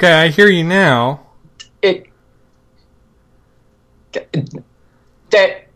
Okay, 0.00 0.14
I 0.14 0.28
hear 0.28 0.48
you 0.48 0.64
now. 0.64 1.20
It. 1.82 2.06
That. 5.28 5.66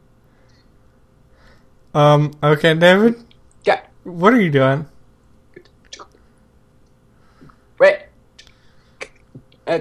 Um, 1.92 2.32
okay, 2.42 2.72
David, 2.72 3.16
Yeah. 3.66 3.82
what 4.04 4.32
are 4.32 4.40
you 4.40 4.48
doing? 4.50 4.86
Wait. 7.78 7.98
Uh, 9.66 9.80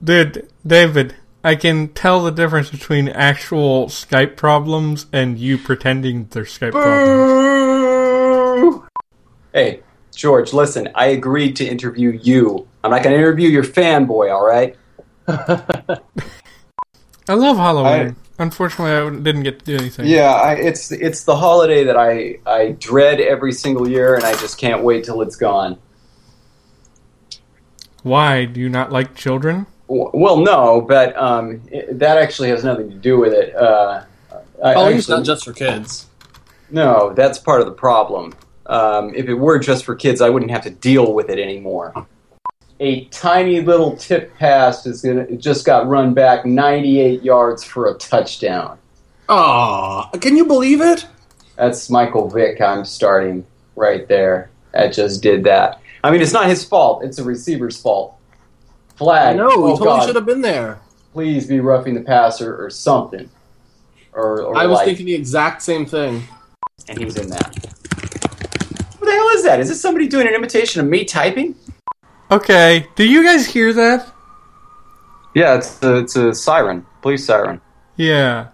Dude, 0.00 0.48
David, 0.64 1.16
I 1.42 1.56
can 1.56 1.88
tell 1.88 2.22
the 2.22 2.30
difference 2.30 2.70
between 2.70 3.08
actual 3.08 3.86
Skype 3.88 4.36
problems 4.36 5.06
and 5.12 5.36
you 5.36 5.58
pretending 5.58 6.28
they're 6.30 6.44
Skype 6.44 6.70
problems. 6.70 7.00
Hey, 9.52 9.82
George, 10.14 10.52
listen, 10.52 10.88
I 10.94 11.06
agreed 11.06 11.56
to 11.56 11.64
interview 11.66 12.18
you. 12.22 12.66
I'm 12.84 12.90
not 12.90 13.02
going 13.02 13.14
to 13.14 13.18
interview 13.18 13.48
your 13.48 13.64
fanboy, 13.64 14.32
all 14.32 14.44
right? 14.46 14.76
I 17.28 17.34
love 17.34 17.56
Halloween. 17.56 18.08
I- 18.10 18.14
Unfortunately, 18.42 18.90
I 18.90 19.10
didn't 19.22 19.42
get 19.42 19.58
to 19.58 19.64
do 19.66 19.76
anything. 19.76 20.06
Yeah, 20.06 20.30
I, 20.32 20.54
it's 20.54 20.90
it's 20.92 21.24
the 21.24 21.36
holiday 21.36 21.84
that 21.84 21.98
I, 21.98 22.38
I 22.46 22.74
dread 22.78 23.20
every 23.20 23.52
single 23.52 23.86
year, 23.86 24.14
and 24.14 24.24
I 24.24 24.32
just 24.36 24.56
can't 24.56 24.82
wait 24.82 25.04
till 25.04 25.20
it's 25.20 25.36
gone. 25.36 25.76
Why 28.02 28.46
do 28.46 28.60
you 28.60 28.70
not 28.70 28.90
like 28.92 29.14
children? 29.14 29.66
Well, 29.88 30.38
no, 30.38 30.80
but 30.80 31.14
um, 31.18 31.60
it, 31.70 31.98
that 31.98 32.16
actually 32.16 32.48
has 32.48 32.64
nothing 32.64 32.88
to 32.88 32.96
do 32.96 33.18
with 33.18 33.34
it. 33.34 33.54
Uh, 33.54 34.04
I, 34.64 34.72
Halloween's 34.72 35.00
actually- 35.04 35.16
not 35.18 35.26
just 35.26 35.44
for 35.44 35.52
kids. 35.52 36.06
No, 36.70 37.12
that's 37.12 37.36
part 37.36 37.60
of 37.60 37.66
the 37.66 37.74
problem. 37.74 38.32
Um, 38.66 39.14
if 39.14 39.26
it 39.28 39.34
were 39.34 39.58
just 39.58 39.84
for 39.84 39.94
kids, 39.94 40.20
I 40.20 40.28
wouldn't 40.30 40.50
have 40.50 40.62
to 40.62 40.70
deal 40.70 41.12
with 41.12 41.28
it 41.30 41.38
anymore. 41.38 42.06
A 42.78 43.04
tiny 43.06 43.60
little 43.60 43.96
tip 43.96 44.34
pass 44.38 44.86
is 44.86 45.02
gonna 45.02 45.22
it 45.22 45.38
just 45.38 45.66
got 45.66 45.86
run 45.88 46.14
back 46.14 46.46
98 46.46 47.22
yards 47.22 47.62
for 47.64 47.88
a 47.90 47.94
touchdown. 47.94 48.78
Aw, 49.28 50.08
can 50.20 50.36
you 50.36 50.44
believe 50.46 50.80
it? 50.80 51.06
That's 51.56 51.90
Michael 51.90 52.28
Vick. 52.28 52.60
I'm 52.60 52.84
starting 52.84 53.44
right 53.76 54.06
there. 54.08 54.50
That 54.72 54.92
just 54.92 55.22
did 55.22 55.44
that. 55.44 55.80
I 56.02 56.10
mean, 56.10 56.22
it's 56.22 56.32
not 56.32 56.46
his 56.46 56.64
fault. 56.64 57.04
It's 57.04 57.18
a 57.18 57.24
receiver's 57.24 57.80
fault. 57.80 58.16
Flag. 58.96 59.36
No, 59.36 59.48
know, 59.48 59.50
he 59.50 59.56
Oh, 59.56 59.68
totally 59.76 59.86
God. 59.98 60.06
should 60.06 60.16
have 60.16 60.26
been 60.26 60.40
there. 60.42 60.78
Please 61.12 61.46
be 61.46 61.60
roughing 61.60 61.94
the 61.94 62.00
passer 62.00 62.56
or 62.62 62.70
something. 62.70 63.28
Or, 64.12 64.42
or 64.42 64.56
I 64.56 64.66
was 64.66 64.76
like- 64.76 64.86
thinking 64.86 65.06
the 65.06 65.14
exact 65.14 65.60
same 65.62 65.84
thing. 65.86 66.22
and 66.88 66.98
he's 66.98 67.16
in 67.16 67.28
that. 67.28 67.54
What 68.98 69.06
the 69.06 69.12
hell 69.12 69.28
is 69.30 69.39
that? 69.50 69.60
Is 69.60 69.68
this 69.68 69.80
somebody 69.80 70.06
doing 70.06 70.28
an 70.28 70.34
imitation 70.34 70.80
of 70.80 70.86
me 70.86 71.04
typing? 71.04 71.54
Okay, 72.30 72.86
do 72.94 73.04
you 73.04 73.24
guys 73.24 73.46
hear 73.46 73.72
that? 73.72 74.12
Yeah, 75.34 75.56
it's 75.56 75.82
a, 75.82 75.96
it's 75.98 76.16
a 76.16 76.34
siren, 76.34 76.86
police 77.02 77.26
siren. 77.26 77.60
Yeah. 77.96 78.48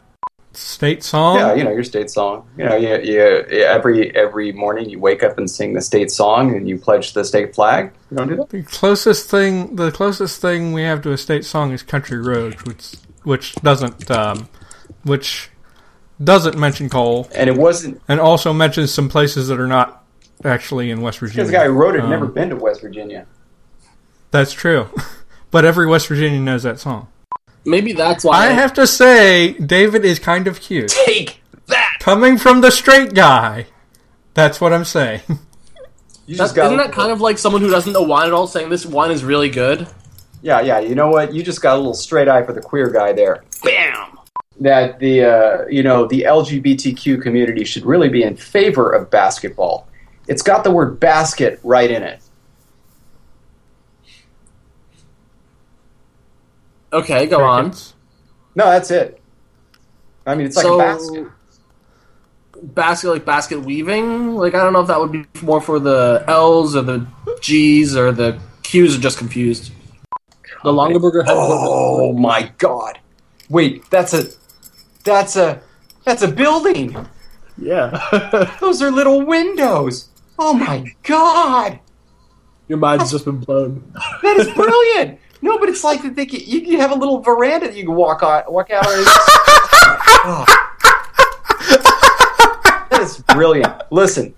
State 0.54 1.02
song? 1.02 1.36
Yeah, 1.36 1.52
you 1.52 1.64
know 1.64 1.70
your 1.70 1.84
state 1.84 2.10
song. 2.10 2.48
You 2.56 2.64
know, 2.64 2.76
you, 2.76 2.96
you, 3.02 3.20
every 3.20 4.16
every 4.16 4.52
morning 4.52 4.88
you 4.88 4.98
wake 4.98 5.22
up 5.22 5.36
and 5.36 5.50
sing 5.50 5.74
the 5.74 5.82
state 5.82 6.10
song 6.10 6.56
and 6.56 6.66
you 6.66 6.78
pledge 6.78 7.12
the 7.12 7.24
state 7.26 7.54
flag. 7.54 7.92
You 8.10 8.16
don't 8.16 8.28
do 8.28 8.36
that. 8.36 8.48
The 8.48 8.62
closest 8.62 9.28
thing, 9.28 9.76
the 9.76 9.92
closest 9.92 10.40
thing 10.40 10.72
we 10.72 10.80
have 10.84 11.02
to 11.02 11.12
a 11.12 11.18
state 11.18 11.44
song 11.44 11.72
is 11.72 11.82
"Country 11.82 12.18
Roads," 12.18 12.64
which 12.64 12.94
which 13.24 13.54
doesn't, 13.56 14.10
um, 14.10 14.48
which 15.02 15.50
doesn't 16.24 16.56
mention 16.56 16.88
coal, 16.88 17.28
And 17.34 17.50
it 17.50 17.56
wasn't 17.58 18.00
and 18.08 18.18
also 18.18 18.54
mentions 18.54 18.94
some 18.94 19.10
places 19.10 19.48
that 19.48 19.60
are 19.60 19.66
not 19.66 20.05
actually 20.44 20.90
in 20.90 21.00
West 21.00 21.18
Virginia. 21.18 21.36
because 21.44 21.50
the 21.50 21.56
guy 21.56 21.64
who 21.64 21.72
wrote 21.72 21.94
it 21.96 22.02
Um, 22.02 22.10
never 22.10 22.26
been 22.26 22.50
to 22.50 22.56
West 22.56 22.80
Virginia. 22.80 23.26
That's 24.30 24.52
true, 24.52 24.88
but 25.50 25.64
every 25.64 25.86
West 25.86 26.08
Virginian 26.08 26.44
knows 26.44 26.62
that 26.64 26.78
song. 26.78 27.08
Maybe 27.64 27.92
that's 27.92 28.24
why. 28.24 28.36
I 28.36 28.46
have 28.48 28.72
to 28.74 28.86
say, 28.86 29.54
David 29.54 30.04
is 30.04 30.18
kind 30.18 30.46
of 30.46 30.60
cute. 30.60 30.88
Take 30.88 31.40
that. 31.66 31.96
Coming 32.00 32.38
from 32.38 32.60
the 32.60 32.70
straight 32.70 33.12
guy, 33.14 33.66
that's 34.34 34.60
what 34.60 34.72
I'm 34.72 34.84
saying. 34.84 35.22
You 36.28 36.34
just 36.34 36.56
got 36.56 36.66
isn't 36.66 36.78
that 36.78 36.90
kind 36.90 37.12
of 37.12 37.20
like 37.20 37.38
someone 37.38 37.62
who 37.62 37.70
doesn't 37.70 37.92
know 37.92 38.02
wine 38.02 38.26
at 38.26 38.32
all 38.32 38.48
saying 38.48 38.68
this 38.68 38.84
wine 38.84 39.12
is 39.12 39.22
really 39.22 39.48
good? 39.48 39.86
yeah, 40.42 40.60
yeah. 40.60 40.80
You 40.80 40.96
know 40.96 41.08
what? 41.08 41.32
You 41.32 41.40
just 41.44 41.62
got 41.62 41.74
a 41.74 41.76
little 41.76 41.94
straight 41.94 42.26
eye 42.26 42.42
for 42.42 42.52
the 42.52 42.60
queer 42.60 42.90
guy 42.90 43.12
there. 43.12 43.44
Bam. 43.62 44.18
That 44.58 44.98
the 44.98 45.22
uh, 45.22 45.66
you 45.68 45.84
know 45.84 46.06
the 46.08 46.22
LGBTQ 46.26 47.22
community 47.22 47.64
should 47.64 47.84
really 47.86 48.08
be 48.08 48.24
in 48.24 48.36
favor 48.36 48.90
of 48.90 49.08
basketball. 49.08 49.86
It's 50.28 50.42
got 50.42 50.64
the 50.64 50.70
word 50.70 50.98
basket 50.98 51.60
right 51.62 51.90
in 51.90 52.02
it. 52.02 52.20
Okay, 56.92 57.26
go 57.26 57.42
on. 57.42 57.72
No, 58.54 58.66
that's 58.70 58.90
it. 58.90 59.20
I 60.24 60.34
mean, 60.34 60.46
it's 60.46 60.56
like 60.56 60.64
so, 60.64 60.74
a 60.74 60.78
basket. 60.78 61.28
basket 62.62 63.10
like 63.10 63.24
basket 63.24 63.60
weaving. 63.60 64.34
Like 64.34 64.54
I 64.54 64.62
don't 64.62 64.72
know 64.72 64.80
if 64.80 64.88
that 64.88 64.98
would 64.98 65.12
be 65.12 65.24
more 65.42 65.60
for 65.60 65.78
the 65.78 66.24
L's 66.26 66.74
or 66.74 66.82
the 66.82 67.06
G's 67.40 67.96
or 67.96 68.12
the 68.12 68.40
Q's 68.62 68.96
are 68.96 69.00
just 69.00 69.18
confused. 69.18 69.72
The 70.64 70.72
Longaberger 70.72 71.24
had 71.24 71.34
Oh 71.36 72.12
my 72.12 72.50
god! 72.58 72.98
Wait, 73.50 73.88
that's 73.90 74.14
a 74.14 74.24
that's 75.04 75.36
a 75.36 75.60
that's 76.04 76.22
a 76.22 76.28
building. 76.28 76.96
yeah. 77.58 78.56
Those 78.60 78.82
are 78.82 78.90
little 78.90 79.24
windows. 79.24 80.08
Oh 80.38 80.54
my 80.54 80.84
god! 81.02 81.80
Your 82.68 82.78
mind's 82.78 83.10
just 83.10 83.24
been 83.24 83.38
blown. 83.38 83.92
That 84.22 84.36
is 84.38 84.48
brilliant. 84.54 85.20
no, 85.40 85.58
but 85.58 85.68
it's 85.68 85.84
like 85.84 86.02
that 86.02 86.16
they 86.16 86.26
can, 86.26 86.40
you 86.40 86.62
can 86.62 86.78
have 86.80 86.90
a 86.90 86.94
little 86.94 87.20
veranda 87.20 87.68
that 87.68 87.76
you 87.76 87.84
can 87.84 87.94
walk 87.94 88.22
on, 88.22 88.42
walk 88.48 88.70
out 88.70 88.86
on. 88.86 88.94
Oh. 90.28 90.44
That 92.90 93.02
is 93.02 93.18
brilliant. 93.34 93.74
Listen, 93.90 94.34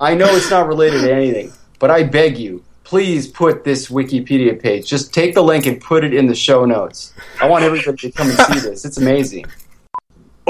I 0.00 0.14
know 0.14 0.26
it's 0.36 0.50
not 0.50 0.66
related 0.66 1.00
to 1.00 1.12
anything, 1.12 1.50
but 1.78 1.90
I 1.90 2.02
beg 2.02 2.36
you, 2.36 2.62
please 2.84 3.26
put 3.26 3.64
this 3.64 3.88
Wikipedia 3.88 4.60
page. 4.60 4.86
Just 4.86 5.14
take 5.14 5.34
the 5.34 5.42
link 5.42 5.64
and 5.64 5.80
put 5.80 6.04
it 6.04 6.12
in 6.12 6.26
the 6.26 6.34
show 6.34 6.66
notes. 6.66 7.14
I 7.40 7.48
want 7.48 7.64
everybody 7.64 7.96
to 7.96 8.12
come 8.12 8.28
and 8.28 8.38
see 8.38 8.60
this. 8.68 8.84
It's 8.84 8.98
amazing. 8.98 9.46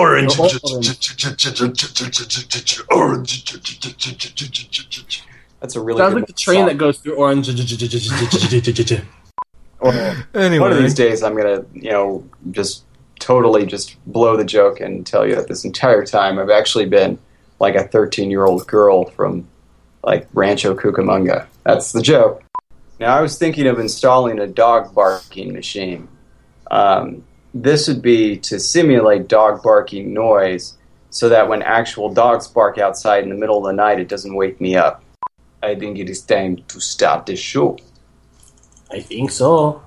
Orange. 0.01 0.33
Oh, 0.39 0.49
That's 5.61 5.77
a 5.77 5.81
really 5.81 5.99
Sounds 5.99 6.15
like 6.15 6.27
the 6.27 6.33
train 6.33 6.61
song. 6.61 6.67
that 6.67 6.79
goes 6.79 6.99
through 6.99 7.15
Orange. 7.17 7.49
Or- 9.81 9.93
Anyway, 10.35 10.59
One 10.59 10.73
of 10.73 10.79
these 10.79 10.95
days, 10.95 11.23
I'm 11.23 11.37
gonna, 11.37 11.65
you 11.75 11.91
know, 11.91 12.25
just 12.51 12.85
totally 13.19 13.67
just 13.67 13.97
blow 14.07 14.37
the 14.37 14.45
joke 14.45 14.81
and 14.81 15.07
tell 15.07 15.27
you 15.27 15.35
that 15.37 15.49
this 15.49 15.65
entire 15.65 16.05
time 16.05 16.39
I've 16.39 16.51
actually 16.51 16.87
been 16.87 17.19
like 17.59 17.75
a 17.75 17.87
13 17.89 18.31
year 18.31 18.45
old 18.47 18.67
girl 18.67 19.05
from 19.11 19.47
like 20.03 20.27
Rancho 20.33 20.75
Cucamonga. 20.75 21.47
That's 21.65 21.93
the 21.93 22.03
joke. 22.03 22.43
Now 22.99 23.17
I 23.17 23.21
was 23.21 23.39
thinking 23.39 23.67
of 23.67 23.79
installing 23.79 24.39
a 24.39 24.47
dog 24.47 24.95
barking 24.95 25.53
machine. 25.53 26.09
Um, 26.71 27.25
this 27.55 27.89
would 27.89 28.03
be 28.03 28.37
to 28.39 28.59
simulate 28.61 29.29
dog 29.29 29.63
barking 29.63 30.13
noise, 30.15 30.77
so 31.11 31.29
that 31.29 31.49
when 31.49 31.63
actual 31.63 32.13
dogs 32.13 32.47
bark 32.47 32.79
outside 32.79 33.25
in 33.25 33.31
the 33.31 33.35
middle 33.35 33.59
of 33.59 33.65
the 33.65 33.73
night, 33.73 33.99
it 33.99 34.09
doesn't 34.09 34.35
wake 34.35 34.61
me 34.61 34.77
up. 34.77 35.03
I 35.63 35.75
think 35.75 35.99
it 35.99 36.09
is 36.09 36.23
time 36.23 36.63
to 36.69 36.81
start 36.81 37.27
the 37.27 37.37
show. 37.37 37.79
I 38.91 39.01
think 39.01 39.31
so. 39.31 39.83